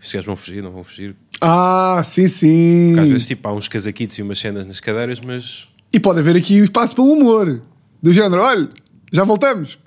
estes 0.00 0.12
gajos 0.14 0.26
vão 0.26 0.36
fugir, 0.36 0.62
não 0.62 0.70
vão 0.72 0.82
fugir. 0.82 1.14
ah, 1.40 2.02
sim, 2.04 2.26
sim. 2.28 2.88
Porque 2.94 3.00
às 3.00 3.10
vezes 3.10 3.26
tipo, 3.26 3.46
há 3.48 3.52
uns 3.52 3.68
casaquitos 3.68 4.18
e 4.18 4.22
umas 4.22 4.38
cenas 4.38 4.66
nas 4.66 4.80
cadeiras, 4.80 5.20
mas 5.20 5.68
E 5.92 6.00
pode 6.00 6.20
haver 6.20 6.36
aqui 6.36 6.54
espaço 6.58 6.94
para 6.94 7.04
o 7.04 7.12
humor. 7.12 7.60
Do 8.02 8.12
género, 8.12 8.42
olha, 8.42 8.68
já 9.12 9.24
voltamos. 9.24 9.78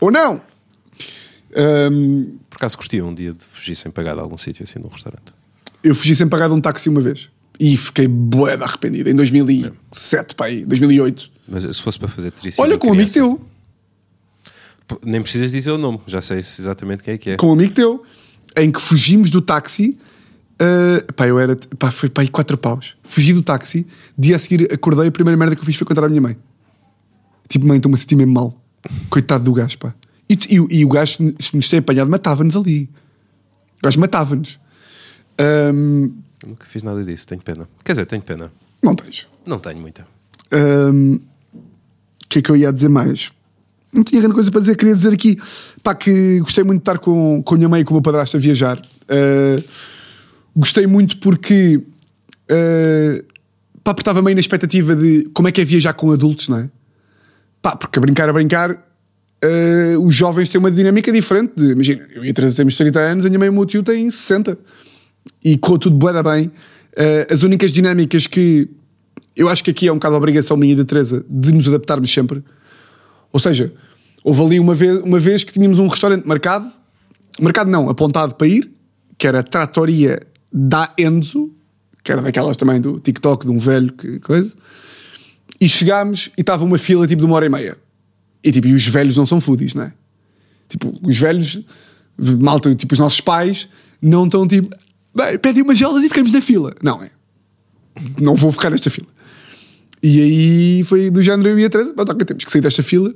Ou 0.00 0.10
não. 0.10 0.40
Ahm, 1.56 2.38
Por 2.50 2.56
acaso 2.56 2.76
curtia 2.76 3.04
um 3.04 3.14
dia 3.14 3.32
de 3.32 3.44
fugir 3.44 3.74
sem 3.74 3.90
pagar 3.90 4.14
de 4.14 4.20
algum 4.20 4.36
sítio 4.38 4.64
assim 4.68 4.78
num 4.78 4.88
restaurante. 4.88 5.32
eu 5.82 5.94
fugi 5.94 6.14
sem 6.16 6.28
pagar 6.28 6.48
de 6.48 6.54
um 6.54 6.60
táxi 6.60 6.88
uma 6.88 7.00
vez. 7.00 7.30
E 7.58 7.76
fiquei 7.76 8.08
bué 8.08 8.56
de 8.56 8.64
arrependido. 8.64 9.08
Em 9.10 9.14
2007, 9.14 10.34
pá, 10.34 10.46
aí, 10.46 10.64
2008. 10.64 11.30
Mas 11.46 11.76
se 11.76 11.82
fosse 11.82 11.98
para 11.98 12.08
fazer 12.08 12.32
sido 12.40 12.60
Olha, 12.60 12.76
com 12.76 12.88
um 12.88 12.92
amigo 12.92 13.10
teu. 13.12 13.40
Nem 15.04 15.22
precisas 15.22 15.52
dizer 15.52 15.70
o 15.70 15.78
nome, 15.78 16.00
já 16.06 16.20
sei 16.20 16.38
exatamente 16.38 17.02
quem 17.02 17.14
é 17.14 17.18
que 17.18 17.30
é. 17.30 17.36
Com 17.36 17.48
um 17.48 17.52
amigo 17.52 17.72
teu. 17.72 18.04
Em 18.56 18.70
que 18.70 18.80
fugimos 18.80 19.30
do 19.30 19.40
táxi. 19.40 19.98
ah, 20.58 21.12
pá, 21.14 21.26
eu 21.26 21.38
era. 21.38 21.56
Pá, 21.78 21.90
foi 21.90 22.08
pá, 22.08 22.22
aí 22.22 22.28
quatro 22.28 22.56
paus. 22.58 22.96
Fugi 23.02 23.32
do 23.32 23.42
táxi. 23.42 23.86
Dia 24.16 24.36
a 24.36 24.38
seguir 24.38 24.72
acordei. 24.72 25.08
A 25.08 25.12
primeira 25.12 25.36
merda 25.36 25.56
que 25.56 25.62
eu 25.62 25.66
fiz 25.66 25.76
foi 25.76 25.86
contar 25.86 26.04
à 26.04 26.08
minha 26.08 26.20
mãe. 26.20 26.36
Tipo, 27.48 27.66
mãe, 27.66 27.76
estou-me 27.76 27.94
a 27.94 27.98
sentir 27.98 28.16
mesmo 28.16 28.32
mal. 28.32 28.60
Coitado 29.08 29.44
do 29.44 29.52
gajo, 29.52 29.78
pá. 29.78 29.94
E, 30.28 30.34
e, 30.34 30.78
e 30.78 30.84
o 30.84 30.88
gajo, 30.88 31.16
se 31.38 31.56
nos 31.56 31.68
tem 31.68 31.78
apanhado, 31.78 32.10
matava-nos 32.10 32.56
ali. 32.56 32.88
O 33.78 33.84
gajo 33.84 34.00
matava-nos. 34.00 34.58
Eu 35.36 35.72
nunca 36.48 36.66
fiz 36.66 36.82
nada 36.82 37.02
disso, 37.04 37.26
tenho 37.26 37.40
pena. 37.40 37.68
Quer 37.82 37.92
dizer, 37.92 38.06
tenho 38.06 38.22
pena. 38.22 38.52
não 38.82 38.94
tens. 38.94 39.26
Não 39.46 39.58
tenho 39.58 39.80
muita. 39.80 40.06
O 40.52 41.18
que 42.28 42.38
é 42.38 42.42
que 42.42 42.50
eu 42.50 42.56
ia 42.56 42.72
dizer 42.72 42.88
mais? 42.88 43.32
Não 43.94 44.02
tinha 44.02 44.20
grande 44.20 44.34
coisa 44.34 44.50
para 44.50 44.60
dizer. 44.60 44.76
Queria 44.76 44.94
dizer 44.94 45.12
aqui 45.12 45.38
pá, 45.82 45.94
que 45.94 46.40
gostei 46.40 46.64
muito 46.64 46.80
de 46.80 46.82
estar 46.82 46.98
com, 46.98 47.42
com 47.42 47.54
a 47.54 47.56
minha 47.56 47.68
mãe 47.68 47.82
e 47.82 47.84
com 47.84 47.92
o 47.92 47.94
meu 47.94 48.02
padrasto 48.02 48.36
a 48.36 48.40
viajar. 48.40 48.80
Ah, 49.08 49.62
gostei 50.56 50.86
muito 50.86 51.18
porque 51.18 51.80
ah, 52.50 53.22
pá, 53.82 53.94
porque 53.94 54.02
estava 54.02 54.22
meio 54.22 54.34
na 54.34 54.40
expectativa 54.40 54.96
de 54.96 55.30
como 55.32 55.48
é 55.48 55.52
que 55.52 55.60
é 55.60 55.64
viajar 55.64 55.92
com 55.92 56.10
adultos, 56.10 56.48
não 56.48 56.58
é? 56.58 56.70
Pá, 57.62 57.76
porque 57.76 57.98
a 57.98 58.02
brincar, 58.02 58.28
a 58.28 58.32
brincar, 58.32 58.70
ah, 59.42 59.98
os 60.00 60.14
jovens 60.14 60.48
têm 60.48 60.58
uma 60.58 60.70
dinâmica 60.70 61.12
diferente. 61.12 61.52
De, 61.56 61.72
imagina, 61.72 62.06
eu 62.14 62.24
ia 62.24 62.34
trazer 62.34 62.56
temos 62.56 62.76
30 62.76 62.98
anos, 62.98 63.26
a 63.26 63.28
minha 63.28 63.38
mãe 63.38 63.46
e 63.46 63.50
o 63.50 63.54
meu 63.54 63.66
tio 63.66 63.82
têm 63.82 64.10
60 64.10 64.58
e 65.44 65.56
correu 65.56 65.78
tudo 65.78 65.96
bué 65.96 66.12
bem. 66.22 66.50
Ah, 66.96 67.32
as 67.32 67.42
únicas 67.42 67.70
dinâmicas 67.70 68.26
que 68.26 68.68
eu 69.36 69.48
acho 69.48 69.64
que 69.64 69.70
aqui 69.70 69.88
é 69.88 69.92
um 69.92 69.96
bocado 69.96 70.14
a 70.14 70.18
obrigação 70.18 70.56
minha 70.56 70.72
e 70.72 70.76
da 70.76 70.84
Teresa 70.84 71.24
de 71.28 71.52
nos 71.52 71.66
adaptarmos 71.66 72.12
sempre. 72.12 72.42
Ou 73.32 73.40
seja, 73.40 73.72
houve 74.24 74.42
ali 74.42 74.58
uma 74.58 74.74
vez, 74.74 74.98
uma 75.00 75.20
vez 75.20 75.44
que 75.44 75.52
tínhamos 75.52 75.78
um 75.78 75.86
restaurante 75.86 76.26
marcado, 76.26 76.68
marcado 77.38 77.70
não, 77.70 77.90
apontado 77.90 78.34
para 78.34 78.48
ir, 78.48 78.72
que 79.18 79.26
era 79.26 79.40
a 79.40 79.42
Tratoria 79.42 80.18
da 80.50 80.92
Enzo, 80.98 81.52
que 82.02 82.10
era 82.10 82.22
daquelas 82.22 82.56
também 82.56 82.80
do 82.80 82.98
TikTok, 82.98 83.44
de 83.44 83.52
um 83.52 83.58
velho, 83.58 83.92
que 83.92 84.18
coisa. 84.20 84.54
E 85.60 85.68
chegámos 85.68 86.30
e 86.38 86.40
estava 86.40 86.64
uma 86.64 86.78
fila 86.78 87.06
tipo 87.06 87.20
de 87.20 87.26
uma 87.26 87.36
hora 87.36 87.46
e 87.46 87.48
meia. 87.50 87.76
E 88.42 88.50
tipo, 88.50 88.66
e 88.66 88.72
os 88.72 88.86
velhos 88.86 89.16
não 89.16 89.26
são 89.26 89.40
foodies, 89.40 89.74
não 89.74 89.84
é? 89.84 89.92
Tipo, 90.68 90.98
os 91.02 91.18
velhos, 91.18 91.60
malta, 92.40 92.74
tipo, 92.74 92.94
os 92.94 92.98
nossos 92.98 93.20
pais, 93.20 93.68
não 94.00 94.24
estão 94.24 94.48
tipo, 94.48 94.74
pedem 95.40 95.62
uma 95.62 95.74
gelada 95.74 96.04
e 96.04 96.08
ficamos 96.08 96.32
na 96.32 96.40
fila. 96.40 96.74
Não, 96.82 97.02
é. 97.02 97.10
Não 98.20 98.34
vou 98.34 98.50
ficar 98.50 98.70
nesta 98.70 98.90
fila. 98.90 99.06
E 100.02 100.20
aí 100.20 100.82
foi 100.84 101.10
do 101.10 101.22
género 101.22 101.50
eu 101.50 101.58
e 101.58 101.64
a 101.64 101.70
Teresa, 101.70 101.94
"Pronto, 101.94 102.12
ok, 102.12 102.26
temos 102.26 102.44
que 102.44 102.50
sair 102.50 102.60
desta 102.60 102.82
fila. 102.82 103.14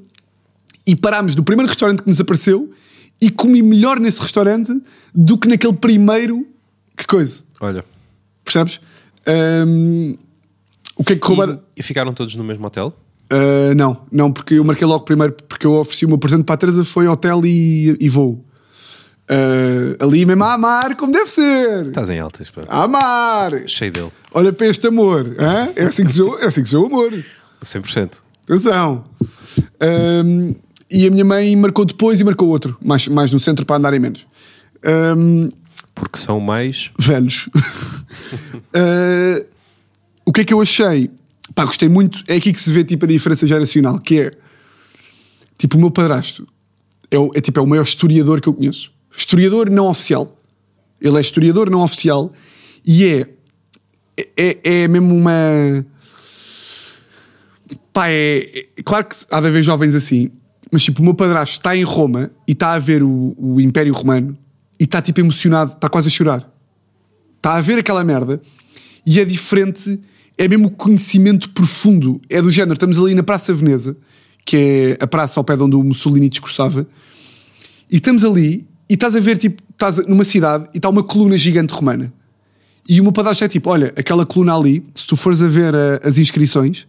E 0.88 0.96
parámos 0.96 1.36
no 1.36 1.42
primeiro 1.44 1.68
restaurante 1.68 2.02
que 2.02 2.08
nos 2.08 2.18
apareceu 2.18 2.72
e 3.20 3.30
comi 3.30 3.60
melhor 3.60 4.00
nesse 4.00 4.22
restaurante 4.22 4.72
do 5.14 5.36
que 5.36 5.46
naquele 5.46 5.74
primeiro. 5.74 6.46
Que 6.96 7.06
coisa, 7.06 7.42
Olha. 7.60 7.84
percebes? 8.42 8.80
Ahm, 9.26 10.16
o 10.96 11.04
que 11.04 11.12
é 11.12 11.16
que 11.16 11.26
roubada. 11.28 11.62
E, 11.76 11.80
e 11.80 11.82
ficaram 11.82 12.14
todos 12.14 12.34
no 12.36 12.42
mesmo 12.42 12.66
hotel? 12.66 12.96
Uh, 13.30 13.74
não, 13.74 14.06
não, 14.10 14.32
porque 14.32 14.54
eu 14.54 14.64
marquei 14.64 14.86
logo 14.86 15.04
primeiro, 15.04 15.34
porque 15.46 15.66
eu 15.66 15.74
ofereci 15.74 16.06
o 16.06 16.08
meu 16.08 16.16
presente 16.16 16.44
para 16.44 16.54
a 16.54 16.58
Teresa, 16.58 16.82
foi 16.82 17.06
hotel 17.06 17.44
e, 17.44 17.94
e 18.00 18.08
voo. 18.08 18.42
Uh, 19.30 20.02
ali 20.02 20.24
mesmo 20.24 20.42
a 20.42 20.54
amar, 20.54 20.96
como 20.96 21.12
deve 21.12 21.30
ser. 21.30 21.88
Estás 21.88 22.08
em 22.08 22.18
altas, 22.18 22.50
pá. 22.50 22.62
A 22.66 22.84
amar. 22.84 23.68
Cheio 23.68 23.92
dele. 23.92 24.10
Olha 24.32 24.54
para 24.54 24.68
este 24.68 24.86
amor. 24.86 25.36
hã? 25.38 25.68
É 25.76 25.84
assim 25.84 26.02
que 26.02 26.12
se 26.12 26.22
é 26.22 26.46
assim 26.46 26.62
que 26.62 26.68
se 26.70 26.74
vê 26.74 26.82
o 26.82 26.86
amor. 26.86 27.12
100%. 27.62 28.22
Atenção. 28.44 29.04
Um, 30.24 30.54
e 30.90 31.06
a 31.06 31.10
minha 31.10 31.24
mãe 31.24 31.54
marcou 31.56 31.84
depois 31.84 32.20
e 32.20 32.24
marcou 32.24 32.48
outro, 32.48 32.76
mais, 32.82 33.06
mais 33.08 33.30
no 33.30 33.38
centro 33.40 33.64
para 33.66 33.76
andarem 33.76 34.00
menos. 34.00 34.26
Um, 35.16 35.50
Porque 35.94 36.18
são 36.18 36.40
mais. 36.40 36.90
velhos. 36.98 37.48
Uh, 38.74 39.44
o 40.24 40.32
que 40.32 40.40
é 40.42 40.44
que 40.44 40.54
eu 40.54 40.60
achei? 40.60 41.10
Pá, 41.54 41.64
gostei 41.64 41.88
muito. 41.88 42.22
É 42.28 42.36
aqui 42.36 42.52
que 42.52 42.60
se 42.62 42.72
vê 42.72 42.84
tipo 42.84 43.04
a 43.04 43.08
diferença 43.08 43.46
geracional, 43.46 43.98
que 43.98 44.20
é 44.20 44.32
tipo 45.58 45.76
o 45.76 45.80
meu 45.80 45.90
padrasto 45.90 46.46
é, 47.10 47.18
o- 47.18 47.30
é, 47.34 47.40
tipo, 47.40 47.58
é 47.58 47.62
o 47.62 47.66
maior 47.66 47.82
historiador 47.84 48.40
que 48.40 48.48
eu 48.48 48.54
conheço. 48.54 48.90
Historiador 49.16 49.70
não 49.70 49.88
oficial. 49.88 50.36
Ele 51.00 51.16
é 51.16 51.20
historiador 51.20 51.70
não 51.70 51.80
oficial 51.82 52.32
e 52.84 53.04
é 53.04 53.26
é, 54.36 54.58
é 54.82 54.88
mesmo 54.88 55.14
uma 55.14 55.84
pá, 57.92 58.08
é, 58.08 58.38
é- 58.60 58.82
claro 58.84 59.04
que 59.06 59.16
há 59.30 59.40
de 59.40 59.46
haver 59.46 59.62
jovens 59.62 59.94
assim, 59.94 60.30
mas 60.70 60.82
tipo, 60.82 61.00
o 61.00 61.04
meu 61.04 61.14
padrasto 61.14 61.56
está 61.58 61.76
em 61.76 61.82
Roma 61.82 62.30
e 62.46 62.52
está 62.52 62.72
a 62.72 62.78
ver 62.78 63.02
o, 63.02 63.34
o 63.38 63.60
Império 63.60 63.92
Romano 63.94 64.36
e 64.78 64.84
está 64.84 65.00
tipo 65.02 65.20
emocionado, 65.20 65.72
está 65.72 65.88
quase 65.88 66.08
a 66.08 66.10
chorar. 66.10 66.48
Está 67.36 67.54
a 67.54 67.60
ver 67.60 67.78
aquela 67.78 68.04
merda 68.04 68.40
e 69.06 69.18
é 69.20 69.24
diferente, 69.24 69.98
é 70.36 70.46
mesmo 70.48 70.70
conhecimento 70.70 71.50
profundo. 71.50 72.20
É 72.28 72.42
do 72.42 72.50
género, 72.50 72.74
estamos 72.74 72.98
ali 72.98 73.14
na 73.14 73.22
Praça 73.22 73.54
Veneza, 73.54 73.96
que 74.44 74.56
é 74.98 75.04
a 75.04 75.06
praça 75.06 75.38
ao 75.40 75.44
pé 75.44 75.56
de 75.56 75.62
onde 75.62 75.76
o 75.76 75.82
Mussolini 75.82 76.28
discursava, 76.28 76.86
e 77.90 77.96
estamos 77.96 78.24
ali 78.24 78.66
e 78.90 78.94
estás 78.94 79.14
a 79.14 79.20
ver, 79.20 79.36
tipo, 79.38 79.62
estás 79.72 80.04
numa 80.06 80.24
cidade 80.24 80.68
e 80.74 80.78
está 80.78 80.88
uma 80.88 81.02
coluna 81.02 81.36
gigante 81.38 81.72
romana. 81.72 82.12
E 82.88 83.00
o 83.00 83.02
meu 83.04 83.12
padrasto 83.12 83.44
é 83.44 83.48
tipo: 83.48 83.70
olha, 83.70 83.92
aquela 83.96 84.24
coluna 84.26 84.54
ali, 84.56 84.82
se 84.94 85.06
tu 85.06 85.16
fores 85.16 85.42
a 85.42 85.48
ver 85.48 85.74
a- 85.74 86.00
as 86.02 86.18
inscrições, 86.18 86.86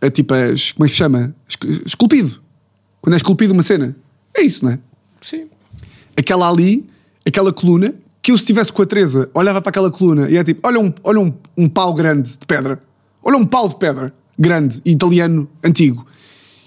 a, 0.00 0.10
tipo, 0.10 0.32
as, 0.34 0.72
como 0.72 0.84
é 0.84 0.88
que 0.88 0.92
se 0.92 0.98
chama? 0.98 1.34
Es- 1.48 1.82
Esculpido. 1.86 2.42
Quando 3.04 3.12
é 3.12 3.16
esculpido 3.18 3.52
uma 3.52 3.62
cena. 3.62 3.94
É 4.34 4.40
isso, 4.40 4.64
não 4.64 4.72
é? 4.72 4.78
Sim. 5.20 5.46
aquela 6.16 6.48
ali, 6.48 6.86
aquela 7.26 7.52
coluna, 7.52 7.94
que 8.22 8.32
eu 8.32 8.38
se 8.38 8.44
estivesse 8.44 8.72
com 8.72 8.80
a 8.80 8.86
Teresa, 8.86 9.28
olhava 9.34 9.60
para 9.60 9.68
aquela 9.68 9.90
coluna 9.90 10.30
e 10.30 10.38
é 10.38 10.42
tipo, 10.42 10.66
olha 10.66 10.80
um, 10.80 10.90
olha 11.02 11.20
um, 11.20 11.30
um 11.54 11.68
pau 11.68 11.92
grande 11.92 12.30
de 12.30 12.46
pedra. 12.46 12.82
Olha 13.22 13.36
um 13.36 13.44
pau 13.44 13.68
de 13.68 13.76
pedra 13.76 14.10
grande, 14.38 14.80
italiano, 14.86 15.46
antigo. 15.62 16.06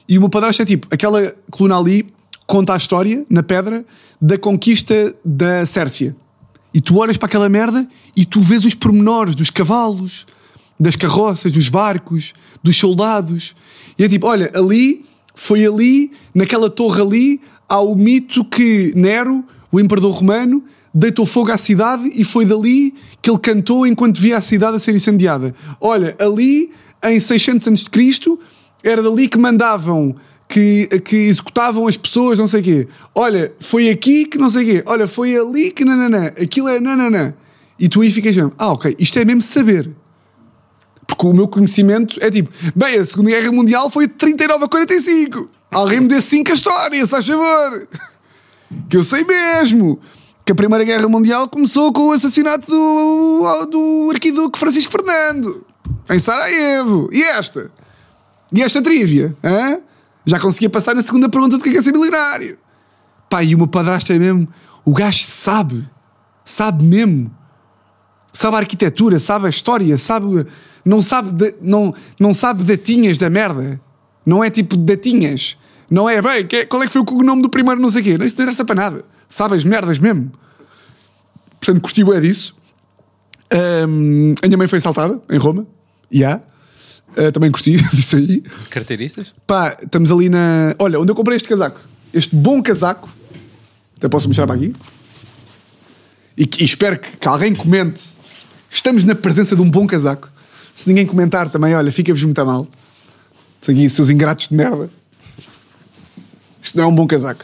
E 0.07 0.15
o 0.15 0.21
meu 0.21 0.29
padrasto 0.29 0.61
é 0.61 0.65
tipo, 0.65 0.85
aquela 0.91 1.33
coluna 1.49 1.75
ali 1.75 2.05
conta 2.45 2.75
a 2.75 2.77
história, 2.77 3.25
na 3.31 3.41
pedra, 3.41 3.83
da 4.21 4.37
conquista 4.37 5.15
da 5.25 5.65
Sércia. 5.65 6.15
E 6.71 6.79
tu 6.79 6.97
olhas 6.97 7.17
para 7.17 7.25
aquela 7.25 7.49
merda 7.49 7.89
e 8.15 8.25
tu 8.25 8.41
vês 8.41 8.63
os 8.63 8.75
pormenores 8.75 9.33
dos 9.33 9.49
cavalos, 9.49 10.27
das 10.79 10.95
carroças, 10.95 11.51
dos 11.51 11.67
barcos, 11.67 12.33
dos 12.61 12.77
soldados. 12.77 13.55
E 13.97 14.03
é 14.03 14.07
tipo, 14.07 14.27
olha, 14.27 14.51
ali, 14.53 15.03
foi 15.37 15.63
ali, 15.63 16.11
naquela 16.33 16.67
torre 16.67 16.99
ali, 16.99 17.41
há 17.69 17.79
o 17.79 17.95
mito 17.95 18.43
que 18.43 18.91
Nero, 18.95 19.45
o 19.71 19.79
imperador 19.79 20.11
romano, 20.15 20.63
deitou 20.91 21.27
fogo 21.27 21.51
à 21.51 21.57
cidade 21.59 22.11
e 22.15 22.23
foi 22.23 22.43
dali 22.43 22.91
que 23.21 23.29
ele 23.29 23.37
cantou 23.37 23.85
enquanto 23.85 24.19
via 24.19 24.37
a 24.37 24.41
cidade 24.41 24.77
a 24.77 24.79
ser 24.79 24.95
incendiada. 24.95 25.53
Olha, 25.79 26.17
ali, 26.19 26.71
em 27.03 27.19
600 27.19 27.67
a.C., 27.67 28.37
era 28.83 29.03
dali 29.03 29.29
que 29.29 29.37
mandavam, 29.37 30.15
que, 30.49 30.87
que 31.05 31.15
executavam 31.15 31.87
as 31.87 31.95
pessoas, 31.95 32.39
não 32.39 32.47
sei 32.47 32.61
o 32.61 32.63
quê. 32.63 32.87
Olha, 33.13 33.53
foi 33.59 33.89
aqui 33.89 34.25
que 34.25 34.39
não 34.39 34.49
sei 34.49 34.63
o 34.63 34.65
quê. 34.65 34.83
Olha, 34.87 35.05
foi 35.05 35.37
ali 35.37 35.69
que 35.69 35.85
nananã. 35.85 36.25
Aquilo 36.41 36.67
é 36.67 36.79
nananã. 36.79 37.35
E 37.79 37.87
tu 37.87 38.01
aí 38.01 38.09
ficas 38.09 38.35
mesmo, 38.35 38.53
ah, 38.57 38.71
ok, 38.71 38.95
isto 38.97 39.19
é 39.19 39.23
mesmo 39.23 39.43
saber. 39.43 39.87
Porque 41.07 41.25
o 41.25 41.33
meu 41.33 41.47
conhecimento 41.47 42.19
é 42.21 42.29
tipo, 42.29 42.49
bem, 42.75 42.99
a 42.99 43.05
Segunda 43.05 43.29
Guerra 43.29 43.51
Mundial 43.51 43.89
foi 43.89 44.07
de 44.07 44.13
39 44.13 44.65
a 44.65 44.67
45. 44.67 45.49
Alguém 45.71 46.01
me 46.01 46.07
dê 46.07 46.19
5 46.19 46.51
a 46.51 46.53
história, 46.53 47.05
se 47.05 47.07
faz 47.09 47.25
favor. 47.25 47.87
Que 48.89 48.97
eu 48.97 49.03
sei 49.03 49.23
mesmo 49.23 49.99
que 50.45 50.51
a 50.51 50.55
Primeira 50.55 50.83
Guerra 50.83 51.07
Mundial 51.07 51.47
começou 51.47 51.91
com 51.91 52.07
o 52.07 52.11
assassinato 52.11 52.69
do, 52.69 53.65
do 53.65 54.09
Arquiduque 54.11 54.59
Francisco 54.59 54.91
Fernando 54.91 55.65
em 56.09 56.19
Sarajevo. 56.19 57.09
E 57.11 57.23
esta? 57.23 57.71
E 58.53 58.63
esta 58.63 58.81
trívia? 58.81 59.35
hã? 59.43 59.79
Já 60.25 60.39
conseguia 60.39 60.69
passar 60.69 60.93
na 60.95 61.01
segunda 61.01 61.29
pergunta 61.29 61.57
do 61.57 61.63
que 61.63 61.69
é, 61.69 61.71
que 61.73 61.77
é 61.77 61.81
ser 61.81 61.93
milionário. 61.93 62.57
Pá, 63.29 63.43
e 63.43 63.55
meu 63.55 63.67
padrasto 63.67 64.11
é 64.11 64.19
mesmo. 64.19 64.47
O 64.85 64.93
gajo 64.93 65.23
sabe. 65.23 65.87
Sabe 66.43 66.83
mesmo. 66.83 67.31
Sabe 68.31 68.55
a 68.55 68.59
arquitetura, 68.59 69.19
sabe 69.19 69.47
a 69.47 69.49
história, 69.49 69.97
sabe. 69.97 70.45
Não 70.87 71.01
sabe, 71.01 71.31
de- 71.33 71.55
não, 71.61 71.93
não 72.19 72.33
sabe 72.33 72.63
datinhas 72.63 73.17
da 73.17 73.29
merda. 73.29 73.79
Não 74.25 74.43
é 74.43 74.49
tipo 74.49 74.77
datinhas. 74.77 75.57
Não 75.89 76.09
é, 76.09 76.21
bem, 76.21 76.45
que 76.47 76.55
é- 76.57 76.65
qual 76.65 76.81
é 76.81 76.85
que 76.85 76.91
foi 76.93 77.01
o 77.01 77.05
cognome 77.05 77.41
do 77.41 77.49
primeiro 77.49 77.81
não 77.81 77.89
sei 77.89 78.01
o 78.01 78.03
quê. 78.05 78.17
Não, 78.17 78.25
isso 78.25 78.37
não 78.37 78.43
interessa 78.45 78.63
para 78.65 78.75
nada. 78.75 79.03
Sabe 79.27 79.55
as 79.55 79.63
merdas 79.65 79.97
mesmo. 79.99 80.31
Portanto, 81.59 81.81
curti 81.81 82.01
é 82.09 82.19
disso. 82.21 82.55
Ahm, 83.53 84.35
a 84.41 84.47
minha 84.47 84.57
mãe 84.57 84.67
foi 84.67 84.77
assaltada 84.79 85.21
em 85.29 85.37
Roma. 85.37 85.67
E 86.09 86.23
há. 86.23 86.39
Ah, 87.17 87.31
também 87.31 87.51
curti 87.51 87.71
disso 87.93 88.15
aí. 88.15 88.41
Carteiristas? 88.69 89.33
Pá, 89.45 89.75
estamos 89.81 90.11
ali 90.11 90.29
na. 90.29 90.73
Olha, 90.79 90.99
onde 90.99 91.11
eu 91.11 91.15
comprei 91.15 91.35
este 91.37 91.47
casaco. 91.49 91.79
este 92.13 92.35
bom 92.35 92.61
casaco. 92.61 93.09
Até 93.97 94.07
posso 94.07 94.27
mostrar 94.27 94.45
para 94.47 94.55
aqui. 94.55 94.73
E, 96.37 96.43
e 96.59 96.63
espero 96.65 96.97
que, 96.99 97.17
que 97.17 97.27
alguém 97.27 97.53
comente. 97.55 98.03
Estamos 98.69 99.03
na 99.03 99.15
presença 99.15 99.55
de 99.55 99.61
um 99.61 99.69
bom 99.69 99.87
casaco. 99.87 100.29
Se 100.77 100.87
ninguém 100.87 101.07
comentar 101.07 101.49
também, 101.49 101.73
olha, 101.73 101.91
fica-vos 101.91 102.21
muito 102.23 102.39
a 102.39 102.45
mal. 102.45 102.67
Isso 103.59 103.71
aqui, 103.71 103.89
seus 103.89 104.11
ingratos 104.11 104.47
de 104.49 104.53
merda. 104.55 104.91
Isto 106.61 106.77
não 106.77 106.83
é 106.83 106.87
um 106.87 106.93
bom 106.93 107.07
casaco. 107.07 107.43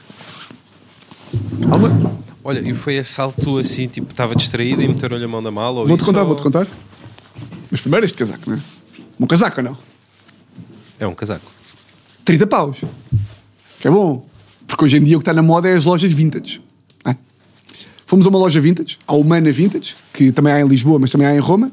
Calma. 1.68 2.14
Olha, 2.44 2.60
e 2.70 2.76
foi 2.76 2.94
esse 2.94 3.12
salto 3.12 3.58
assim, 3.58 3.88
tipo, 3.88 4.12
estava 4.12 4.36
distraído 4.36 4.84
e 4.84 4.88
meteram-lhe 4.88 5.24
a 5.24 5.28
mão 5.28 5.42
na 5.42 5.50
mala? 5.50 5.80
ou 5.80 5.88
Vou-te 5.88 6.04
contar, 6.06 6.22
ou- 6.22 6.28
vou-te 6.28 6.44
contar. 6.44 6.68
Mas 7.72 7.82
primeiro 7.82 8.06
este 8.06 8.16
casaco, 8.16 8.48
não 8.52 8.56
é? 8.56 8.60
Um 9.20 9.26
casaco 9.26 9.62
ou 9.62 9.64
não? 9.64 9.78
É 11.00 11.08
um 11.08 11.16
casaco. 11.16 11.52
30 12.24 12.46
paus. 12.46 12.82
Que 13.80 13.88
é 13.88 13.92
bom. 13.92 14.24
Porque 14.68 14.86
hoje 14.86 14.98
em 14.98 15.04
dia 15.04 15.18
o 15.18 15.20
que 15.20 15.24
está 15.24 15.34
na 15.34 15.42
moda 15.42 15.68
é 15.68 15.76
as 15.76 15.86
lojas 15.86 16.14
vintage. 16.14 16.62
é? 17.04 17.16
Fomos 18.06 18.28
a 18.28 18.30
uma 18.30 18.38
loja 18.38 18.62
vintage, 18.62 19.00
a 19.08 19.14
Humana 19.16 19.52
Vintage, 19.52 19.96
que 20.14 20.32
também 20.32 20.54
há 20.54 20.62
em 20.62 20.68
Lisboa, 20.68 21.00
mas 21.00 21.10
também 21.10 21.26
há 21.26 21.34
em 21.36 21.40
Roma. 21.40 21.72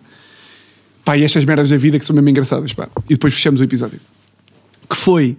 Pá, 1.11 1.19
e 1.19 1.25
estas 1.25 1.45
merdas 1.45 1.69
da 1.69 1.77
vida 1.77 1.99
que 1.99 2.05
são 2.05 2.15
mesmo 2.15 2.29
engraçadas, 2.29 2.73
pá. 2.73 2.89
E 3.07 3.15
depois 3.15 3.35
fechamos 3.35 3.61
o 3.61 3.65
episódio. 3.65 3.99
Que 4.89 4.95
foi 4.95 5.37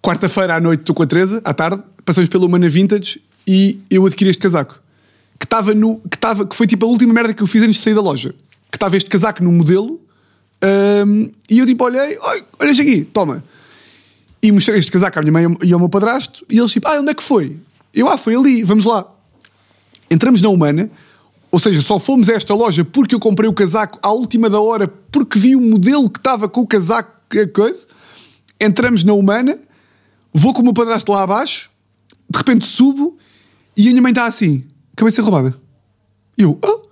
quarta-feira 0.00 0.54
à 0.54 0.60
noite, 0.60 0.82
estou 0.82 0.94
com 0.94 1.02
a 1.02 1.06
Teresa, 1.08 1.42
à 1.44 1.52
tarde, 1.52 1.82
passamos 2.04 2.30
pela 2.30 2.46
Humana 2.46 2.68
Vintage 2.68 3.20
e 3.44 3.80
eu 3.90 4.06
adquiri 4.06 4.30
este 4.30 4.40
casaco. 4.40 4.80
Que 5.40 5.44
estava 5.44 5.74
no. 5.74 5.98
Que, 6.08 6.16
estava, 6.16 6.46
que 6.46 6.54
foi 6.54 6.68
tipo 6.68 6.86
a 6.86 6.88
última 6.88 7.12
merda 7.12 7.34
que 7.34 7.42
eu 7.42 7.48
fiz 7.48 7.62
antes 7.62 7.78
de 7.78 7.82
sair 7.82 7.94
da 7.94 8.00
loja. 8.00 8.32
Que 8.70 8.76
estava 8.76 8.96
este 8.96 9.10
casaco 9.10 9.42
no 9.42 9.50
modelo. 9.50 10.00
hum, 11.04 11.32
e 11.50 11.58
eu 11.58 11.66
tipo 11.66 11.82
olhei, 11.82 12.16
"Oi, 12.16 12.44
olha 12.60 12.70
aqui, 12.70 13.04
toma. 13.12 13.42
E 14.40 14.52
mostrei 14.52 14.78
este 14.78 14.92
casaco 14.92 15.18
à 15.18 15.22
minha 15.22 15.32
mãe 15.32 15.56
e 15.64 15.72
ao 15.72 15.80
meu 15.80 15.88
padrasto. 15.88 16.46
E 16.48 16.60
eles 16.60 16.70
tipo, 16.70 16.86
ah, 16.86 17.00
onde 17.00 17.10
é 17.10 17.14
que 17.14 17.24
foi? 17.24 17.56
Eu, 17.92 18.08
ah, 18.08 18.16
foi 18.16 18.36
ali, 18.36 18.62
vamos 18.62 18.84
lá. 18.84 19.04
Entramos 20.08 20.40
na 20.40 20.48
Humana, 20.48 20.88
ou 21.50 21.58
seja, 21.58 21.80
só 21.80 21.98
fomos 21.98 22.28
a 22.28 22.34
esta 22.34 22.54
loja 22.54 22.84
porque 22.84 23.14
eu 23.14 23.20
comprei 23.20 23.48
o 23.48 23.52
casaco 23.52 23.98
à 24.02 24.10
última 24.10 24.50
da 24.50 24.60
hora, 24.60 24.88
porque 25.10 25.38
vi 25.38 25.56
o 25.56 25.60
modelo 25.60 26.10
que 26.10 26.18
estava 26.18 26.48
com 26.48 26.60
o 26.60 26.66
casaco, 26.66 27.12
que 27.30 27.40
é 27.40 27.46
coisa. 27.46 27.86
Entramos 28.60 29.04
na 29.04 29.12
Humana, 29.12 29.58
vou 30.32 30.52
com 30.52 30.60
o 30.60 30.64
meu 30.64 30.74
padrasto 30.74 31.12
lá 31.12 31.22
abaixo, 31.22 31.70
de 32.28 32.38
repente 32.38 32.66
subo 32.66 33.16
e 33.76 33.88
a 33.88 33.90
minha 33.90 34.02
mãe 34.02 34.12
está 34.12 34.26
assim, 34.26 34.64
cabeça 34.94 35.22
roubada. 35.22 35.54
E 36.36 36.42
eu, 36.42 36.58
ah? 36.62 36.82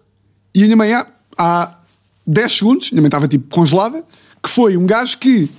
E 0.54 0.62
a 0.62 0.64
minha 0.64 0.76
mãe, 0.76 0.92
há, 0.92 1.06
há 1.36 1.78
10 2.26 2.52
segundos, 2.52 2.88
a 2.88 2.90
minha 2.92 3.02
mãe 3.02 3.08
estava 3.08 3.26
tipo 3.26 3.48
congelada, 3.48 4.04
que 4.42 4.48
foi 4.48 4.76
um 4.76 4.86
gajo 4.86 5.18
que, 5.18 5.50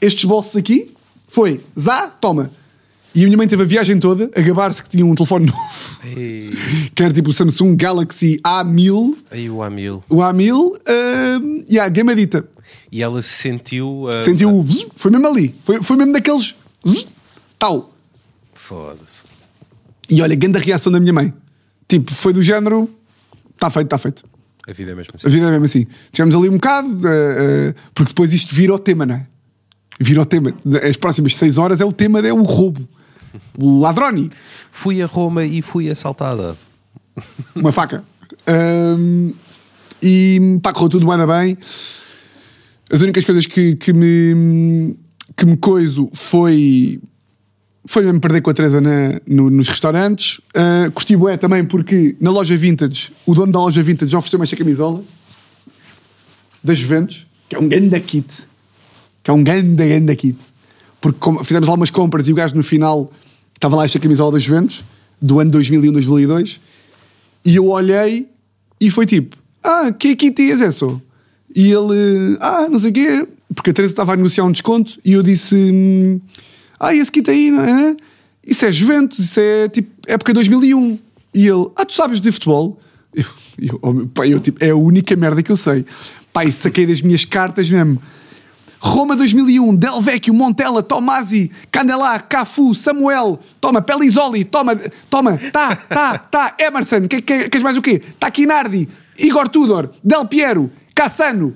estes 0.00 0.24
bolsos 0.24 0.56
aqui, 0.56 0.94
foi, 1.26 1.60
zá, 1.78 2.08
toma. 2.08 2.52
E 3.14 3.22
a 3.22 3.24
minha 3.24 3.36
mãe 3.36 3.48
teve 3.48 3.62
a 3.62 3.66
viagem 3.66 3.98
toda 3.98 4.30
a 4.36 4.40
gabar-se 4.40 4.82
que 4.82 4.88
tinha 4.90 5.04
um 5.04 5.14
telefone 5.14 5.46
novo, 5.50 5.58
Ei, 6.04 6.50
que 6.94 7.02
era 7.02 7.12
tipo 7.12 7.30
o 7.30 7.32
Samsung 7.32 7.74
Galaxy 7.76 8.38
A1000, 8.46 9.16
aí 9.30 9.50
o 9.50 9.62
Amil. 9.62 10.02
o 10.08 10.16
A1000, 10.16 10.52
uh, 10.52 11.64
e 11.68 11.78
a 11.78 11.88
gamadita. 11.88 12.46
E 12.90 13.02
ela 13.02 13.22
sentiu. 13.22 14.08
ah, 14.14 14.20
Sentiu 14.20 14.52
o 14.54 14.62
vzz, 14.62 14.86
foi 14.94 15.10
mesmo 15.10 15.26
ali, 15.26 15.54
foi, 15.64 15.82
foi 15.82 15.96
mesmo 15.96 16.12
daqueles 16.12 16.54
vzz, 16.84 17.06
tal. 17.58 17.92
Foda-se. 18.52 19.24
E 20.08 20.20
olha, 20.22 20.34
grande 20.36 20.58
a 20.58 20.60
reação 20.60 20.92
da 20.92 21.00
minha 21.00 21.12
mãe. 21.12 21.32
Tipo, 21.88 22.12
foi 22.12 22.32
do 22.32 22.42
género, 22.42 22.88
está 23.54 23.70
feito, 23.70 23.86
está 23.86 23.98
feito. 23.98 24.24
A 24.68 24.72
vida 24.72 24.90
é 24.90 24.94
mesmo 24.94 25.12
assim. 25.14 25.26
A 25.26 25.30
vida 25.30 25.46
é 25.46 25.50
mesmo 25.50 25.64
assim. 25.64 25.86
Tivemos 26.10 26.34
ali 26.34 26.48
um 26.48 26.54
bocado, 26.54 26.88
eh, 27.08 27.74
porque 27.94 28.08
depois 28.10 28.32
isto 28.32 28.52
vira 28.54 28.74
o 28.74 28.78
tema, 28.78 29.06
não 29.06 29.14
é? 29.14 29.26
Vira 30.00 30.20
o 30.20 30.26
tema. 30.26 30.52
As 30.88 30.96
próximas 30.96 31.36
seis 31.36 31.56
horas 31.56 31.80
é 31.80 31.84
o 31.84 31.92
tema, 31.92 32.18
é 32.20 32.32
o 32.32 32.42
roubo. 32.42 32.86
Ladroni. 33.58 34.30
Fui 34.70 35.02
a 35.02 35.06
Roma 35.06 35.44
e 35.44 35.62
fui 35.62 35.90
assaltada. 35.90 36.56
Uma 37.54 37.72
faca. 37.72 38.04
Ahm, 38.46 39.32
e 40.02 40.58
pá, 40.62 40.72
correu 40.72 40.88
tudo 40.90 41.06
bem, 41.06 41.26
bem. 41.26 41.58
As 42.92 43.00
únicas 43.00 43.24
coisas 43.24 43.46
que, 43.46 43.74
que 43.76 43.92
me 43.92 44.96
que 45.36 45.44
me 45.44 45.56
coiso 45.56 46.08
foi 46.14 47.00
foi 47.88 48.02
mesmo 48.04 48.20
perder 48.20 48.40
com 48.40 48.50
a 48.50 48.54
Teresa 48.54 48.80
na- 48.80 49.20
no- 49.26 49.48
nos 49.50 49.68
restaurantes. 49.68 50.38
Uh, 50.56 50.90
curti 50.92 51.16
bué 51.16 51.36
também 51.36 51.64
porque 51.64 52.16
na 52.20 52.30
loja 52.30 52.56
Vintage, 52.56 53.12
o 53.24 53.34
dono 53.34 53.52
da 53.52 53.58
loja 53.60 53.82
Vintage 53.82 54.10
já 54.12 54.18
ofereceu-me 54.18 54.42
esta 54.44 54.56
camisola 54.56 55.02
das 56.62 56.78
Juventus, 56.78 57.26
que 57.48 57.54
é 57.56 57.58
um 57.60 57.68
ganda 57.68 57.98
kit. 58.00 58.44
Que 59.22 59.30
é 59.30 59.34
um 59.34 59.42
ganda, 59.42 59.86
ganda 59.86 60.14
kit. 60.16 60.36
Porque 61.00 61.18
fizemos 61.44 61.68
lá 61.68 61.74
umas 61.74 61.90
compras 61.90 62.26
e 62.28 62.32
o 62.32 62.34
gajo 62.34 62.54
no 62.56 62.62
final 62.62 63.12
estava 63.56 63.76
lá 63.76 63.84
esta 63.84 63.98
camisola 63.98 64.32
das 64.32 64.42
Juventus, 64.42 64.84
do 65.20 65.40
ano 65.40 65.50
2001, 65.50 65.92
2002, 65.92 66.60
e 67.44 67.56
eu 67.56 67.66
olhei 67.66 68.28
e 68.80 68.90
foi 68.90 69.06
tipo, 69.06 69.36
ah, 69.62 69.92
que 69.92 70.14
kit 70.14 70.40
é 70.40 70.44
esse? 70.44 70.84
E 71.54 71.72
ele, 71.72 72.36
ah, 72.40 72.68
não 72.68 72.78
sei 72.78 72.90
o 72.90 72.92
quê, 72.92 73.28
porque 73.54 73.70
a 73.70 73.72
Teresa 73.72 73.92
estava 73.92 74.12
a 74.12 74.16
negociar 74.16 74.44
um 74.44 74.52
desconto 74.52 74.98
e 75.04 75.12
eu 75.12 75.22
disse, 75.22 75.54
hum, 75.54 76.20
ah, 76.78 76.94
esse 76.94 77.10
kit 77.10 77.28
aí, 77.30 77.50
não 77.50 77.62
é? 77.62 77.96
Isso 78.46 78.64
é 78.64 78.72
Juventus, 78.72 79.18
isso 79.18 79.40
é 79.40 79.68
tipo 79.68 79.90
época 80.06 80.32
2001. 80.32 80.98
E 81.34 81.46
ele, 81.46 81.66
ah, 81.76 81.84
tu 81.84 81.92
sabes 81.92 82.20
de 82.20 82.30
futebol? 82.30 82.80
Eu, 83.14 83.24
eu, 83.58 83.80
oh, 83.82 84.24
eu, 84.24 84.38
tipo, 84.38 84.62
é 84.62 84.70
a 84.70 84.76
única 84.76 85.16
merda 85.16 85.42
que 85.42 85.50
eu 85.50 85.56
sei. 85.56 85.84
Pai, 86.32 86.52
saquei 86.52 86.86
das 86.86 87.00
minhas 87.00 87.24
cartas 87.24 87.68
mesmo. 87.70 88.00
Roma 88.86 89.16
2001, 89.16 89.76
Del 89.76 90.00
Vecchio, 90.00 90.32
Montella, 90.32 90.80
Tomasi, 90.80 91.50
Candelá, 91.72 92.20
Cafu, 92.20 92.72
Samuel, 92.72 93.38
toma, 93.60 93.82
Pelizoli, 93.82 94.44
toma, 94.44 94.76
toma, 95.10 95.36
tá, 95.52 95.74
tá, 95.74 96.18
tá, 96.18 96.56
Emerson, 96.58 97.08
que, 97.08 97.20
que, 97.20 97.48
queres 97.48 97.62
mais 97.62 97.76
o 97.76 97.82
quê? 97.82 98.00
Taquinardi, 98.18 98.88
Igor 99.18 99.48
Tudor, 99.48 99.90
Del 100.04 100.26
Piero, 100.26 100.70
Cassano, 100.94 101.54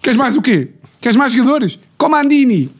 queres 0.00 0.18
mais 0.18 0.34
o 0.34 0.40
quê? 0.40 0.70
Queres 0.98 1.16
mais 1.16 1.32
jogadores? 1.34 1.78
Comandini, 1.98 2.70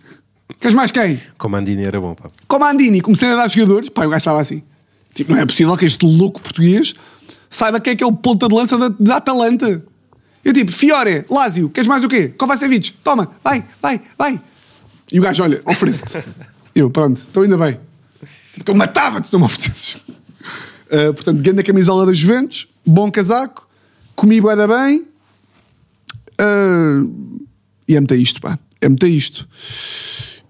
queres 0.58 0.74
mais 0.74 0.90
quem? 0.90 1.20
Comandini 1.36 1.84
era 1.84 2.00
bom, 2.00 2.14
pá. 2.14 2.30
Comandini, 2.48 3.02
comecei 3.02 3.28
a 3.28 3.36
dar 3.36 3.50
jogadores, 3.50 3.90
pá, 3.90 4.06
o 4.06 4.08
gajo 4.08 4.18
estava 4.18 4.40
assim. 4.40 4.62
Tipo, 5.12 5.32
não 5.32 5.38
é 5.38 5.44
possível 5.44 5.76
que 5.76 5.84
este 5.84 6.06
louco 6.06 6.40
português 6.40 6.94
saiba 7.50 7.78
quem 7.78 7.92
é 7.92 7.96
que 7.96 8.02
é 8.02 8.06
o 8.06 8.12
ponta 8.12 8.48
de 8.48 8.54
lança 8.54 8.78
da, 8.78 8.88
da 8.88 9.16
Atalanta. 9.16 9.84
Eu 10.44 10.52
tipo, 10.52 10.72
Fiore, 10.72 11.24
Lázio, 11.30 11.70
queres 11.70 11.88
mais 11.88 12.02
o 12.02 12.08
quê? 12.08 12.28
Kovacevic, 12.28 12.92
toma, 13.04 13.30
vai, 13.42 13.64
vai, 13.80 14.00
vai. 14.18 14.40
E 15.10 15.20
o 15.20 15.22
gajo, 15.22 15.42
olha, 15.42 15.60
oferece-te. 15.64 16.24
Eu, 16.74 16.90
pronto, 16.90 17.18
estou 17.18 17.42
ainda 17.42 17.58
bem. 17.58 17.78
Porque 18.54 18.70
eu 18.70 18.74
matava-te 18.74 19.26
se 19.26 19.32
não 19.34 19.40
me 19.40 19.44
oferecesses. 19.44 19.96
Uh, 19.96 21.12
portanto, 21.12 21.42
grande 21.42 21.62
camisola 21.62 22.06
das 22.06 22.16
Juventus, 22.16 22.66
bom 22.84 23.10
casaco, 23.10 23.68
comi 24.16 24.40
bué 24.40 24.56
da 24.56 24.66
bem. 24.66 25.06
Uh, 26.40 27.46
e 27.86 27.94
é 27.94 28.00
muito 28.00 28.14
isto, 28.14 28.40
pá. 28.40 28.58
É 28.80 28.88
muito 28.88 29.06
isto. 29.06 29.46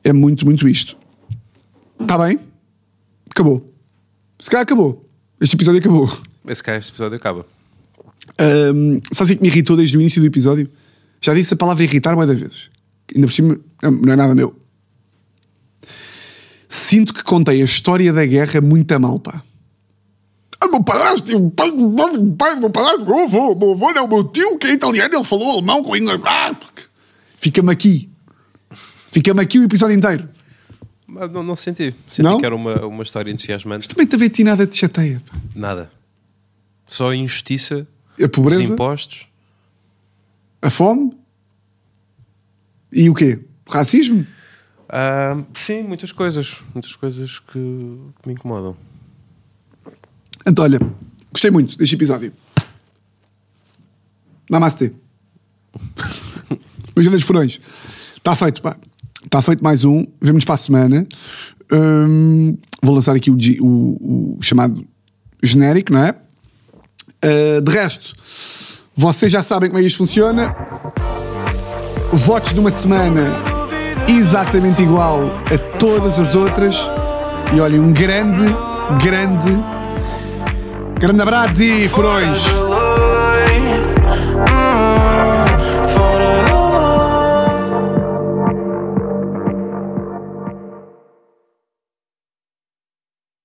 É 0.05 0.13
muito, 0.13 0.45
muito 0.45 0.69
isto. 0.69 0.97
Está 2.01 2.17
bem? 2.19 2.39
Acabou. 3.29 3.69
Se 4.39 4.49
calhar 4.49 4.63
acabou. 4.63 5.09
Este 5.41 5.57
episódio 5.57 5.81
acabou. 5.81 6.09
Esse 6.47 6.63
cá, 6.63 6.77
este 6.77 6.91
episódio 6.91 7.17
acaba. 7.17 7.45
Um, 8.41 9.01
sabe 9.13 9.23
assim 9.23 9.37
que 9.37 9.43
me 9.43 9.49
irritou 9.49 9.77
desde 9.77 9.97
o 9.97 10.01
início 10.01 10.21
do 10.21 10.27
episódio? 10.27 10.69
Já 11.21 11.35
disse 11.35 11.55
a 11.55 11.57
palavra 11.57 11.83
irritar 11.85 12.17
mais 12.17 12.29
vezes. 12.31 12.71
Ainda 13.15 13.27
por 13.27 13.33
cima, 13.33 13.59
não 13.83 13.91
não 13.91 14.13
é 14.13 14.17
nada 14.17 14.35
meu. 14.35 14.55
Sinto 16.69 17.13
que 17.13 17.23
contei 17.23 17.61
a 17.61 17.65
história 17.65 18.13
da 18.13 18.25
guerra 18.25 18.61
muito 18.61 18.93
a 18.93 18.99
mal, 18.99 19.19
pá. 19.19 19.43
Ah, 20.61 20.69
meu 20.69 20.83
padrasto, 20.83 21.37
o 21.37 21.51
pai, 21.51 21.71
o 21.71 22.33
pai 22.33 22.55
meu 22.59 22.71
padrasto, 22.71 23.05
meu 23.05 23.25
avô, 23.25 23.55
meu 23.55 23.73
avô 23.73 23.93
não, 23.93 24.05
o 24.05 24.09
meu 24.09 24.25
tio, 24.25 24.57
que 24.59 24.69
é 24.69 24.73
italiano, 24.73 25.15
ele 25.17 25.25
falou 25.25 25.53
alemão 25.53 25.83
com 25.83 25.97
inglês. 25.97 26.21
Ah, 26.25 26.55
porque- 26.55 26.83
Fica-me 27.37 27.73
aqui. 27.73 28.09
Fica-me 29.11 29.41
aqui 29.43 29.59
o 29.59 29.65
episódio 29.65 29.97
inteiro. 29.97 30.29
Mas 31.07 31.31
não, 31.33 31.43
não 31.43 31.57
senti. 31.57 31.93
Senti 32.09 32.23
Não? 32.23 32.39
que 32.39 32.47
era 32.47 32.55
uma, 32.55 32.87
uma 32.87 33.03
história 33.03 33.31
entusiasmante. 33.31 33.89
Também 33.89 34.07
também 34.07 34.29
ti 34.29 34.45
nada 34.45 34.67
te 34.67 34.77
chateia, 34.79 35.21
pá. 35.29 35.37
Nada. 35.55 35.91
Só 36.87 37.13
injustiça, 37.13 37.87
A 38.25 38.29
pobreza, 38.29 38.63
os 38.63 38.71
impostos. 38.71 39.29
a 40.61 40.71
fome 40.71 41.13
e 42.93 43.09
o 43.11 43.15
quê? 43.15 43.41
Racismo? 43.69 44.27
Ah, 44.89 45.43
sim, 45.55 45.83
muitas 45.83 46.13
coisas. 46.13 46.59
Muitas 46.75 46.95
coisas 46.95 47.39
que, 47.39 47.53
que 48.23 48.29
me 48.29 48.35
incomodam. 48.35 48.77
Então, 50.47 50.65
olha, 50.65 50.79
gostei 51.33 51.51
muito 51.51 51.77
deste 51.79 51.95
episódio. 51.95 52.33
Namastê. 54.51 54.93
Beijão 56.95 57.13
dos 57.13 57.23
furões. 57.23 57.59
Está 58.17 58.37
feito, 58.37 58.61
pá. 58.61 58.77
Está 59.25 59.41
feito 59.41 59.65
mais 59.65 59.85
um. 59.85 60.05
Vemo-nos 60.21 60.45
para 60.45 60.57
a 60.57 60.59
semana. 60.59 61.07
Hum, 61.73 62.59
vou 62.83 62.95
lançar 62.95 63.17
aqui 63.17 63.31
o, 63.31 63.37
o- 63.63 64.37
o 64.39 64.43
chamado 64.43 64.87
genérico, 65.43 65.93
não 65.93 66.05
é? 66.05 66.15
Uh, 67.25 67.61
de 67.61 67.71
resto, 67.71 68.15
vocês 68.97 69.31
já 69.31 69.43
sabem 69.43 69.71
como 69.71 69.81
é 69.81 69.87
isto 69.87 69.99
funciona. 69.99 70.55
Votos 72.13 72.53
de 72.53 72.61
uma 72.61 72.71
semana 72.71 73.23
exatamente 74.09 74.83
igual 74.83 75.31
a 75.53 75.79
todas 75.79 76.19
as 76.19 76.35
outras. 76.35 76.91
E 77.55 77.61
olhem, 77.61 77.81
um 77.81 77.93
grande, 77.93 78.45
grande, 79.03 79.59
grande 80.99 81.23
abraço 81.23 81.63
e 81.63 81.89
furões. 81.89 82.39